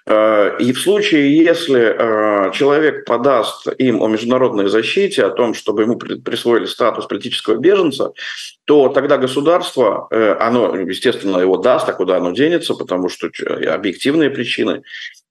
И 0.08 0.72
в 0.72 0.78
случае, 0.80 1.36
если 1.36 2.52
человек 2.52 3.04
подаст 3.04 3.66
им 3.78 4.00
о 4.00 4.06
международной 4.06 4.68
защите, 4.68 5.24
о 5.24 5.30
том, 5.30 5.54
чтобы 5.54 5.82
ему 5.82 5.96
присвоили 5.96 6.66
статус 6.66 7.06
политического 7.06 7.56
беженца, 7.56 8.12
то 8.64 8.90
тогда 8.90 9.18
государство, 9.18 10.06
оно, 10.38 10.76
естественно, 10.76 11.38
его 11.38 11.56
даст, 11.56 11.88
а 11.88 11.94
куда 11.94 12.18
оно 12.18 12.30
денется, 12.30 12.74
потому 12.74 13.08
что 13.08 13.28
объективные 13.66 14.30
причины. 14.30 14.84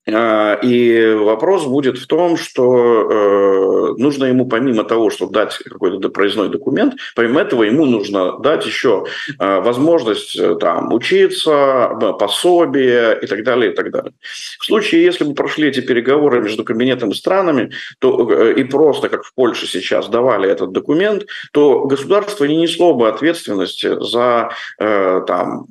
А, 0.10 0.56
и 0.64 1.14
вопрос 1.14 1.66
будет 1.66 1.98
в 1.98 2.08
том, 2.08 2.36
что 2.36 3.94
э, 3.98 4.02
нужно 4.02 4.26
ему 4.26 4.48
помимо 4.48 4.84
того, 4.84 5.12
чтобы 5.12 5.32
дать 5.32 5.56
какой-то 5.58 6.10
проездной 6.10 6.50
документ, 6.50 6.96
помимо 7.16 7.42
этого 7.42 7.64
ему 7.64 7.86
нужно 7.86 8.40
дать 8.40 8.66
еще 8.66 9.06
э, 9.40 9.60
возможность 9.62 10.36
э, 10.36 10.56
там 10.56 10.92
учиться, 10.92 12.16
пособие 12.20 13.20
и 13.22 13.28
так 13.28 13.44
далее, 13.44 13.72
и 13.72 13.76
так 13.76 13.92
далее. 13.92 14.14
В 14.60 14.66
случае, 14.66 15.04
если 15.04 15.24
бы 15.24 15.36
прошли 15.36 15.68
эти 15.68 15.82
переговоры 15.82 16.42
между 16.42 16.64
кабинетом 16.64 17.12
и 17.12 17.16
странами, 17.16 17.72
то 18.00 18.52
и 18.52 18.64
просто, 18.64 19.08
как 19.08 19.24
в 19.24 19.34
Польше 19.36 19.68
сейчас, 19.68 20.08
давали 20.08 20.50
этот 20.50 20.72
документ, 20.72 21.26
то 21.54 21.86
государство 21.86 22.46
не 22.46 22.56
несло 22.56 22.96
бы 22.96 23.08
ответственности 23.08 24.02
за 24.02 24.50
там, 24.78 25.66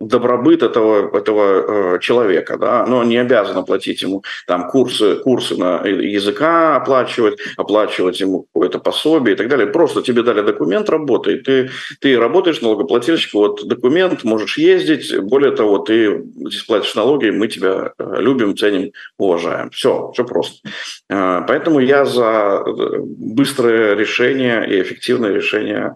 добробыт 0.00 0.62
этого, 0.62 1.16
этого 1.16 1.98
человека. 1.98 2.56
Да? 2.56 2.82
Оно 2.84 3.04
не 3.04 3.16
обязано 3.16 3.62
платить 3.62 4.02
ему 4.02 4.22
там 4.46 4.68
курсы, 4.68 5.16
курсы 5.16 5.56
на 5.56 5.84
языка 5.86 6.76
оплачивать, 6.76 7.38
оплачивать 7.56 8.20
ему 8.20 8.46
какое-то 8.52 8.78
пособие 8.78 9.34
и 9.34 9.38
так 9.38 9.48
далее. 9.48 9.66
Просто 9.66 10.02
тебе 10.02 10.22
дали 10.22 10.42
документ, 10.42 10.88
работай. 10.88 11.38
Ты, 11.38 11.70
ты 12.00 12.18
работаешь 12.18 12.60
налогоплательщик, 12.60 13.34
вот 13.34 13.66
документ, 13.66 14.24
можешь 14.24 14.58
ездить. 14.58 15.18
Более 15.18 15.52
того, 15.52 15.78
ты 15.78 16.24
здесь 16.46 16.62
платишь 16.62 16.94
налоги, 16.94 17.30
мы 17.30 17.48
тебя 17.48 17.92
э, 17.98 18.16
любим, 18.18 18.56
ценим, 18.56 18.92
уважаем. 19.16 19.70
Все, 19.70 20.10
все 20.12 20.24
просто. 20.24 20.68
Э, 21.10 21.42
поэтому 21.46 21.80
я 21.80 22.04
за 22.04 22.62
э, 22.64 22.98
быстрое 23.00 23.94
решение 23.94 24.68
и 24.68 24.80
эффективное 24.80 25.32
решение 25.32 25.94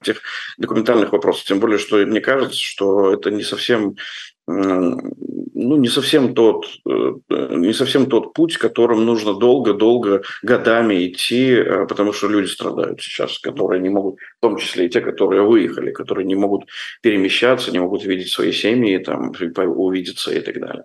этих 0.00 0.20
документальных 0.58 1.12
вопросов. 1.12 1.44
Тем 1.44 1.60
более, 1.60 1.78
что 1.78 1.96
мне 1.96 2.20
кажется, 2.20 2.58
что 2.58 3.12
это 3.12 3.29
не 3.30 3.42
совсем 3.42 3.96
ну, 4.46 5.76
не 5.76 5.88
совсем 5.88 6.34
тот, 6.34 6.66
э, 6.88 7.12
не 7.28 7.72
совсем 7.72 8.06
тот 8.06 8.32
путь, 8.32 8.56
которым 8.56 9.04
нужно 9.04 9.34
долго-долго 9.34 10.22
годами 10.42 11.06
идти, 11.06 11.52
э, 11.52 11.86
потому 11.86 12.12
что 12.12 12.28
люди 12.28 12.48
страдают 12.48 13.00
сейчас, 13.00 13.38
которые 13.38 13.80
не 13.80 13.90
могут, 13.90 14.16
в 14.38 14.40
том 14.40 14.56
числе 14.56 14.86
и 14.86 14.88
те, 14.88 15.00
которые 15.00 15.42
выехали, 15.42 15.92
которые 15.92 16.26
не 16.26 16.34
могут 16.34 16.64
перемещаться, 17.02 17.70
не 17.70 17.78
могут 17.78 18.04
видеть 18.04 18.30
свои 18.30 18.52
семьи, 18.52 18.98
там, 18.98 19.32
увидеться 19.56 20.32
и 20.32 20.40
так 20.40 20.58
далее. 20.58 20.84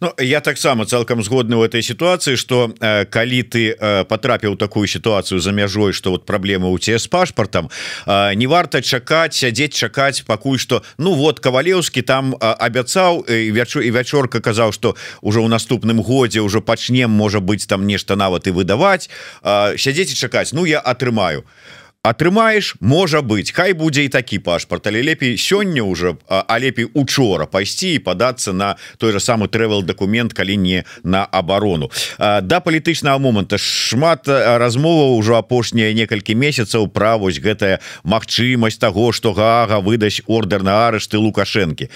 Ну, 0.00 0.14
я 0.18 0.40
таксама 0.40 0.86
цалкам 0.86 1.22
згодны 1.22 1.56
в 1.56 1.62
этой 1.62 1.82
ситуации 1.82 2.36
что 2.36 2.72
э, 2.80 3.04
калі 3.04 3.42
ты 3.42 3.76
э, 3.78 4.04
потрапіў 4.04 4.56
такую 4.56 4.86
ситуацию 4.86 5.40
за 5.40 5.52
мяжой 5.52 5.92
что 5.92 6.10
вот 6.10 6.26
праблема 6.26 6.68
у 6.68 6.78
тебе 6.78 6.98
с 6.98 7.06
пашпартом 7.06 7.70
э, 8.06 8.34
не 8.34 8.46
варта 8.46 8.82
чакаць 8.82 9.34
сядзець 9.34 9.74
чакаць 9.74 10.22
пакуль 10.22 10.58
что 10.58 10.82
ну 10.98 11.14
вот 11.14 11.40
кавалеўскі 11.40 12.02
там 12.02 12.34
э, 12.34 12.36
абяцаў 12.40 13.24
вячу 13.28 13.80
і 13.80 13.90
вячорка 13.90 14.40
казаў 14.40 14.72
что 14.72 14.96
уже 15.20 15.40
ў 15.40 15.48
наступным 15.48 16.00
годзе 16.00 16.40
уже 16.40 16.60
пачнем 16.60 17.10
можа 17.10 17.40
быть 17.40 17.66
там 17.68 17.86
нешта 17.86 18.16
нават 18.16 18.46
і 18.46 18.50
выдаваць 18.50 19.10
э, 19.42 19.76
сядзець 19.76 20.12
і 20.12 20.16
чакаць 20.16 20.52
Ну 20.52 20.64
я 20.64 20.80
атрымаю 20.80 21.44
а 21.44 21.79
атрымаеш 22.02 22.76
можа 22.80 23.20
быть. 23.20 23.52
Хай 23.52 23.72
будзе 23.72 24.04
і 24.04 24.08
такі 24.08 24.38
пашпарт. 24.38 24.86
Але 24.86 25.02
лепей 25.02 25.36
сёння 25.36 25.82
уже 25.82 26.16
а 26.28 26.58
лепей 26.58 26.88
учора 26.94 27.46
пайсці 27.46 27.92
і 27.94 27.98
падацца 27.98 28.52
на 28.52 28.76
той 28.96 29.12
же 29.12 29.20
самы 29.20 29.48
тревел 29.48 29.82
документ 29.82 30.32
калі 30.32 30.56
не 30.56 30.84
на 31.04 31.24
оборону 31.24 31.90
да 32.18 32.60
палітычнага 32.64 33.18
моманта 33.18 33.58
шмат 33.58 34.24
размова 34.28 35.12
ўжо 35.12 35.36
апошнія 35.36 35.92
некалькі 35.92 36.34
месяцаў 36.34 36.88
пра 36.88 37.20
вось 37.20 37.36
гэтая 37.36 37.84
магчымасць 38.04 38.80
того 38.80 39.12
что 39.12 39.36
гага 39.36 39.84
выдасць 39.84 40.24
ордер 40.26 40.62
на 40.62 40.88
арышты 40.88 41.20
лукашэнкі. 41.20 41.90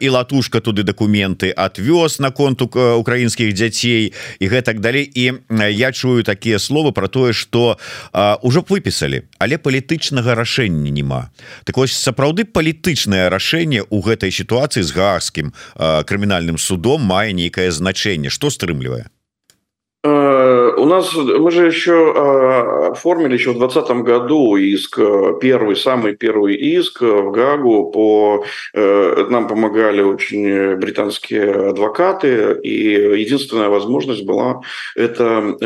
І 0.00 0.08
латушка 0.08 0.60
туды 0.64 0.82
документы 0.82 1.52
отвёз 1.52 2.20
на 2.24 2.30
конту 2.30 2.72
украінскіх 2.72 3.52
дзяцей 3.52 4.16
і 4.40 4.48
гэтак 4.48 4.80
далей. 4.80 5.04
І 5.04 5.44
я 5.76 5.92
чую 5.92 6.24
такія 6.24 6.56
словы 6.56 6.92
про 6.92 7.08
тое 7.08 7.32
что 7.36 7.76
уже 8.40 8.64
выпісалі 8.64 9.28
але 9.42 9.58
палітычнага 9.58 10.38
рашэння 10.38 10.94
няма. 10.94 11.34
Так 11.66 11.76
вось 11.76 11.98
сапраўды 11.98 12.46
палітычнае 12.46 13.26
рашэнне 13.26 13.82
у 13.90 13.98
гэтай 14.06 14.30
сітуацыі 14.30 14.86
з 14.86 14.94
гаагскім 14.94 15.50
крымінальным 16.06 16.62
судом 16.62 17.02
мае 17.02 17.34
нейкае 17.34 17.74
значэнне. 17.74 18.30
Што 18.30 18.54
стрымлівае? 18.54 19.10
Э, 20.02 20.61
у 20.82 20.86
нас 20.86 21.14
мы 21.14 21.50
же 21.50 21.66
еще 21.66 22.12
а, 22.16 22.90
оформили 22.92 23.34
еще 23.34 23.50
в 23.50 23.58
2020 23.58 24.04
году 24.04 24.56
иск, 24.56 24.98
э, 24.98 25.34
первый, 25.40 25.76
самый 25.76 26.16
первый 26.16 26.56
иск 26.56 27.02
в 27.02 27.30
Гагу. 27.30 27.92
По, 27.92 28.44
э, 28.74 29.26
нам 29.30 29.46
помогали 29.46 30.02
очень 30.02 30.74
британские 30.76 31.70
адвокаты, 31.70 32.58
и 32.62 33.20
единственная 33.20 33.68
возможность 33.68 34.24
была 34.24 34.60
это 34.96 35.56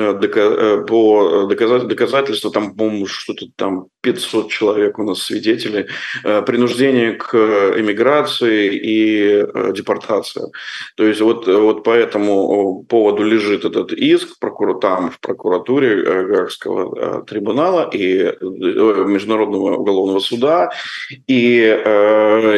по 0.87 1.47
доказать, 1.49 1.89
доказательству, 1.89 2.51
там, 2.51 2.75
по-моему, 2.75 3.07
что-то 3.07 3.47
там 3.57 3.87
500 4.03 4.51
человек 4.51 4.99
у 4.99 5.03
нас 5.03 5.23
свидетелей, 5.23 5.87
принуждение 6.23 7.13
к 7.13 7.35
эмиграции 7.35 8.75
и 8.75 9.47
депортации. 9.73 10.51
То 10.97 11.05
есть 11.07 11.21
вот, 11.21 11.47
вот 11.47 11.85
по 11.85 11.91
этому 11.91 12.85
поводу 12.89 13.23
лежит 13.23 13.65
этот 13.65 13.93
иск, 13.93 14.27
иск 14.27 14.39
прокур... 14.39 14.79
там 14.81 15.06
в 15.11 15.21
прокуратуре 15.21 16.03
э, 16.03 16.27
Гаагского 16.27 17.21
э, 17.21 17.23
трибунала 17.27 17.89
и 17.93 18.19
э, 18.19 18.35
Международного 18.41 19.77
уголовного 19.77 20.21
суда, 20.21 20.71
и, 21.27 21.61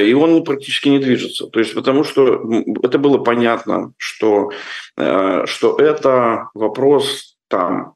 и 0.06 0.12
он 0.14 0.44
практически 0.44 0.88
не 0.88 0.98
движется. 0.98 1.46
То 1.46 1.58
есть 1.60 1.74
потому 1.74 2.04
что 2.04 2.42
это 2.82 2.98
было 2.98 3.18
понятно, 3.18 3.92
что, 3.96 4.50
что 4.96 5.76
это 5.78 6.48
вопрос 6.54 7.36
там 7.48 7.94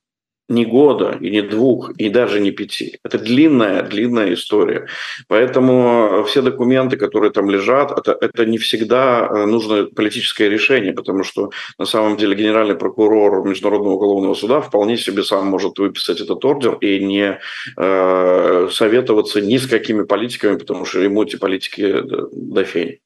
не 0.52 0.64
года, 0.64 1.16
и 1.20 1.30
не 1.30 1.42
двух, 1.42 1.90
и 1.98 2.08
даже 2.08 2.40
не 2.40 2.50
пяти. 2.50 2.98
Это 3.04 3.18
длинная, 3.18 3.82
длинная 3.82 4.34
история. 4.34 4.86
Поэтому 5.28 6.24
все 6.26 6.42
документы, 6.42 6.96
которые 6.96 7.30
там 7.32 7.50
лежат, 7.50 7.90
это, 7.98 8.16
это 8.20 8.46
не 8.46 8.58
всегда 8.58 9.28
э, 9.28 9.46
нужно 9.46 9.84
политическое 9.84 10.48
решение, 10.48 10.92
потому 10.92 11.24
что 11.24 11.50
на 11.78 11.86
самом 11.86 12.16
деле 12.16 12.36
генеральный 12.36 12.74
прокурор 12.74 13.46
Международного 13.48 13.94
уголовного 13.94 14.34
суда 14.34 14.60
вполне 14.60 14.96
себе 14.96 15.22
сам 15.22 15.46
может 15.46 15.78
выписать 15.78 16.20
этот 16.20 16.44
ордер 16.44 16.74
и 16.80 17.04
не 17.04 17.38
э, 17.76 18.68
советоваться 18.70 19.40
ни 19.40 19.56
с 19.56 19.66
какими 19.66 20.02
политиками, 20.04 20.56
потому 20.58 20.84
что 20.84 21.00
ему 21.00 21.22
эти 21.22 21.36
политики 21.36 22.02
до 22.32 22.64
фени. 22.64 23.00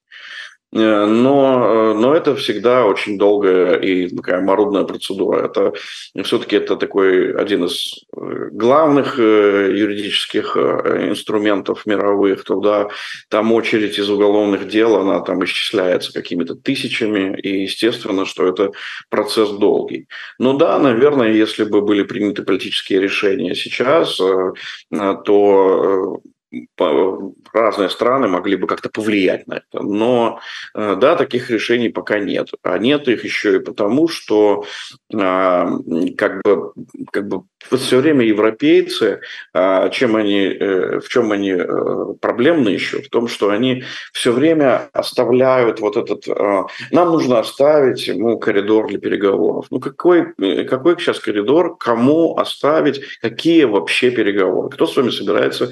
Э, 0.79 1.07
но, 1.07 1.93
э, 1.93 1.95
но 1.95 2.14
это 2.14 2.35
всегда 2.37 2.85
очень 2.85 3.18
долгая 3.18 3.77
и 3.77 4.14
такая 4.14 4.41
морудная 4.41 4.85
процедура. 4.85 5.45
Это 5.45 5.72
все-таки 6.22 6.57
это 6.57 6.77
такой 6.77 7.35
один 7.35 7.64
из 7.64 8.05
э, 8.16 8.49
главных 8.53 9.18
юридических 9.18 10.57
инструментов 10.57 11.87
мировых. 11.87 12.45
Туда 12.45 12.89
там 13.29 13.53
очередь 13.53 13.99
из 13.99 14.09
уголовных 14.11 14.68
дел, 14.68 14.97
она 14.97 15.20
там 15.20 15.45
исчисляется 15.45 16.12
какими-то 16.12 16.55
тысячами, 16.55 17.39
и 17.41 17.62
естественно, 17.62 18.27
что 18.27 18.47
это 18.47 18.72
процесс 19.09 19.51
долгий. 19.51 20.09
Но 20.39 20.55
да, 20.55 20.79
наверное, 20.79 21.33
если 21.33 21.64
бы 21.64 21.81
были 21.83 22.03
приняты 22.03 22.43
политические 22.43 23.01
решения 23.01 23.55
сейчас, 23.55 24.16
то 25.24 26.20
разные 27.52 27.88
страны 27.88 28.28
могли 28.28 28.57
бы 28.57 28.66
как-то 28.66 28.88
повлиять 28.88 29.46
на 29.46 29.54
это. 29.54 29.82
Но, 29.82 30.40
э, 30.74 30.96
да, 30.96 31.16
таких 31.16 31.50
решений 31.50 31.88
пока 31.88 32.18
нет. 32.18 32.50
А 32.62 32.78
нет 32.78 33.09
их 33.09 33.24
еще 33.24 33.57
и 33.57 33.61
потому, 33.61 34.09
что 34.09 34.64
а, 35.14 35.68
как 36.16 36.42
бы, 36.42 36.72
как 37.12 37.28
бы 37.28 37.42
все 37.76 37.98
время 38.00 38.24
европейцы, 38.24 39.20
а, 39.52 39.88
чем 39.88 40.16
они, 40.16 40.46
э, 40.46 41.00
в 41.00 41.09
чем 41.09 41.32
они 41.32 41.50
э, 41.50 42.14
проблемны 42.20 42.68
еще? 42.70 43.02
В 43.02 43.09
том, 43.09 43.28
что 43.28 43.50
они 43.50 43.84
все 44.12 44.32
время 44.32 44.88
оставляют 44.92 45.80
вот 45.80 45.96
этот... 45.96 46.26
Нам 46.90 47.09
нужно 47.09 47.38
оставить 47.38 48.07
ему 48.07 48.38
коридор 48.38 48.88
для 48.88 48.98
переговоров. 48.98 49.66
Ну, 49.70 49.80
какой, 49.80 50.32
какой 50.64 50.96
сейчас 50.98 51.20
коридор? 51.20 51.76
Кому 51.76 52.36
оставить? 52.36 53.00
Какие 53.20 53.64
вообще 53.64 54.11
переговоры? 54.11 54.70
Кто 54.70 54.86
с 54.86 54.96
вами 54.96 55.11
собирается 55.11 55.70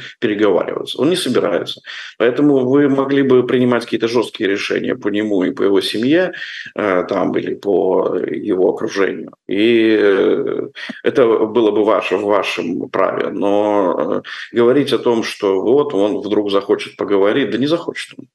переговариваться? 0.75 1.01
Он 1.01 1.11
не 1.11 1.17
собирается. 1.17 1.81
Поэтому 2.19 2.67
вы 2.67 2.89
могли 2.89 3.23
бы 3.23 3.47
принимать 3.47 3.85
какие-то 3.85 4.09
жесткие 4.09 4.51
решения 4.51 4.95
по 4.95 5.09
нему 5.09 5.45
и 5.45 5.51
по 5.51 5.63
его 5.63 5.81
семье, 5.81 6.33
э, 6.75 7.05
там, 7.09 7.37
или 7.39 7.55
по 7.55 8.17
его 8.17 8.71
окружению. 8.71 9.33
И 9.49 9.97
э, 10.01 10.69
это 11.05 11.27
было 11.47 11.71
бы 11.71 11.85
ваше, 11.85 12.17
в 12.17 12.25
вашем 12.25 12.89
праве. 12.89 13.31
Но 13.31 14.23
э, 14.53 14.57
говорить 14.57 14.93
о 14.93 14.99
том, 14.99 15.23
что 15.23 15.61
вот 15.61 15.95
он 15.95 16.19
вдруг 16.19 16.51
захочет 16.51 16.97
поговорить, 16.97 17.51
да 17.51 17.59
не 17.59 17.67
захочет 17.67 18.19
он. 18.19 18.27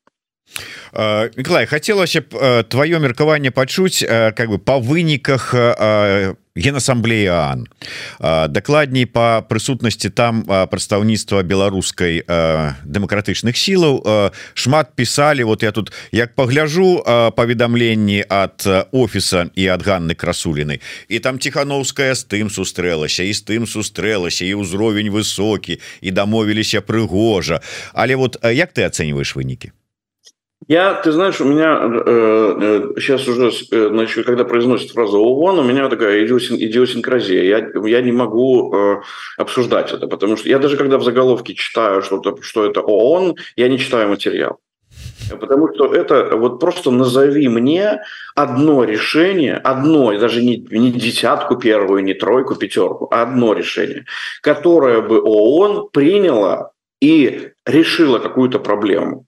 Николай 0.92 1.68
хацелася 1.68 2.22
б 2.22 2.64
твоё 2.64 3.00
меркаванне 3.00 3.52
пачуць 3.52 4.02
как 4.02 4.50
бы 4.50 4.58
по 4.58 4.80
выніках 4.80 5.54
генассамблеі 6.60 7.28
Ан 7.28 7.68
дакладней 8.20 9.05
по 9.05 9.41
прысутнасці 9.47 10.12
там 10.12 10.43
прадстаўніцтва 10.43 11.41
беларускай 11.43 12.24
дэмакратычных 12.84 13.55
сілаў 13.55 14.03
шмат 14.53 14.93
пісалі 14.95 15.47
вот 15.47 15.64
я 15.64 15.72
тут 15.72 15.91
як 16.12 16.36
пагляжу 16.36 17.01
паведамленні 17.36 18.26
ад 18.30 18.68
офіса 18.91 19.49
і 19.55 19.68
ад 19.68 19.88
Ганны 19.88 20.16
красуліны 20.16 20.80
і 21.07 21.20
там 21.20 21.39
ціхановская 21.39 22.14
з 22.16 22.28
тым 22.28 22.49
сустрэлася 22.51 23.24
і 23.24 23.34
з 23.34 23.41
тым 23.41 23.66
сустрэлася 23.66 24.45
і 24.45 24.60
ўзровень 24.60 25.10
высокі 25.10 25.80
і 26.01 26.12
дамовіліся 26.12 26.82
прыгожа 26.82 27.64
але 27.93 28.16
вот 28.16 28.38
як 28.43 28.76
ты 28.76 28.84
ацэньваеш 28.84 29.36
вынікі 29.36 29.72
Я, 30.70 30.94
ты 30.94 31.12
знаешь, 31.12 31.42
у 31.42 31.46
меня 31.46 31.80
э, 31.82 32.94
сейчас 33.00 33.28
э, 33.28 33.32
уже, 33.32 33.52
э, 33.72 33.88
значит, 33.90 34.24
когда 34.24 34.46
произносит 34.46 34.92
фразу 34.92 35.20
ООН, 35.20 35.58
у 35.58 35.64
меня 35.64 35.90
такая 35.90 36.24
идиосин, 36.24 36.58
идиосинкразия. 36.58 37.42
Я, 37.44 37.72
я 37.88 38.02
не 38.02 38.12
могу 38.12 38.72
э, 38.72 39.02
обсуждать 39.38 39.92
это, 39.92 40.06
потому 40.08 40.38
что 40.38 40.48
я 40.48 40.60
даже 40.60 40.78
когда 40.78 41.00
в 41.00 41.04
заголовке 41.04 41.56
читаю, 41.56 42.04
что, 42.04 42.18
-то, 42.18 42.38
что 42.42 42.66
это 42.66 42.82
ООН, 42.82 43.38
я 43.56 43.68
не 43.68 43.80
читаю 43.80 44.10
материал. 44.10 44.60
Потому 45.40 45.74
что 45.74 45.92
это 45.92 46.36
вот 46.38 46.60
просто 46.60 46.92
назови 46.92 47.50
мне 47.50 48.02
одно 48.36 48.84
решение, 48.84 49.56
одно, 49.56 50.20
даже 50.20 50.44
не, 50.44 50.58
не 50.70 50.92
десятку 50.92 51.56
первую, 51.56 52.04
не 52.04 52.14
тройку, 52.14 52.56
пятерку, 52.56 53.08
а 53.12 53.24
одно 53.24 53.54
решение, 53.54 54.06
которое 54.42 55.02
бы 55.02 55.20
ООН 55.20 55.90
приняла 55.92 56.74
и 57.02 57.54
решила 57.66 58.20
какую-то 58.20 58.60
проблему. 58.60 59.26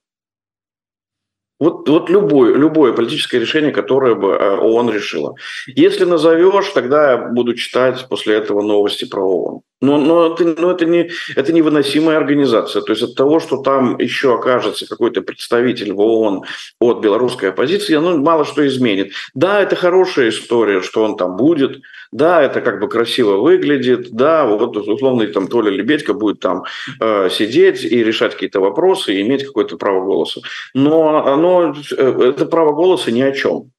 Вот, 1.62 1.88
вот 1.88 2.10
любое, 2.10 2.56
любое 2.56 2.92
политическое 2.92 3.38
решение, 3.38 3.70
которое 3.70 4.16
бы 4.16 4.30
э, 4.32 4.56
ООН 4.56 4.90
решила. 4.90 5.36
Если 5.68 6.04
назовешь, 6.04 6.66
тогда 6.74 7.12
я 7.12 7.16
буду 7.18 7.54
читать 7.54 8.04
после 8.08 8.34
этого 8.34 8.62
новости 8.62 9.04
про 9.04 9.22
ООН. 9.22 9.60
Но, 9.80 9.98
но, 9.98 10.34
это, 10.34 10.44
но 10.60 10.72
это, 10.72 10.86
не, 10.86 11.10
это 11.36 11.52
невыносимая 11.52 12.16
организация. 12.16 12.82
То 12.82 12.90
есть 12.90 13.04
от 13.04 13.14
того, 13.14 13.38
что 13.38 13.58
там 13.58 13.96
еще 13.98 14.34
окажется 14.34 14.88
какой-то 14.88 15.22
представитель 15.22 15.92
в 15.92 16.00
ООН 16.00 16.42
от 16.80 17.00
белорусской 17.00 17.50
оппозиции, 17.50 17.94
оно 17.94 18.16
мало 18.16 18.44
что 18.44 18.66
изменит. 18.66 19.12
Да, 19.34 19.60
это 19.60 19.76
хорошая 19.76 20.30
история, 20.30 20.82
что 20.82 21.04
он 21.04 21.16
там 21.16 21.36
будет. 21.36 21.80
Да, 22.12 22.42
это 22.42 22.60
как 22.60 22.78
бы 22.78 22.88
красиво 22.88 23.38
выглядит. 23.38 24.10
Да, 24.12 24.44
вот 24.46 24.76
условно 24.76 25.26
там 25.28 25.48
Толя 25.48 25.70
Лебедько 25.70 26.12
будет 26.12 26.40
там 26.40 26.64
э, 27.00 27.30
сидеть 27.30 27.84
и 27.84 28.04
решать 28.04 28.34
какие-то 28.34 28.60
вопросы 28.60 29.14
и 29.14 29.22
иметь 29.22 29.44
какое-то 29.46 29.78
право 29.78 30.04
голоса. 30.04 30.42
Но 30.74 31.26
оно, 31.26 31.74
э, 31.96 32.34
это 32.34 32.44
право 32.44 32.72
голоса 32.72 33.10
ни 33.10 33.22
о 33.22 33.32
чем 33.32 33.72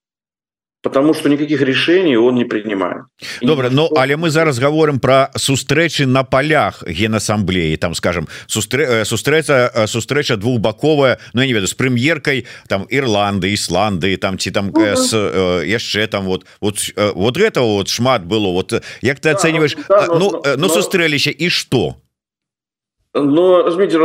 потому 0.84 1.13
что 1.13 1.29
никаких 1.29 1.61
решений 1.61 2.17
он 2.17 2.36
не 2.36 2.45
принимает. 2.45 3.05
Добра 3.41 3.69
но 3.69 3.88
ну, 3.89 3.97
але 3.97 4.17
мы 4.17 4.29
зараз 4.29 4.59
говорим 4.59 4.99
про 4.99 5.31
сустрэчы 5.36 6.05
на 6.05 6.23
полях 6.23 6.84
генассамблеі 6.84 7.77
там 7.77 7.95
скажем 7.95 8.27
сустрэ 8.47 8.86
э, 8.86 9.05
сустрэцца 9.05 9.71
э, 9.73 9.88
сустрэча 9.88 10.36
двухбаковая 10.38 11.17
но 11.34 11.39
ну, 11.39 11.41
я 11.41 11.47
не 11.47 11.53
веду 11.53 11.67
с 11.67 11.73
прэм'еркой 11.73 12.45
там 12.67 12.84
Ірланды 12.89 13.53
Ісланды 13.53 14.17
там 14.17 14.38
ці 14.38 14.51
там 14.51 14.71
ну, 14.75 14.95
с, 14.95 15.13
яшчэ 15.65 16.07
там 16.07 16.25
вот 16.25 16.45
вот 16.61 16.79
вот 17.15 17.38
этого 17.38 17.65
вот 17.65 17.88
шмат 17.88 18.25
было 18.25 18.51
вот 18.51 18.84
як 19.01 19.19
ты 19.19 19.29
оцениваешь 19.29 19.75
да, 19.89 20.07
ну, 20.07 20.19
ну, 20.19 20.41
ну, 20.45 20.55
ну 20.57 20.69
сустрэліся 20.69 21.34
і 21.38 21.49
что 21.49 21.95
Но, 23.16 23.70
Дмитрий, 23.70 23.99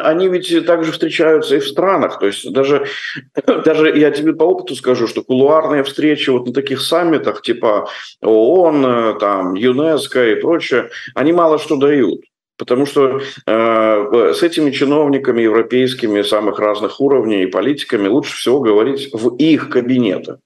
они 0.00 0.28
ведь 0.28 0.66
также 0.66 0.90
встречаются 0.90 1.56
и 1.56 1.60
в 1.60 1.66
странах. 1.66 2.18
То 2.18 2.26
есть 2.26 2.52
даже, 2.52 2.86
даже 3.64 3.96
я 3.96 4.10
тебе 4.10 4.32
по 4.32 4.44
опыту 4.44 4.74
скажу, 4.74 5.06
что 5.06 5.22
кулуарные 5.22 5.84
встречи 5.84 6.30
вот 6.30 6.46
на 6.46 6.52
таких 6.52 6.80
саммитах 6.80 7.42
типа 7.42 7.88
ООН, 8.20 9.18
там, 9.20 9.54
ЮНЕСКО 9.54 10.32
и 10.32 10.40
прочее, 10.40 10.90
они 11.14 11.32
мало 11.32 11.58
что 11.58 11.76
дают. 11.76 12.22
Потому 12.58 12.86
что 12.86 13.20
э, 13.46 14.32
с 14.34 14.42
этими 14.42 14.70
чиновниками 14.70 15.42
европейскими 15.42 16.22
самых 16.22 16.58
разных 16.58 17.00
уровней 17.00 17.44
и 17.44 17.46
политиками 17.46 18.08
лучше 18.08 18.36
всего 18.36 18.60
говорить 18.60 19.10
в 19.12 19.36
их 19.36 19.70
кабинетах 19.70 20.38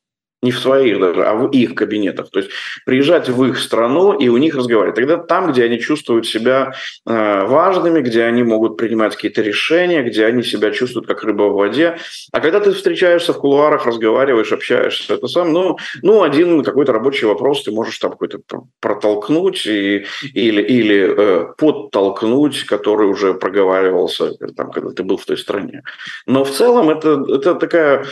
не 0.43 0.51
в 0.51 0.59
своих 0.59 1.01
даже, 1.01 1.25
а 1.25 1.35
в 1.35 1.51
их 1.51 1.75
кабинетах. 1.75 2.31
То 2.31 2.41
есть 2.41 2.51
приезжать 2.85 3.29
в 3.29 3.45
их 3.45 3.59
страну 3.59 4.13
и 4.13 4.29
у 4.29 4.37
них 4.37 4.55
разговаривать. 4.55 4.97
Тогда 4.97 5.17
там, 5.17 5.51
где 5.51 5.65
они 5.65 5.81
чувствуют 5.81 6.27
себя 6.27 6.75
э, 7.07 7.47
важными, 7.47 8.01
где 8.01 8.25
они 8.25 8.43
могут 8.43 8.77
принимать 8.77 9.15
какие-то 9.15 9.43
решения, 9.43 10.03
где 10.03 10.27
они 10.27 10.43
себя 10.43 10.71
чувствуют 10.71 11.07
как 11.07 11.23
рыба 11.25 11.45
в 11.45 11.55
воде. 11.55 11.97
А 12.33 12.41
когда 12.41 12.61
ты 12.61 12.73
встречаешься 12.73 13.33
в 13.33 13.39
кулуарах, 13.39 13.87
разговариваешь, 13.87 14.53
общаешься, 14.53 15.15
это 15.15 15.27
сам, 15.27 15.53
ну, 15.53 15.79
ну 16.03 16.23
один 16.23 16.63
какой-то 16.63 16.93
рабочий 16.93 17.27
вопрос 17.27 17.63
ты 17.63 17.71
можешь 17.71 17.99
там 17.99 18.11
какой-то 18.11 18.39
протолкнуть 18.81 19.67
и, 19.67 20.05
или, 20.35 20.63
или 20.63 21.15
э, 21.17 21.47
подтолкнуть, 21.57 22.65
который 22.65 23.09
уже 23.09 23.35
проговаривался, 23.35 24.35
там, 24.55 24.71
когда 24.71 24.91
ты 24.91 25.03
был 25.03 25.17
в 25.17 25.25
той 25.25 25.39
стране. 25.39 25.83
Но 26.27 26.45
в 26.45 26.51
целом 26.51 26.91
это, 26.91 27.25
это 27.29 27.55
такая 27.55 28.05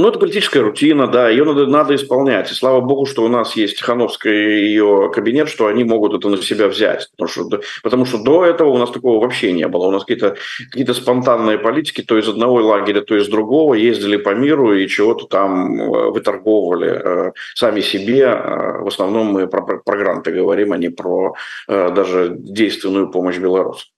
ну, 0.00 0.08
это 0.08 0.20
политическая 0.20 0.60
рутина, 0.60 1.08
да, 1.08 1.28
ее 1.28 1.44
надо, 1.44 1.66
надо 1.66 1.96
исполнять. 1.96 2.52
И 2.52 2.54
слава 2.54 2.80
богу, 2.80 3.04
что 3.04 3.24
у 3.24 3.28
нас 3.28 3.56
есть 3.56 3.78
Тихановская 3.78 4.32
и 4.32 4.66
ее 4.66 5.10
кабинет, 5.12 5.48
что 5.48 5.66
они 5.66 5.82
могут 5.82 6.14
это 6.14 6.28
на 6.28 6.40
себя 6.40 6.68
взять. 6.68 7.10
Потому 7.16 7.28
что, 7.28 7.60
потому 7.82 8.04
что 8.04 8.22
до 8.22 8.44
этого 8.44 8.68
у 8.68 8.78
нас 8.78 8.92
такого 8.92 9.20
вообще 9.20 9.50
не 9.50 9.66
было. 9.66 9.86
У 9.86 9.90
нас 9.90 10.04
какие-то 10.04 10.36
какие 10.70 10.86
спонтанные 10.92 11.58
политики, 11.58 12.02
то 12.02 12.16
из 12.16 12.28
одного 12.28 12.58
лагеря, 12.60 13.00
то 13.00 13.16
из 13.16 13.26
другого, 13.26 13.74
ездили 13.74 14.18
по 14.18 14.34
миру 14.36 14.72
и 14.72 14.86
чего-то 14.86 15.26
там 15.26 15.80
э, 15.80 16.10
выторговывали 16.10 16.90
э, 16.90 17.32
сами 17.56 17.80
себе. 17.80 18.22
Э, 18.22 18.78
в 18.82 18.86
основном 18.86 19.26
мы 19.26 19.48
про, 19.48 19.62
про 19.62 19.96
гранты 19.96 20.30
говорим, 20.30 20.72
а 20.72 20.78
не 20.78 20.90
про 20.90 21.34
даже 21.66 22.36
действенную 22.38 23.10
помощь 23.10 23.38
белорусам. 23.38 23.88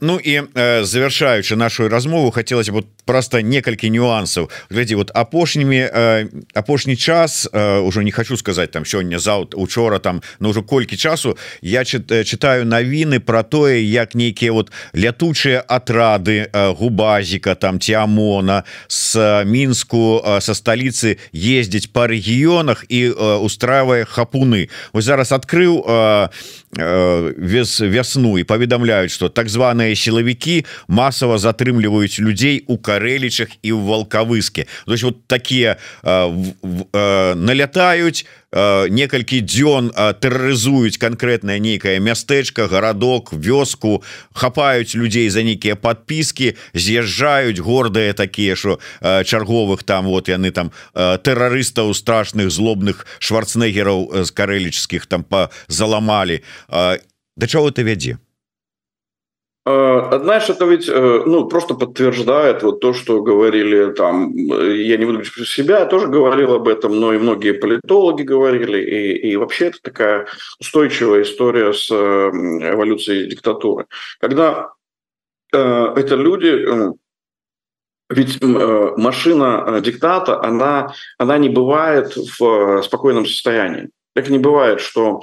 Ну 0.00 0.20
і 0.24 0.42
завершаючы 0.82 1.56
нашу 1.56 1.88
размову 1.88 2.30
хотелось 2.30 2.70
бы 2.70 2.84
просто 3.04 3.40
некалькі 3.42 3.90
нюансаў 3.90 4.50
глядзі 4.70 4.94
вот 4.94 5.10
апошнімі 5.14 5.90
апошні 6.54 6.96
час 6.96 7.48
уже 7.82 8.04
не 8.04 8.12
хочу 8.12 8.36
сказать 8.36 8.70
там 8.70 8.84
сёння 8.84 9.18
заўт 9.18 9.54
учора 9.54 9.98
там 9.98 10.22
но 10.38 10.50
ўжо 10.50 10.62
колькі 10.62 10.96
часу 10.96 11.36
я 11.62 11.84
читаю 11.84 12.64
навіны 12.64 13.18
про 13.18 13.42
тое 13.42 13.82
як 13.82 14.14
нейкія 14.14 14.52
вот 14.52 14.70
лятучыя 14.94 15.64
атрады 15.66 16.46
губазіка 16.54 17.54
там 17.54 17.78
тиамона 17.78 18.64
с 18.86 19.42
мінску 19.44 20.22
со 20.40 20.54
столицы 20.54 21.18
ездзіць 21.32 21.90
по 21.90 22.06
рэгіёнах 22.06 22.84
і 22.88 23.10
устраивая 23.42 24.04
хапуны. 24.04 24.68
Вы 24.92 25.02
зараз 25.02 25.32
открыў 25.32 25.82
вес 26.71 27.79
вясну 27.81 28.37
і 28.37 28.43
паведамляюць 28.43 29.11
что 29.11 29.29
так 29.29 29.49
званые 29.49 29.95
силовики 29.95 30.65
массово 30.87 31.37
затрымліваюць 31.37 32.19
людзей 32.19 32.63
у 32.67 32.77
карэлічах 32.77 33.49
і 33.61 33.71
в 33.71 33.79
волкавыске 33.79 34.67
то 34.85 34.91
есть 34.91 35.03
вот 35.03 35.27
такие 35.27 35.77
налятаюць 36.93 38.25
некалькі 38.52 39.40
дзён 39.40 39.90
тэррорызуюць 40.20 41.00
конкретное 41.00 41.58
нейкае 41.58 42.00
мястэчка 42.00 42.68
городок 42.68 43.32
вёску 43.32 44.02
хапаюць 44.36 44.94
людзей 44.94 45.28
за 45.32 45.42
нейкія 45.42 45.76
подпіски 45.76 46.56
з'язджаюць 46.74 47.60
гордыя 47.60 48.12
такія 48.12 48.56
что 48.56 48.78
чарговых 49.00 49.82
там 49.84 50.06
вот 50.06 50.28
яны 50.28 50.50
там 50.52 50.70
тэрарыстаў 50.92 51.94
страшных 51.94 52.50
злобных 52.50 53.06
шварцнегераў 53.18 54.24
з 54.24 54.30
карэлічскіх 54.30 55.06
там 55.06 55.24
по 55.24 55.48
заламалі 55.68 56.42
да 56.68 57.46
чаго 57.48 57.70
ты 57.72 57.88
вядзе 57.88 58.20
Знаешь, 59.64 60.50
это 60.50 60.64
ведь 60.64 60.88
ну, 60.88 61.46
просто 61.46 61.74
подтверждает 61.74 62.64
вот 62.64 62.80
то, 62.80 62.92
что 62.92 63.22
говорили 63.22 63.92
там, 63.92 64.34
я 64.34 64.96
не 64.96 65.04
буду 65.04 65.18
говорить 65.18 65.34
про 65.34 65.44
себя, 65.44 65.80
я 65.80 65.86
тоже 65.86 66.08
говорил 66.08 66.54
об 66.54 66.66
этом, 66.66 66.98
но 66.98 67.12
и 67.12 67.18
многие 67.18 67.52
политологи 67.52 68.22
говорили, 68.22 68.80
и, 68.80 69.30
и 69.30 69.36
вообще 69.36 69.66
это 69.66 69.78
такая 69.80 70.26
устойчивая 70.58 71.22
история 71.22 71.72
с 71.72 71.92
эволюцией 71.92 73.28
диктатуры. 73.30 73.86
Когда 74.18 74.72
э, 75.52 75.58
это 75.58 76.16
люди, 76.16 76.92
ведь 78.12 78.42
э, 78.42 78.92
машина 78.96 79.64
э, 79.66 79.80
диктата, 79.80 80.42
она, 80.42 80.92
она 81.18 81.38
не 81.38 81.48
бывает 81.48 82.14
в 82.16 82.42
э, 82.42 82.82
спокойном 82.82 83.26
состоянии. 83.26 83.90
Так 84.14 84.28
не 84.28 84.38
бывает, 84.38 84.80
что 84.80 85.22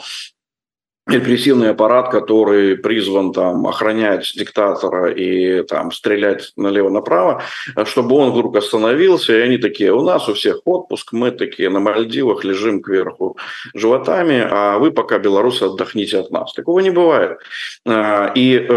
репрессивный 1.10 1.72
аппарат, 1.72 2.10
который 2.10 2.78
призван 2.78 3.34
там 3.34 3.68
охранять 3.68 4.32
диктатора 4.36 5.12
и 5.12 5.64
там 5.64 5.92
стрелять 5.92 6.52
налево-направо, 6.56 7.44
чтобы 7.86 8.16
он 8.16 8.32
вдруг 8.32 8.56
остановился, 8.56 9.38
и 9.38 9.42
они 9.42 9.58
такие, 9.58 9.92
у 9.94 10.02
нас 10.02 10.30
у 10.30 10.34
всех 10.34 10.62
отпуск, 10.66 11.14
мы 11.14 11.32
такие 11.32 11.70
на 11.70 11.80
Мальдивах 11.80 12.44
лежим 12.44 12.82
кверху 12.82 13.38
животами, 13.74 14.46
а 14.50 14.78
вы 14.78 14.92
пока, 14.92 15.20
белорусы, 15.20 15.64
отдохните 15.64 16.20
от 16.20 16.32
нас. 16.32 16.54
Такого 16.54 16.80
не 16.80 16.90
бывает. 16.90 17.38
А, 17.86 18.32
и 18.36 18.68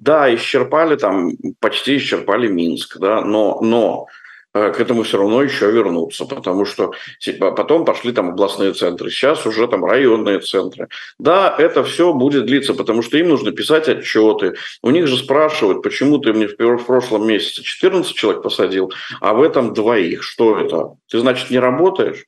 да, 0.00 0.34
исчерпали 0.34 0.96
там, 0.96 1.32
почти 1.60 1.96
исчерпали 1.96 2.48
Минск, 2.48 2.98
да, 2.98 3.22
но, 3.22 3.60
но 3.62 4.06
Э, 4.08 4.17
к 4.52 4.80
этому 4.80 5.02
все 5.02 5.18
равно 5.18 5.42
еще 5.42 5.70
вернуться, 5.70 6.24
потому 6.24 6.64
что 6.64 6.92
потом 7.38 7.84
пошли 7.84 8.12
там 8.12 8.30
областные 8.30 8.72
центры, 8.72 9.10
сейчас 9.10 9.46
уже 9.46 9.68
там 9.68 9.84
районные 9.84 10.40
центры. 10.40 10.88
Да, 11.18 11.54
это 11.58 11.84
все 11.84 12.12
будет 12.12 12.46
длиться, 12.46 12.74
потому 12.74 13.02
что 13.02 13.18
им 13.18 13.28
нужно 13.28 13.52
писать 13.52 13.88
отчеты. 13.88 14.54
У 14.82 14.90
них 14.90 15.06
же 15.06 15.16
спрашивают, 15.16 15.82
почему 15.82 16.18
ты 16.18 16.32
мне 16.32 16.48
в 16.48 16.84
прошлом 16.84 17.26
месяце 17.26 17.62
14 17.62 18.14
человек 18.14 18.42
посадил, 18.42 18.92
а 19.20 19.34
в 19.34 19.42
этом 19.42 19.74
двоих. 19.74 20.22
Что 20.22 20.58
это? 20.58 20.96
Ты, 21.08 21.20
значит, 21.20 21.50
не 21.50 21.58
работаешь? 21.58 22.24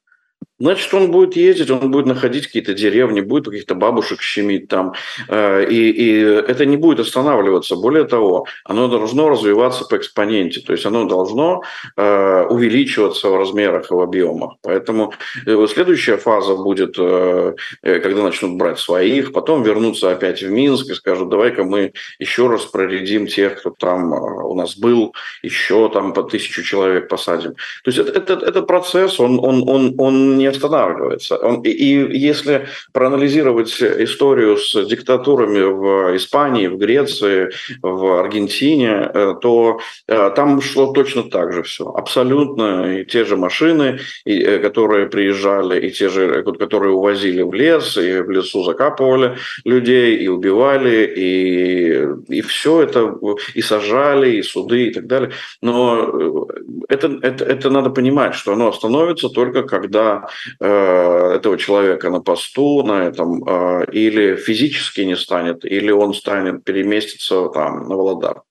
Значит, 0.61 0.93
он 0.93 1.11
будет 1.11 1.37
ездить, 1.37 1.71
он 1.71 1.91
будет 1.91 2.05
находить 2.05 2.47
какие-то 2.47 2.75
деревни, 2.75 3.23
будет 3.23 3.47
каких-то 3.47 3.75
бабушек 3.75 4.21
щемить 4.21 4.69
там. 4.69 4.93
Э, 5.29 5.65
и, 5.65 5.91
и 5.91 6.21
это 6.21 6.67
не 6.67 6.77
будет 6.77 7.01
останавливаться. 7.01 7.77
Более 7.77 8.05
того, 8.05 8.47
оно 8.65 8.89
должно 8.89 9.31
развиваться 9.31 9.87
по 9.87 9.97
экспоненте. 9.97 10.61
То 10.61 10.73
есть 10.73 10.85
оно 10.85 11.07
должно 11.07 11.63
э, 11.97 12.47
увеличиваться 12.51 13.31
в 13.31 13.39
размерах 13.39 13.91
и 13.91 13.95
в 13.95 14.01
объемах. 14.01 14.57
Поэтому 14.63 15.15
э, 15.47 15.67
следующая 15.67 16.19
фаза 16.19 16.55
будет, 16.55 16.97
когда 16.97 18.23
начнут 18.23 18.59
брать 18.59 18.79
своих, 18.79 19.33
потом 19.33 19.63
вернуться 19.63 20.11
опять 20.11 20.43
в 20.43 20.51
Минск 20.51 20.91
и 20.91 20.95
скажут, 20.95 21.31
давай-ка 21.31 21.65
мы 21.65 21.93
еще 22.19 22.49
раз 22.49 22.67
проредим 22.67 23.27
тех, 23.27 23.61
кто 23.61 23.71
там 23.71 24.13
у 24.13 24.55
нас 24.55 24.77
был, 24.77 25.15
еще 25.43 25.89
там 25.89 26.13
по 26.13 26.23
тысячу 26.23 26.63
человек 26.63 27.09
посадим. 27.09 27.55
То 27.85 27.91
есть 27.91 27.99
это, 27.99 28.13
это, 28.19 28.35
это 28.45 28.63
процесс, 28.63 29.19
он, 29.21 29.39
он, 29.39 29.67
он, 29.67 29.95
он 29.97 30.37
не 30.37 30.50
останавливается. 30.51 31.37
Он, 31.37 31.63
и, 31.63 31.71
и 31.71 32.19
если 32.19 32.67
проанализировать 32.93 33.83
историю 33.83 34.57
с 34.57 34.85
диктатурами 34.87 35.61
в 35.61 36.17
Испании, 36.17 36.67
в 36.67 36.77
Греции, 36.77 37.51
в 37.83 38.21
Аргентине, 38.21 39.11
э, 39.15 39.35
то 39.41 39.81
э, 40.09 40.31
там 40.37 40.61
шло 40.61 40.93
точно 40.93 41.25
так 41.25 41.53
же 41.53 41.63
все. 41.63 41.85
Абсолютно 41.85 43.01
и 43.01 43.05
те 43.05 43.25
же 43.25 43.37
машины, 43.37 43.99
и, 44.25 44.39
э, 44.39 44.59
которые 44.59 45.07
приезжали, 45.07 45.87
и 45.87 45.91
те 45.91 46.09
же, 46.09 46.43
которые 46.43 46.93
увозили 46.93 47.43
в 47.43 47.53
лес, 47.55 47.97
и 47.97 48.21
в 48.21 48.31
лесу 48.31 48.65
закапывали 48.65 49.37
людей, 49.65 50.17
и 50.17 50.29
убивали, 50.29 51.13
и, 51.17 52.37
и 52.37 52.41
все 52.43 52.83
это, 52.83 53.15
и 53.55 53.63
сажали, 53.63 54.37
и 54.37 54.43
суды, 54.43 54.89
и 54.89 54.93
так 54.93 55.07
далее. 55.07 55.31
Но 55.63 56.47
это, 56.89 57.19
это, 57.23 57.45
это 57.45 57.71
надо 57.71 57.91
понимать, 57.91 58.35
что 58.35 58.53
оно 58.53 58.69
остановится 58.69 59.29
только 59.29 59.63
когда 59.63 60.29
Э, 60.61 61.35
этого 61.37 61.59
человека 61.59 62.11
на 62.11 62.21
посту 62.21 62.83
на 62.83 63.05
этом, 63.05 63.45
э, 63.45 63.87
или 63.93 64.37
физически 64.37 65.03
не 65.03 65.17
станет, 65.17 65.65
или 65.65 65.91
он 65.91 66.15
станет 66.15 66.65
переместиться 66.65 67.49
там 67.49 67.89
на 67.89 67.97
Володар. 67.97 68.43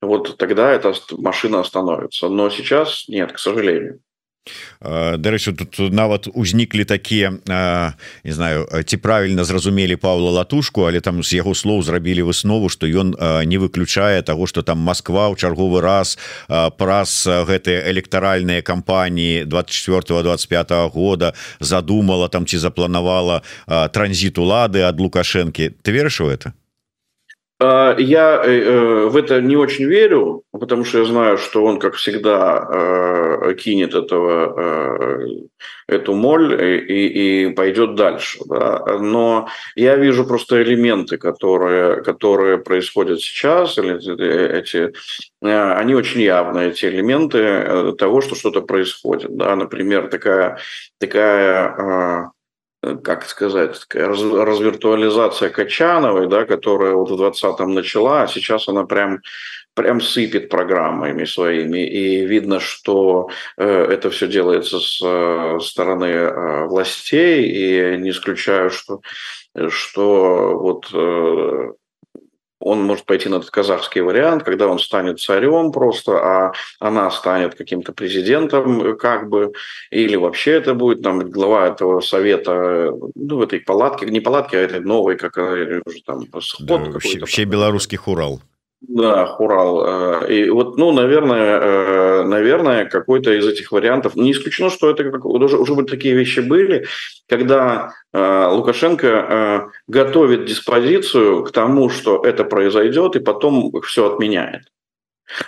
Вот 0.00 0.36
тогда 0.36 0.70
эта 0.70 0.92
машина 1.12 1.60
остановится. 1.60 2.28
Но 2.28 2.50
сейчас 2.50 3.04
нет, 3.08 3.32
к 3.32 3.38
сожалению. 3.38 4.00
Дарэчы 4.80 5.52
тут 5.56 5.78
нават 5.92 6.28
узніклі 6.28 6.84
такія 6.84 7.32
не 8.24 8.32
знаю 8.32 8.68
ці 8.84 8.96
правільна 8.96 9.44
зразумелі 9.44 9.96
Павла 9.96 10.30
латушку 10.30 10.84
але 10.84 11.00
там 11.00 11.22
з 11.22 11.40
яго 11.40 11.54
слоў 11.54 11.82
зрабілі 11.82 12.28
выснову 12.28 12.68
што 12.68 12.86
ён 12.86 13.16
не 13.48 13.56
выключае 13.56 14.22
того 14.22 14.46
что 14.46 14.62
там 14.62 14.78
Москва 14.78 15.32
ў 15.32 15.40
чарговы 15.40 15.80
раз 15.80 16.18
праз 16.76 17.24
гэтыя 17.24 17.88
электаральныя 17.88 18.60
кампаніі 18.60 19.44
24 19.44 20.22
25 20.22 20.70
-го 20.70 20.88
года 20.90 21.32
задумала 21.60 22.28
там 22.28 22.46
ці 22.46 22.58
запланавала 22.58 23.42
транзит 23.92 24.38
улады 24.38 24.84
ад 24.84 25.00
лукашэнкі. 25.00 25.70
Ты 25.82 25.92
верыш 25.92 26.20
у 26.20 26.28
это 26.28 26.52
я 27.60 28.42
э, 28.44 28.50
э, 28.50 29.06
в 29.06 29.16
это 29.16 29.40
не 29.40 29.56
очень 29.56 29.84
верю, 29.84 30.42
потому 30.52 30.84
что 30.84 30.98
я 30.98 31.04
знаю, 31.04 31.38
что 31.38 31.64
он, 31.64 31.78
как 31.78 31.94
всегда, 31.94 32.68
э, 32.68 33.54
кинет 33.54 33.94
этого, 33.94 35.20
эту 35.86 36.14
моль 36.14 36.60
и, 36.60 37.46
и 37.46 37.52
пойдет 37.52 37.94
дальше. 37.94 38.40
Да? 38.46 38.98
Но 38.98 39.48
я 39.76 39.96
вижу 39.96 40.26
просто 40.26 40.62
элементы, 40.62 41.16
которые, 41.16 42.02
которые 42.02 42.58
происходят 42.58 43.20
сейчас, 43.20 43.78
или 43.78 44.58
эти, 44.58 44.92
они 45.40 45.94
очень 45.94 46.22
явные, 46.22 46.70
эти 46.70 46.86
элементы 46.86 47.92
того, 47.96 48.20
что 48.20 48.34
что-то 48.34 48.62
происходит. 48.62 49.36
Да? 49.36 49.54
Например, 49.54 50.08
такая, 50.08 50.58
такая 50.98 52.32
как 53.02 53.24
сказать, 53.24 53.86
развиртуализация 53.92 55.50
Качановой, 55.50 56.28
да, 56.28 56.44
которая 56.44 56.94
вот 56.94 57.10
в 57.10 57.20
20-м 57.20 57.74
начала, 57.74 58.22
а 58.22 58.28
сейчас 58.28 58.68
она 58.68 58.84
прям 58.84 59.20
прям 59.74 60.00
сыпет 60.00 60.48
программами 60.48 61.24
своими, 61.24 61.84
и 61.84 62.24
видно, 62.24 62.60
что 62.60 63.28
э, 63.56 63.66
это 63.66 64.08
все 64.10 64.28
делается 64.28 64.78
с 64.78 65.00
э, 65.04 65.58
стороны 65.60 66.04
э, 66.04 66.66
властей, 66.66 67.44
и 67.44 67.98
не 67.98 68.10
исключаю, 68.10 68.70
что, 68.70 69.00
что 69.68 70.58
вот 70.58 70.90
он 72.64 72.82
может 72.82 73.04
пойти 73.04 73.28
на 73.28 73.36
этот 73.36 73.50
казахский 73.50 74.00
вариант, 74.00 74.42
когда 74.42 74.66
он 74.68 74.78
станет 74.78 75.20
царем 75.20 75.70
просто, 75.70 76.12
а 76.18 76.52
она 76.80 77.10
станет 77.10 77.54
каким-то 77.54 77.92
президентом 77.92 78.96
как 78.96 79.28
бы, 79.28 79.52
или 79.90 80.16
вообще 80.16 80.52
это 80.52 80.74
будет 80.74 81.02
там 81.02 81.20
глава 81.30 81.68
этого 81.68 82.00
совета, 82.00 82.90
ну, 83.14 83.36
в 83.36 83.42
этой 83.42 83.60
палатке, 83.60 84.06
не 84.06 84.20
палатке, 84.20 84.58
а 84.58 84.60
этой 84.60 84.80
новой, 84.80 85.16
как 85.16 85.36
уже 85.36 86.02
там, 86.06 86.22
сход 86.40 86.66
да, 86.66 86.76
вообще, 86.78 87.18
вообще 87.18 87.44
белорусский 87.44 87.98
хурал. 87.98 88.40
Да, 88.88 89.26
хурал. 89.26 90.22
Э, 90.22 90.32
и 90.32 90.50
вот, 90.50 90.76
ну, 90.76 90.92
наверное, 90.92 91.58
э, 91.58 91.93
наверное, 92.24 92.84
какой-то 92.86 93.32
из 93.32 93.46
этих 93.46 93.72
вариантов. 93.72 94.16
Не 94.16 94.32
исключено, 94.32 94.70
что 94.70 94.90
это 94.90 95.04
уже, 95.26 95.56
уже 95.56 95.74
бы 95.74 95.84
такие 95.84 96.14
вещи 96.14 96.40
были, 96.40 96.86
когда 97.28 97.92
э, 98.12 98.46
Лукашенко 98.50 99.70
готовит 99.86 100.46
диспозицию 100.46 101.44
к 101.44 101.52
тому, 101.52 101.90
что 101.90 102.22
это 102.24 102.44
произойдет, 102.44 103.16
и 103.16 103.20
потом 103.20 103.72
все 103.82 104.12
отменяет. 104.12 104.64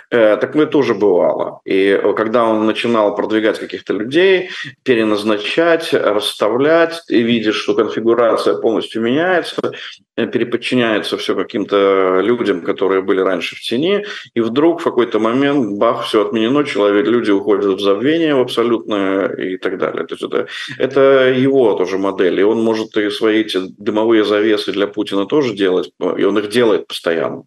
Э, 0.09 0.37
так 0.37 0.55
это 0.55 0.65
тоже 0.65 0.93
бывало. 0.93 1.61
И 1.65 1.99
когда 2.15 2.45
он 2.45 2.65
начинал 2.65 3.15
продвигать 3.15 3.59
каких-то 3.59 3.93
людей, 3.93 4.49
переназначать, 4.83 5.93
расставлять, 5.93 7.03
и 7.09 7.21
видишь, 7.21 7.55
что 7.55 7.75
конфигурация 7.75 8.55
полностью 8.57 9.01
меняется, 9.01 9.61
э, 9.63 9.71
переподчиняется 10.25 11.17
все 11.17 11.35
каким-то 11.35 12.21
людям, 12.21 12.61
которые 12.61 13.01
были 13.01 13.19
раньше 13.19 13.55
в 13.55 13.61
тени, 13.61 14.05
и 14.33 14.41
вдруг 14.41 14.81
в 14.81 14.83
какой-то 14.83 15.19
момент, 15.19 15.77
бах, 15.77 16.05
все 16.05 16.25
отменено, 16.25 16.63
человек, 16.63 17.07
люди 17.07 17.31
уходят 17.31 17.65
в 17.65 17.79
забвение 17.79 18.35
в 18.35 18.39
абсолютное 18.39 19.27
и 19.35 19.57
так 19.57 19.77
далее. 19.77 20.05
То 20.07 20.15
есть 20.15 20.23
это, 20.23 20.47
это 20.79 21.01
его 21.29 21.73
тоже 21.73 21.97
модель, 21.97 22.39
и 22.39 22.43
он 22.43 22.63
может 22.63 22.97
и 22.97 23.09
свои 23.09 23.41
эти 23.41 23.59
дымовые 23.77 24.23
завесы 24.23 24.71
для 24.71 24.87
Путина 24.87 25.25
тоже 25.25 25.53
делать, 25.53 25.91
и 25.99 26.23
он 26.23 26.37
их 26.39 26.49
делает 26.49 26.87
постоянно. 26.87 27.43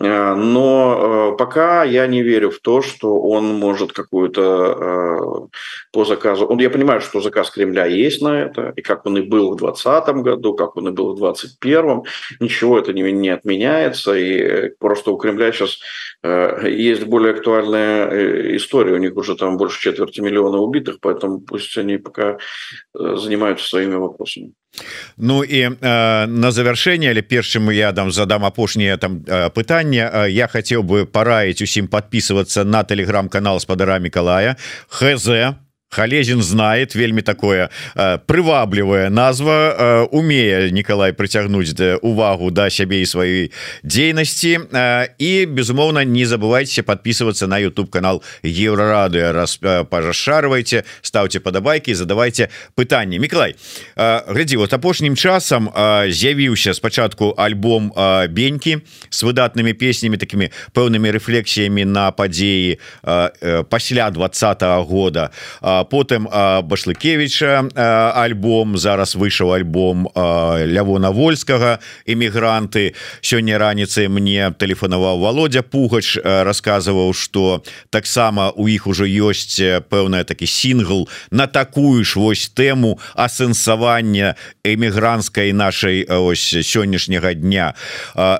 Э, 0.00 0.34
но 0.34 1.32
э, 1.32 1.36
пока 1.36 1.84
я 1.84 2.06
не 2.06 2.22
верю 2.22 2.50
в 2.50 2.60
то, 2.60 2.82
что 2.82 3.20
он 3.20 3.46
может 3.58 3.92
какую-то 3.92 4.42
э, 4.42 5.48
по 5.92 6.04
заказу... 6.04 6.46
Он, 6.46 6.58
я 6.58 6.70
понимаю, 6.70 7.00
что 7.00 7.20
заказ 7.20 7.50
Кремля 7.50 7.86
есть 7.86 8.22
на 8.22 8.40
это, 8.40 8.72
и 8.76 8.82
как 8.82 9.06
он 9.06 9.18
и 9.18 9.22
был 9.22 9.52
в 9.52 9.56
2020 9.56 10.14
году, 10.16 10.54
как 10.54 10.76
он 10.76 10.88
и 10.88 10.92
был 10.92 11.14
в 11.14 11.18
2021, 11.18 11.97
словом, 11.97 12.03
ничего 12.39 12.79
это 12.79 12.93
не, 12.93 13.11
не 13.11 13.29
отменяется, 13.29 14.13
и 14.13 14.69
просто 14.79 15.11
у 15.11 15.17
Кремля 15.17 15.51
сейчас 15.51 15.79
э, 16.23 16.69
есть 16.69 17.03
более 17.03 17.33
актуальная 17.33 18.07
э, 18.07 18.55
история, 18.55 18.93
у 18.93 18.97
них 18.97 19.15
уже 19.15 19.35
там 19.35 19.57
больше 19.57 19.81
четверти 19.81 20.21
миллиона 20.21 20.57
убитых, 20.57 20.97
поэтому 21.01 21.41
пусть 21.41 21.77
они 21.77 21.97
пока 21.97 22.37
э, 22.99 23.15
занимаются 23.17 23.67
своими 23.67 23.95
вопросами. 23.95 24.51
Ну 25.17 25.43
і 25.43 25.69
э, 25.69 26.25
на 26.27 26.51
завяршэнне 26.51 27.11
але 27.11 27.21
першым 27.21 27.69
я 27.69 27.91
дам 27.91 28.11
задам 28.11 28.45
апошняе 28.45 28.97
там 28.97 29.21
э, 29.21 29.49
пытанне 29.53 30.09
э, 30.09 30.29
я 30.31 30.47
хацеў 30.47 30.81
бы 30.81 31.05
параіць 31.05 31.61
усім 31.61 31.87
подписываться 31.87 32.63
на 32.63 32.83
телеграм-канал 32.83 33.59
спадара 33.59 33.99
Миколая 33.99 34.57
хз 34.89 35.29
Халезин 35.90 36.42
знает 36.42 36.94
вельмі 36.94 37.22
такое 37.22 37.70
э, 37.96 38.18
прываблівая 38.26 39.08
назва 39.08 39.74
э, 39.78 40.02
умее 40.12 40.70
Николай 40.70 41.12
прыцягнуць 41.12 41.72
да 41.72 41.96
увагу 42.02 42.50
да 42.50 42.68
сябе 42.70 43.00
і 43.00 43.06
сваёй 43.06 43.52
дзейнасці 43.82 44.68
э, 44.68 45.08
і 45.18 45.46
безумоўна 45.46 46.04
не 46.04 46.24
забывайте 46.26 46.82
подписываться 46.82 47.46
на 47.46 47.58
YouTube 47.58 47.90
канал 47.90 48.22
еврорады. 48.42 49.32
Раз 49.32 49.58
э, 49.62 49.84
пожашарвайте 49.84 50.84
ставьте 51.00 51.40
падабайки 51.40 51.94
задавайте 51.94 52.50
пытанне 52.76 53.18
Миколай 53.18 53.56
э, 53.96 54.22
глядзі 54.28 54.56
вот 54.56 54.72
апошнім 54.72 55.16
часам 55.16 55.70
э, 55.70 56.10
з'явіўся 56.10 56.74
спачатку 56.74 57.34
альбом 57.38 57.92
э, 57.96 58.28
бенькі 58.28 58.84
с 59.08 59.24
выдатнымі 59.24 59.72
песнямі 59.72 60.16
такими 60.20 60.50
пэўнымі 60.74 61.10
рэфлексіямі 61.16 61.84
на 61.84 62.12
падзеі 62.12 62.76
э, 62.76 63.30
э, 63.40 63.64
пасля 63.64 64.10
двадцатого 64.10 64.84
года 64.84 65.30
а 65.62 65.77
потым 65.84 66.28
башлыкевича 66.64 67.68
альбом 68.14 68.76
зараз 68.76 69.14
выйшаў 69.14 69.52
альбом 69.52 70.08
лявона 70.14 71.10
вольскага 71.10 71.78
эмігранты 72.06 72.94
сёння 73.20 73.58
раніцай 73.58 74.08
мне 74.08 74.50
тэлефанаваў 74.50 75.18
володя 75.18 75.62
пугач 75.62 76.16
рассказываў 76.24 77.14
что 77.14 77.62
таксама 77.90 78.50
у 78.50 78.68
іх 78.68 78.86
ужо 78.86 79.04
ёсць 79.04 79.60
пэўная 79.88 80.24
такі 80.24 80.46
сингл 80.46 81.08
на 81.30 81.46
такую 81.46 82.04
ж 82.04 82.16
вось 82.16 82.48
тэму 82.48 82.98
асэнсавання 83.14 84.34
эмігрантскай 84.64 85.52
нашай 85.52 86.04
ось 86.08 86.56
сённяшняга 86.62 87.34
дня. 87.34 87.74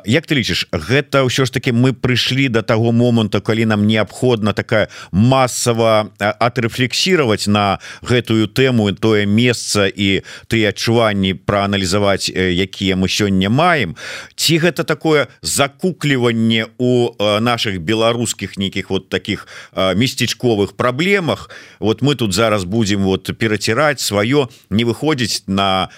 Як 0.05 0.26
ты 0.26 0.34
лічыш 0.34 0.68
гэта 0.72 1.24
ўсё 1.24 1.45
ж 1.45 1.53
таки 1.53 1.72
мы 1.72 1.93
прыйшлі 1.93 2.49
до 2.49 2.62
таго 2.62 2.93
моманту 2.93 3.41
калі 3.41 3.66
нам 3.66 3.86
неабходна 3.86 4.53
такая 4.53 4.89
масава 5.12 6.11
атрэфлексировать 6.18 7.28
рэагировать 7.29 7.47
на 7.47 7.79
гэтую 8.03 8.49
тэму 8.49 8.93
тое 8.93 9.26
месца 9.26 9.87
і 9.87 10.22
тыя 10.49 10.72
адчуванні 10.72 11.35
прааналізаваць 11.35 12.31
якія 12.33 12.97
мы 12.97 13.09
сёння 13.09 13.51
маем. 13.51 13.97
Ці 14.35 14.59
гэта 14.59 14.85
такое 14.85 15.29
закукліванне 15.43 16.66
у 16.79 17.12
наших 17.18 17.81
беларускіх 17.81 18.57
нейкіх 18.57 18.91
вот 18.91 19.09
таких 19.09 19.47
местечковых 19.76 20.76
праблемах? 20.76 21.51
Вот 21.81 22.03
мы 22.03 22.14
тут 22.14 22.33
зараз 22.33 22.64
будем 22.64 23.05
вот 23.05 23.31
пераціраць 23.39 24.01
сваё 24.01 24.49
не 24.70 24.85
выходзіць 24.85 25.45
на 25.47 25.89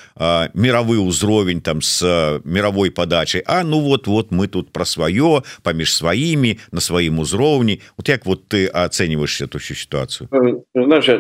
мировы 0.55 0.99
ўзровень 0.99 1.61
там 1.61 1.83
с 1.83 2.03
мировой 2.45 2.91
подачай 2.91 3.43
А 3.47 3.63
ну 3.65 3.81
вот 3.81 4.07
вот 4.07 4.31
мы 4.31 4.49
тут 4.49 4.73
про 4.73 4.85
сваё 4.85 5.43
паміж 5.63 5.95
сваімі 5.95 6.59
на 6.73 6.81
сваім 6.81 7.19
узроўні. 7.19 7.81
Вот 7.97 8.09
як 8.09 8.27
вот 8.27 8.49
ты 8.49 8.67
оцениваешь 8.67 9.41
эту 9.41 9.59
всю 9.59 9.77
ситуацию 9.77 10.29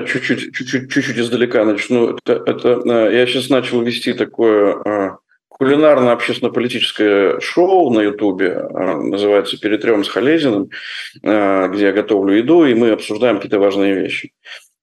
чуть-чуть, 0.06 0.54
чуть-чуть, 0.54 0.90
чуть-чуть 0.90 1.18
издалека 1.18 1.64
начну. 1.64 2.16
Это, 2.16 2.42
это, 2.46 2.82
э, 2.84 3.16
я 3.16 3.26
сейчас 3.26 3.48
начал 3.48 3.82
вести 3.82 4.12
такое 4.12 4.76
э, 4.84 5.10
кулинарно-общественно-политическое 5.48 7.40
шоу 7.40 7.90
на 7.90 8.00
Ютубе, 8.00 8.48
э, 8.48 8.96
называется 8.96 9.58
«Перед 9.58 9.82
трем 9.82 10.04
с 10.04 10.08
Халезиным», 10.08 10.70
где 11.22 11.84
я 11.84 11.92
готовлю 11.92 12.36
еду, 12.36 12.64
и 12.64 12.74
мы 12.74 12.90
обсуждаем 12.90 13.36
какие-то 13.36 13.58
важные 13.58 13.94
вещи. 13.94 14.32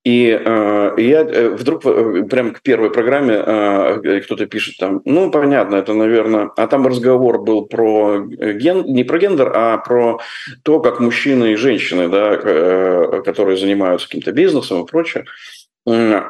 И 0.08 0.30
э, 0.30 0.94
я 1.00 1.22
э, 1.24 1.50
вдруг 1.50 1.86
э, 1.86 2.24
прямо 2.30 2.52
к 2.52 2.62
первой 2.62 2.92
программе 2.92 3.34
э, 3.46 4.22
кто-то 4.22 4.46
пишет 4.46 4.78
там, 4.78 5.02
ну 5.04 5.30
понятно, 5.32 5.76
это 5.76 5.94
наверное, 5.94 6.50
а 6.56 6.68
там 6.68 6.88
разговор 6.88 7.44
был 7.44 7.66
про 7.66 8.22
ген, 8.22 8.86
не 8.86 9.04
про 9.04 9.20
гендер, 9.20 9.52
а 9.54 9.78
про 9.80 10.22
то, 10.64 10.80
как 10.80 11.02
мужчины 11.02 11.52
и 11.52 11.56
женщины, 11.58 12.08
да, 12.08 12.40
э, 12.42 13.22
которые 13.26 13.58
занимаются 13.58 14.08
каким-то 14.08 14.32
бизнесом 14.32 14.86
и 14.86 14.88
прочее, 14.88 15.26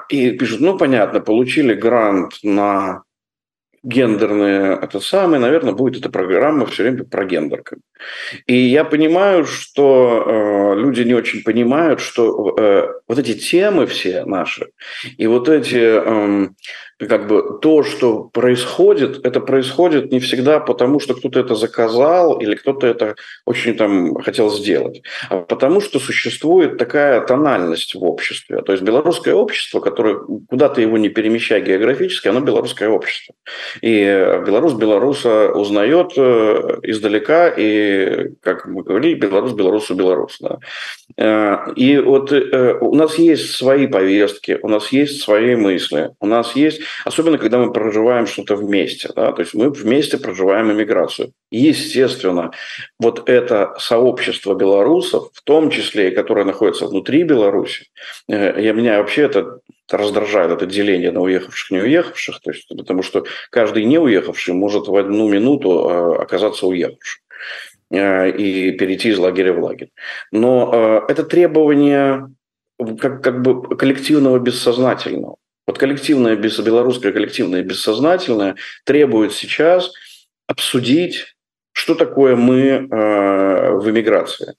и 0.10 0.32
пишут, 0.32 0.60
ну 0.60 0.76
понятно, 0.76 1.20
получили 1.20 1.76
грант 1.76 2.40
на 2.42 3.04
гендерные, 3.88 4.78
это 4.82 5.00
самое, 5.00 5.40
наверное, 5.40 5.74
будет 5.74 6.02
эта 6.02 6.10
программа 6.10 6.66
все 6.66 6.84
время 6.84 7.06
про 7.06 7.26
гендер. 7.26 7.64
И 8.46 8.54
я 8.54 8.84
понимаю, 8.84 9.46
что 9.46 10.24
э, 10.26 10.80
люди 10.80 11.02
не 11.04 11.14
очень 11.14 11.42
понимают, 11.42 12.02
что 12.02 12.56
э, 12.58 12.88
вот 13.08 13.18
эти 13.18 13.34
темы 13.34 13.86
все 13.86 14.26
наши, 14.26 14.68
и 15.18 15.26
вот 15.28 15.48
эти 15.48 15.80
э, 15.80 16.50
как 17.00 17.28
бы 17.28 17.60
то, 17.62 17.84
что 17.84 18.24
происходит, 18.24 19.26
это 19.26 19.40
происходит 19.40 20.12
не 20.12 20.20
всегда 20.20 20.60
потому, 20.60 21.00
что 21.00 21.14
кто-то 21.14 21.40
это 21.40 21.56
заказал 21.56 22.40
или 22.40 22.56
кто-то 22.56 22.88
это 22.88 23.16
очень 23.46 23.76
там 23.76 24.16
хотел 24.16 24.50
сделать, 24.50 25.04
а 25.30 25.42
потому 25.42 25.82
что 25.82 26.00
существует 26.00 26.78
такая 26.78 27.22
тональность 27.22 27.96
в 27.96 28.04
обществе. 28.04 28.62
То 28.62 28.72
есть 28.72 28.84
белорусское 28.84 29.34
общество, 29.34 29.80
которое 29.80 30.20
куда 30.50 30.70
то 30.70 30.82
его 30.82 30.98
не 30.98 31.10
перемещай 31.10 31.62
географически, 31.62 32.30
оно 32.30 32.40
белорусское 32.40 32.90
общество. 32.90 33.36
И 33.82 34.06
Беларусь 34.46 34.74
белоруса 34.74 35.52
узнает 35.52 36.14
э, 36.18 36.80
издалека, 36.84 37.54
и, 37.56 38.30
как 38.42 38.66
мы 38.66 38.84
говорили, 38.84 39.16
белорус 39.16 39.54
белорусу 39.54 39.96
белорус. 39.96 40.38
Да. 40.40 40.60
Э, 41.18 41.74
и 41.76 41.98
вот 41.98 42.32
э, 42.32 42.78
у 42.80 42.96
нас 42.96 43.18
есть 43.18 43.52
свои 43.52 43.88
повестки, 43.88 44.60
у 44.62 44.68
нас 44.68 44.92
есть 44.92 45.22
свои 45.22 45.56
мысли, 45.56 46.12
у 46.20 46.26
нас 46.26 46.56
есть 46.56 46.82
особенно 47.06 47.38
когда 47.38 47.58
мы 47.58 47.72
проживаем 47.72 48.28
что-то 48.28 48.56
вместе, 48.56 49.10
да, 49.16 49.32
то 49.32 49.42
есть 49.42 49.54
мы 49.54 49.70
вместе 49.70 50.18
проживаем 50.18 50.72
иммиграцию. 50.72 51.32
Естественно, 51.52 52.52
вот 53.00 53.30
это 53.30 53.76
сообщество 53.80 54.54
белорусов, 54.54 55.30
в 55.34 55.42
том 55.44 55.70
числе 55.70 56.10
и 56.10 56.16
которое 56.16 56.46
находится 56.46 56.88
внутри 56.88 57.24
Беларуси, 57.24 57.88
э, 58.28 58.62
я 58.62 58.74
меня 58.74 58.98
вообще 58.98 59.24
это 59.24 59.60
раздражает 59.90 60.52
это 60.52 60.66
деление 60.66 61.12
на 61.12 61.22
уехавших 61.22 61.72
не 61.72 61.80
уехавших, 61.80 62.42
то 62.42 62.52
есть, 62.52 62.68
потому 62.68 63.04
что 63.04 63.26
каждый 63.50 63.86
не 63.86 64.00
уехавший 64.00 64.54
может 64.54 64.88
в 64.88 64.96
одну 64.96 65.30
минуту 65.30 65.90
э, 65.90 66.22
оказаться 66.22 66.68
уехавшим 66.68 67.22
э, 67.92 68.32
и 68.32 68.72
перейти 68.72 69.10
из 69.10 69.18
лагеря 69.18 69.54
в 69.54 69.64
лагерь. 69.64 69.90
Но 70.32 71.06
это 71.08 71.24
требование 71.24 72.28
как, 73.00 73.24
как 73.24 73.42
бы 73.42 73.76
коллективного 73.76 74.40
бессознательного. 74.40 75.38
Вот 75.68 75.78
коллективное, 75.78 76.36
белорусское 76.36 77.12
коллективное 77.12 77.62
бессознательное 77.62 78.56
требует 78.86 79.34
сейчас 79.34 79.92
обсудить, 80.48 81.36
что 81.74 81.94
такое 81.94 82.38
мы 82.38 82.60
э, 82.60 83.72
в 83.74 83.90
эмиграции. 83.90 84.56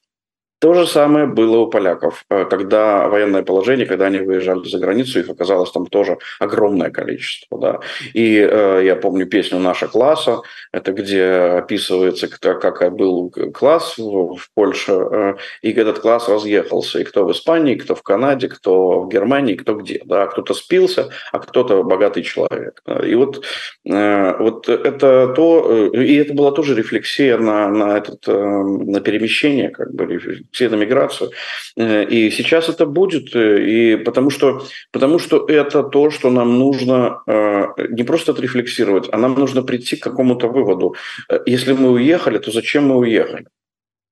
То 0.61 0.75
же 0.75 0.87
самое 0.87 1.27
было 1.27 1.59
у 1.59 1.67
поляков, 1.69 2.25
э, 2.31 2.45
когда 2.47 3.09
военное 3.09 3.43
положение, 3.43 3.87
когда 3.87 4.07
они 4.07 4.19
выезжали 4.19 4.69
за 4.69 4.79
границу, 4.79 5.21
их 5.21 5.31
оказалось 5.31 5.71
там 5.71 5.87
тоже 5.87 6.19
огромное 6.41 6.91
количество. 6.91 7.59
Да. 7.59 7.81
И 8.13 8.37
э, 8.39 8.83
я 8.85 8.97
помню 8.97 9.27
песню 9.27 9.61
«Наша 9.61 9.87
класса», 9.87 10.41
это 10.73 10.93
где 10.93 11.25
описывается, 11.59 12.29
как, 12.29 12.97
был 12.97 13.31
класс 13.55 13.99
в, 13.99 14.37
в 14.37 14.51
Польше, 14.55 14.93
э, 14.93 15.35
и 15.63 15.71
этот 15.71 16.01
класс 16.01 16.29
разъехался, 16.29 16.99
и 16.99 17.05
кто 17.05 17.25
в 17.25 17.31
Испании, 17.31 17.77
кто 17.77 17.95
в 17.95 18.03
Канаде, 18.03 18.49
кто 18.49 19.03
в 19.03 19.09
Германии, 19.09 19.55
кто 19.55 19.75
где. 19.77 20.03
Да. 20.05 20.27
Кто-то 20.27 20.55
спился, 20.55 21.11
а 21.31 21.39
кто-то 21.39 21.85
богатый 21.85 22.23
человек. 22.23 22.83
И 23.05 23.15
вот, 23.15 23.45
э, 23.85 24.37
вот 24.39 24.69
это 24.69 25.29
то, 25.29 25.91
э, 25.95 26.05
и 26.05 26.17
это 26.17 26.35
была 26.35 26.51
тоже 26.51 26.75
рефлексия 26.75 27.39
на, 27.39 27.69
на, 27.69 27.97
этот, 27.99 28.27
э, 28.27 28.33
на 28.33 29.01
перемещение, 29.01 29.71
как 29.71 29.95
бы 29.95 30.07
все 30.53 30.69
на 30.69 30.77
миграцию. 30.77 31.31
Э, 31.77 32.05
и 32.05 32.31
сейчас 32.31 32.69
это 32.69 32.87
будет, 32.87 33.35
э, 33.35 33.63
и 33.63 33.97
потому 33.97 34.31
что, 34.31 34.63
потому 34.93 35.19
что 35.19 35.47
это 35.47 35.83
то, 35.83 36.11
что 36.11 36.31
нам 36.31 36.59
нужно 36.59 37.23
э, 37.27 37.67
не 37.91 38.05
просто 38.05 38.33
отрефлексировать, 38.33 39.09
а 39.13 39.19
нам 39.19 39.35
нужно 39.35 39.63
прийти 39.63 39.97
к 39.97 40.03
какому-то 40.03 40.49
выводу. 40.49 40.95
Если 41.47 41.73
мы 41.73 41.91
уехали, 41.91 42.39
то 42.39 42.51
зачем 42.51 42.89
мы 42.89 42.97
уехали? 42.97 43.47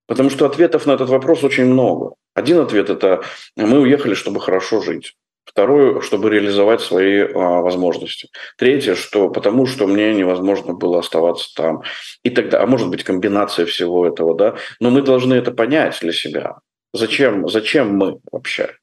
Потому 0.06 0.30
что 0.30 0.46
ответов 0.46 0.86
на 0.86 0.92
этот 0.92 1.08
вопрос 1.08 1.44
очень 1.44 1.66
много. 1.66 2.14
Один 2.34 2.58
ответ– 2.58 2.90
это 2.90 3.22
мы 3.56 3.80
уехали, 3.80 4.14
чтобы 4.14 4.40
хорошо 4.40 4.80
жить. 4.80 5.16
Второе, 5.46 6.00
чтобы 6.00 6.28
реализовать 6.28 6.80
свои 6.80 7.20
а, 7.20 7.62
возможности. 7.62 8.28
Третье, 8.58 8.96
что 8.96 9.30
потому 9.30 9.64
что 9.64 9.86
мне 9.86 10.12
невозможно 10.12 10.74
было 10.74 10.98
оставаться 10.98 11.54
там. 11.54 11.82
И 12.24 12.30
тогда, 12.30 12.62
а 12.62 12.66
может 12.66 12.90
быть 12.90 13.04
комбинация 13.04 13.64
всего 13.64 14.06
этого, 14.06 14.34
да. 14.34 14.56
Но 14.80 14.90
мы 14.90 15.02
должны 15.02 15.34
это 15.34 15.52
понять 15.52 15.98
для 16.02 16.12
себя. 16.12 16.56
Зачем, 16.92 17.48
зачем 17.48 17.96
мы 17.96 18.18
вообще? 18.32 18.74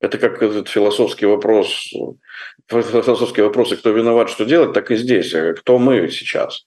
Это 0.00 0.18
как 0.18 0.42
этот 0.42 0.68
философский 0.68 1.26
вопрос, 1.26 1.90
философские 2.68 3.46
вопросы, 3.46 3.76
кто 3.76 3.90
виноват, 3.90 4.30
что 4.30 4.44
делать, 4.44 4.72
так 4.72 4.90
и 4.90 4.96
здесь. 4.96 5.34
Кто 5.58 5.78
мы 5.78 6.08
сейчас? 6.08 6.66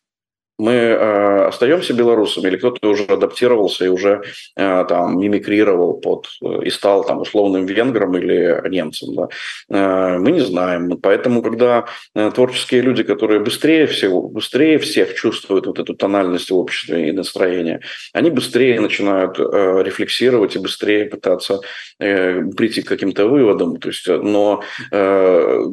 Мы 0.64 0.72
э, 0.72 1.47
остаемся 1.47 1.93
белорусами 1.93 2.47
или 2.47 2.57
кто-то 2.57 2.89
уже 2.89 3.03
адаптировался 3.03 3.86
и 3.86 3.89
уже 3.89 4.24
э, 4.55 4.86
там 4.88 5.20
мимикрировал 5.20 5.99
под 5.99 6.28
и 6.66 6.70
стал 6.70 7.03
там 7.03 7.20
условным 7.20 7.66
венгром 7.66 8.18
или 8.18 8.70
немцем, 8.70 9.16
да? 9.16 9.28
э, 9.70 10.18
мы 10.20 10.32
не 10.32 10.39
знаем. 10.39 10.97
Поэтому, 11.01 11.41
когда 11.41 11.86
э, 12.16 12.32
творческие 12.34 12.82
люди, 12.82 13.03
которые 13.03 13.41
быстрее 13.41 13.88
всего, 13.88 14.22
быстрее 14.22 14.78
всех 14.78 15.16
чувствуют 15.16 15.68
вот 15.68 15.80
эту 15.80 15.95
тональность 15.95 16.49
в 16.49 16.57
обществе 16.57 17.09
и 17.09 17.11
настроение, 17.11 17.82
они 18.14 18.30
быстрее 18.30 18.80
начинают 18.80 19.39
э, 19.39 19.84
рефлексировать 19.84 20.55
и 20.55 20.59
быстрее 20.59 21.05
пытаться 21.05 21.59
э, 21.99 22.41
прийти 22.55 22.82
к 22.82 22.88
каким-то 22.88 23.28
выводам. 23.28 23.78
То 23.78 23.89
есть, 23.89 24.07
но 24.07 24.64
э, 24.91 25.64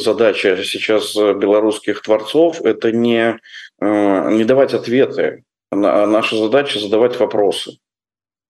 задача 0.00 0.56
сейчас 0.64 1.14
белорусских 1.14 2.00
творцов 2.00 2.62
это 2.62 2.90
не 2.90 3.20
Э, 3.30 3.69
не 3.80 4.44
давать 4.44 4.74
ответы. 4.74 5.44
Наша 5.70 6.36
задача 6.36 6.78
задавать 6.78 7.18
вопросы. 7.18 7.78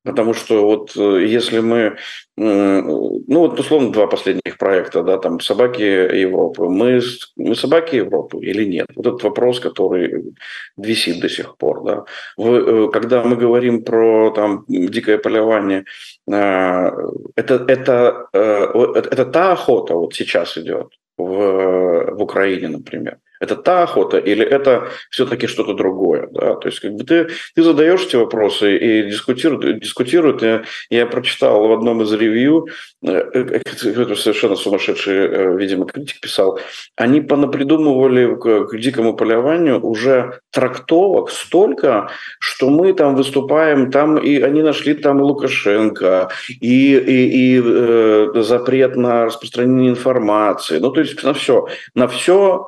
Потому 0.03 0.33
что 0.33 0.65
вот 0.65 0.97
э, 0.97 1.27
если 1.27 1.61
мы, 1.61 1.97
ну 2.37 3.21
вот 3.27 3.61
условно 3.61 3.93
два 3.93 4.07
последних 4.07 4.57
проекта, 4.57 5.03
да, 5.03 5.19
там 5.19 5.41
«Собаки 5.41 5.83
Европы», 5.83 6.63
мы, 6.63 7.03
мы 7.37 7.55
собаки 7.55 7.97
Европы 7.97 8.39
или 8.39 8.65
нет? 8.65 8.87
Вот 8.97 9.07
этот 9.07 9.23
вопрос, 9.23 9.61
который 9.61 10.35
висит 10.79 11.21
до 11.21 11.29
сих 11.29 11.59
пор, 11.59 11.85
да. 11.85 12.05
Вы, 12.39 12.57
э, 12.57 12.89
когда 12.91 13.23
мы 13.25 13.37
говорим 13.37 13.85
про 13.85 14.31
там 14.31 14.65
дикое 14.69 15.19
полевание, 15.19 15.85
это, 16.27 17.65
это, 17.69 18.29
это 18.33 19.25
та 19.27 19.53
охота 19.53 19.95
вот 19.95 20.15
сейчас 20.15 20.57
идет 20.57 20.89
в, 21.19 22.15
в 22.15 22.23
Украине, 22.23 22.69
например– 22.69 23.19
это 23.41 23.57
та 23.57 23.83
охота 23.83 24.19
или 24.19 24.45
это 24.45 24.89
все-таки 25.11 25.47
что-то 25.47 25.75
другое? 25.75 26.29
Да? 26.31 26.55
То 26.57 26.69
есть 26.69 26.81
как 26.81 26.93
бы 26.93 27.05
ты, 27.05 27.29
ты 27.55 27.63
задаешь 27.63 28.05
эти 28.05 28.17
вопросы 28.17 28.77
и 28.77 29.11
дискутируют. 29.11 29.81
дискутируют. 29.81 30.43
Я, 30.43 30.63
я 30.91 31.07
прочитал 31.07 31.67
в 31.67 31.73
одном 31.73 32.03
из 32.03 32.13
ревью, 32.13 32.69
э, 33.03 33.11
э, 33.11 33.61
это 33.65 34.15
совершенно 34.15 34.57
сумасшедший, 34.57 35.17
э, 35.17 35.57
видимо, 35.57 35.87
критик 35.87 36.21
писал, 36.21 36.59
они 36.97 37.21
понапридумывали 37.21 38.35
к, 38.35 38.67
к 38.67 38.79
дикому 38.79 39.15
полированию 39.15 39.81
уже 39.85 40.41
трактовок 40.51 41.31
столько, 41.31 42.11
что 42.39 42.71
мы 42.71 42.93
там 42.93 43.17
выступаем, 43.17 43.91
там 43.91 44.19
и 44.19 44.41
они 44.41 44.63
нашли 44.63 44.95
там 44.95 45.21
Лукашенко, 45.21 46.31
и, 46.49 46.95
и, 46.95 47.57
и 47.57 47.63
э, 47.65 48.43
запрет 48.43 48.97
на 48.97 49.27
распространение 49.27 49.91
информации. 49.91 50.79
Ну, 50.79 50.91
то 50.91 51.01
есть 51.01 51.23
на 51.23 51.33
все, 51.33 51.67
на 51.95 52.07
все, 52.07 52.67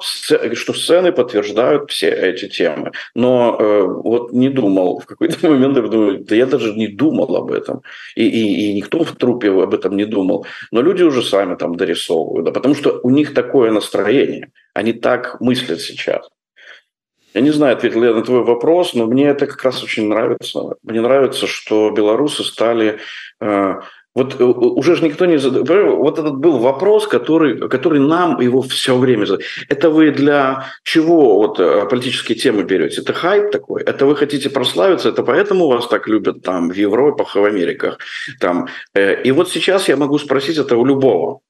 что 0.63 0.73
сцены 0.75 1.13
подтверждают 1.13 1.91
все 1.91 2.09
эти 2.09 2.49
темы. 2.49 2.93
Но 3.15 3.57
э, 3.59 3.83
вот 3.83 4.33
не 4.33 4.49
думал, 4.49 5.01
в 5.01 5.07
какой-то 5.07 5.49
момент 5.51 5.77
я 5.77 5.83
думаю, 5.83 6.25
да 6.25 6.37
я 6.37 6.47
даже 6.47 6.73
не 6.73 6.87
думал 6.87 7.37
об 7.37 7.51
этом. 7.51 7.83
И, 8.17 8.25
и, 8.25 8.71
и 8.71 8.75
никто 8.75 9.05
в 9.05 9.13
трупе 9.13 9.51
об 9.51 9.75
этом 9.75 9.97
не 9.97 10.05
думал. 10.05 10.47
Но 10.71 10.83
люди 10.83 11.03
уже 11.03 11.23
сами 11.23 11.57
там 11.57 11.75
дорисовывают, 11.75 12.45
да, 12.47 12.53
потому 12.53 12.75
что 12.75 13.01
у 13.03 13.11
них 13.11 13.35
такое 13.35 13.73
настроение. 13.73 14.53
Они 14.75 14.93
так 14.93 15.41
мыслят 15.41 15.81
сейчас. 15.81 16.29
Я 17.35 17.41
не 17.41 17.51
знаю, 17.51 17.77
ответил 17.77 18.05
я 18.05 18.15
на 18.15 18.23
твой 18.23 18.45
вопрос, 18.45 18.95
но 18.95 19.07
мне 19.07 19.29
это 19.29 19.47
как 19.47 19.63
раз 19.65 19.83
очень 19.83 20.09
нравится. 20.09 20.61
Мне 20.83 21.01
нравится, 21.01 21.47
что 21.47 21.91
белорусы 21.91 22.45
стали 22.45 22.99
э, 23.41 23.75
вот 24.15 24.41
э, 24.41 24.45
уже 24.45 24.97
же 24.97 25.05
никто 25.05 25.27
не 25.27 25.39
задает. 25.39 25.69
Вот 25.69 26.19
этот 26.19 26.37
был 26.37 26.59
вопрос, 26.59 27.07
который, 27.07 27.69
который 27.69 28.01
нам 28.01 28.41
его 28.41 28.61
все 28.63 28.97
время 28.97 29.25
задают. 29.25 29.45
Это 29.69 29.89
вы 29.91 30.11
для 30.11 30.67
чего 30.85 31.37
вот 31.37 31.59
э, 31.61 31.87
политические 31.89 32.37
темы 32.37 32.63
берете? 32.63 33.01
Это 33.01 33.15
хайп 33.15 33.51
такой? 33.51 33.83
Это 33.83 34.05
вы 34.05 34.15
хотите 34.17 34.51
прославиться? 34.51 35.09
Это 35.09 35.23
поэтому 35.23 35.67
вас 35.67 35.87
так 35.89 36.09
любят 36.09 36.43
там 36.43 36.69
в 36.69 36.75
Европах 36.75 37.37
и 37.37 37.41
в 37.41 37.45
Америках? 37.45 37.99
Там. 38.39 38.69
Э, 38.95 39.23
и 39.23 39.33
вот 39.33 39.51
сейчас 39.51 39.89
я 39.89 39.97
могу 39.97 40.19
спросить 40.19 40.59
это 40.59 40.77
у 40.77 40.85
любого. 40.85 41.41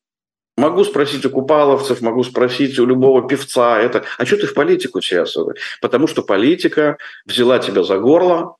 Могу 0.56 0.84
спросить 0.84 1.24
у 1.24 1.30
купаловцев, 1.30 2.02
могу 2.02 2.22
спросить 2.24 2.78
у 2.78 2.86
любого 2.86 3.26
певца. 3.26 3.80
Это, 3.80 4.04
а 4.18 4.26
что 4.26 4.36
ты 4.36 4.46
в 4.46 4.54
политику 4.54 5.00
сейчас? 5.00 5.34
Потому 5.80 6.06
что 6.06 6.22
политика 6.22 6.98
взяла 7.24 7.58
тебя 7.58 7.82
за 7.82 7.98
горло, 7.98 8.56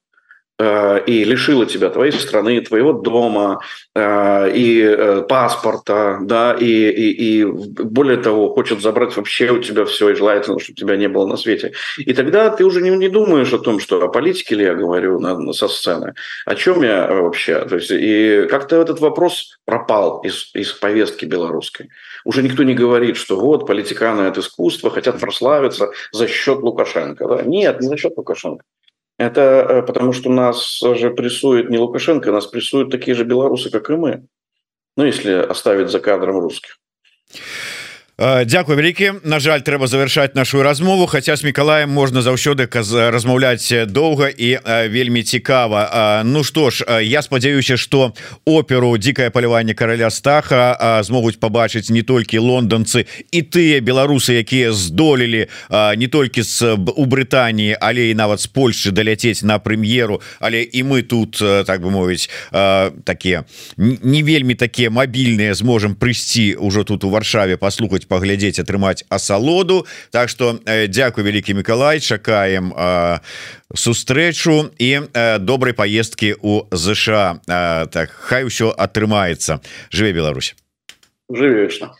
и 1.06 1.24
лишила 1.24 1.66
тебя 1.66 1.90
твоей 1.90 2.12
страны, 2.12 2.60
твоего 2.60 2.92
дома 2.92 3.60
э, 3.94 4.52
и 4.54 4.82
э, 4.82 5.22
паспорта, 5.28 6.18
да, 6.22 6.52
и, 6.52 6.66
и, 6.66 7.40
и 7.40 7.44
более 7.44 8.18
того, 8.18 8.54
хочет 8.54 8.80
забрать 8.80 9.16
вообще 9.16 9.50
у 9.50 9.58
тебя 9.58 9.84
все, 9.84 10.10
и 10.10 10.14
желательно, 10.14 10.58
чтобы 10.58 10.76
тебя 10.76 10.96
не 10.96 11.08
было 11.08 11.26
на 11.26 11.36
свете. 11.36 11.72
И 11.98 12.12
тогда 12.12 12.50
ты 12.50 12.64
уже 12.64 12.82
не, 12.82 12.90
не 12.90 13.08
думаешь 13.08 13.52
о 13.52 13.58
том, 13.58 13.80
что 13.80 14.02
о 14.02 14.08
политике 14.08 14.54
ли 14.54 14.64
я 14.64 14.74
говорю 14.74 15.18
на, 15.18 15.52
со 15.52 15.68
сцены, 15.68 16.14
о 16.46 16.54
чем 16.54 16.82
я 16.82 17.06
вообще. 17.06 17.64
То 17.64 17.76
есть, 17.76 17.90
и 17.90 18.46
как-то 18.50 18.76
этот 18.76 19.00
вопрос 19.00 19.58
пропал 19.64 20.20
из, 20.20 20.50
из 20.54 20.72
повестки 20.72 21.24
белорусской. 21.24 21.88
Уже 22.24 22.42
никто 22.42 22.62
не 22.62 22.74
говорит, 22.74 23.16
что 23.16 23.38
вот 23.38 23.66
политиканы– 23.66 24.22
это 24.28 24.40
искусство, 24.40 24.90
хотят 24.90 25.18
прославиться 25.18 25.90
за 26.12 26.28
счет 26.28 26.58
Лукашенко. 26.58 27.26
Да? 27.28 27.42
Нет, 27.42 27.80
не 27.80 27.88
за 27.88 27.96
счет 27.96 28.12
Лукашенко. 28.16 28.64
Это 29.22 29.40
э, 29.40 29.82
потому, 29.82 30.12
что 30.12 30.30
нас 30.30 30.80
же 30.80 31.10
прессует 31.10 31.70
не 31.70 31.78
Лукашенко, 31.78 32.32
нас 32.32 32.48
прессуют 32.48 32.90
такие 32.90 33.14
же 33.14 33.22
белорусы, 33.22 33.70
как 33.70 33.88
и 33.88 33.94
мы. 33.94 34.26
Ну, 34.96 35.04
если 35.04 35.30
оставить 35.30 35.90
за 35.90 36.00
кадром 36.00 36.40
русских. 36.40 36.80
Дякую 38.22 38.78
вялікі 38.78 39.12
На 39.26 39.40
жаль 39.42 39.66
трэба 39.66 39.90
завершаць 39.90 40.38
нашу 40.38 40.62
размову 40.62 41.06
хотя 41.10 41.34
с 41.34 41.42
Миколаем 41.42 41.90
можна 41.90 42.22
заўсёды 42.22 42.70
размаўляць 43.10 43.90
доўга 43.90 44.30
і 44.30 44.58
вельмі 44.94 45.22
цікава 45.22 46.22
Ну 46.24 46.44
что 46.44 46.70
ж 46.70 46.86
я 47.02 47.22
спадзяюся 47.22 47.76
что 47.76 48.14
оперу 48.44 48.94
дзікае 48.94 49.30
паляванне 49.30 49.74
караля 49.74 50.10
стаха 50.10 51.02
змогуць 51.02 51.42
побачыць 51.42 51.90
не 51.90 52.02
толькі 52.02 52.38
лондонцы 52.38 53.10
і 53.32 53.42
тыя 53.42 53.82
беларусы 53.82 54.38
якія 54.38 54.70
здолелі 54.70 55.50
не 55.96 56.06
толькі 56.06 56.46
з 56.46 56.78
у 56.78 57.04
Брытаніі 57.06 57.74
але 57.80 58.10
і 58.10 58.14
нават 58.14 58.38
з 58.38 58.46
Польшчы 58.46 58.94
даляцець 58.94 59.42
на 59.42 59.58
прэм'еру 59.58 60.22
але 60.38 60.62
і 60.62 60.86
мы 60.86 61.02
тут 61.02 61.42
так 61.66 61.82
бы 61.82 61.90
мовіць 61.90 62.30
такія 63.02 63.42
не 63.76 64.22
вельмі 64.22 64.54
такія 64.54 64.94
мабільныя 64.94 65.58
зможам 65.58 65.98
прыйсці 65.98 66.54
ўжо 66.62 66.86
тут 66.86 67.02
у 67.02 67.10
варшаве 67.10 67.58
паслухаць 67.58 68.06
паглядзець 68.12 68.60
атрымаць 68.60 69.08
асалоду. 69.08 69.86
Так 70.12 70.28
что 70.28 70.60
э, 70.64 70.86
Дякую 70.86 71.24
вялікі 71.24 71.56
Миколай 71.56 72.00
чакаем 72.00 72.72
э, 72.76 73.18
сустрэчу 73.72 74.70
і 74.76 75.08
э, 75.08 75.38
добрай 75.38 75.72
поездки 75.72 76.36
у 76.40 76.68
ЗША 76.70 77.40
так 77.46 78.12
хай 78.12 78.44
ўсё 78.44 78.68
атрымаецца. 78.76 79.64
Жыве 79.88 80.12
Беларусь. 80.12 80.54
Жыве 81.32 81.64
вечна 81.64 81.96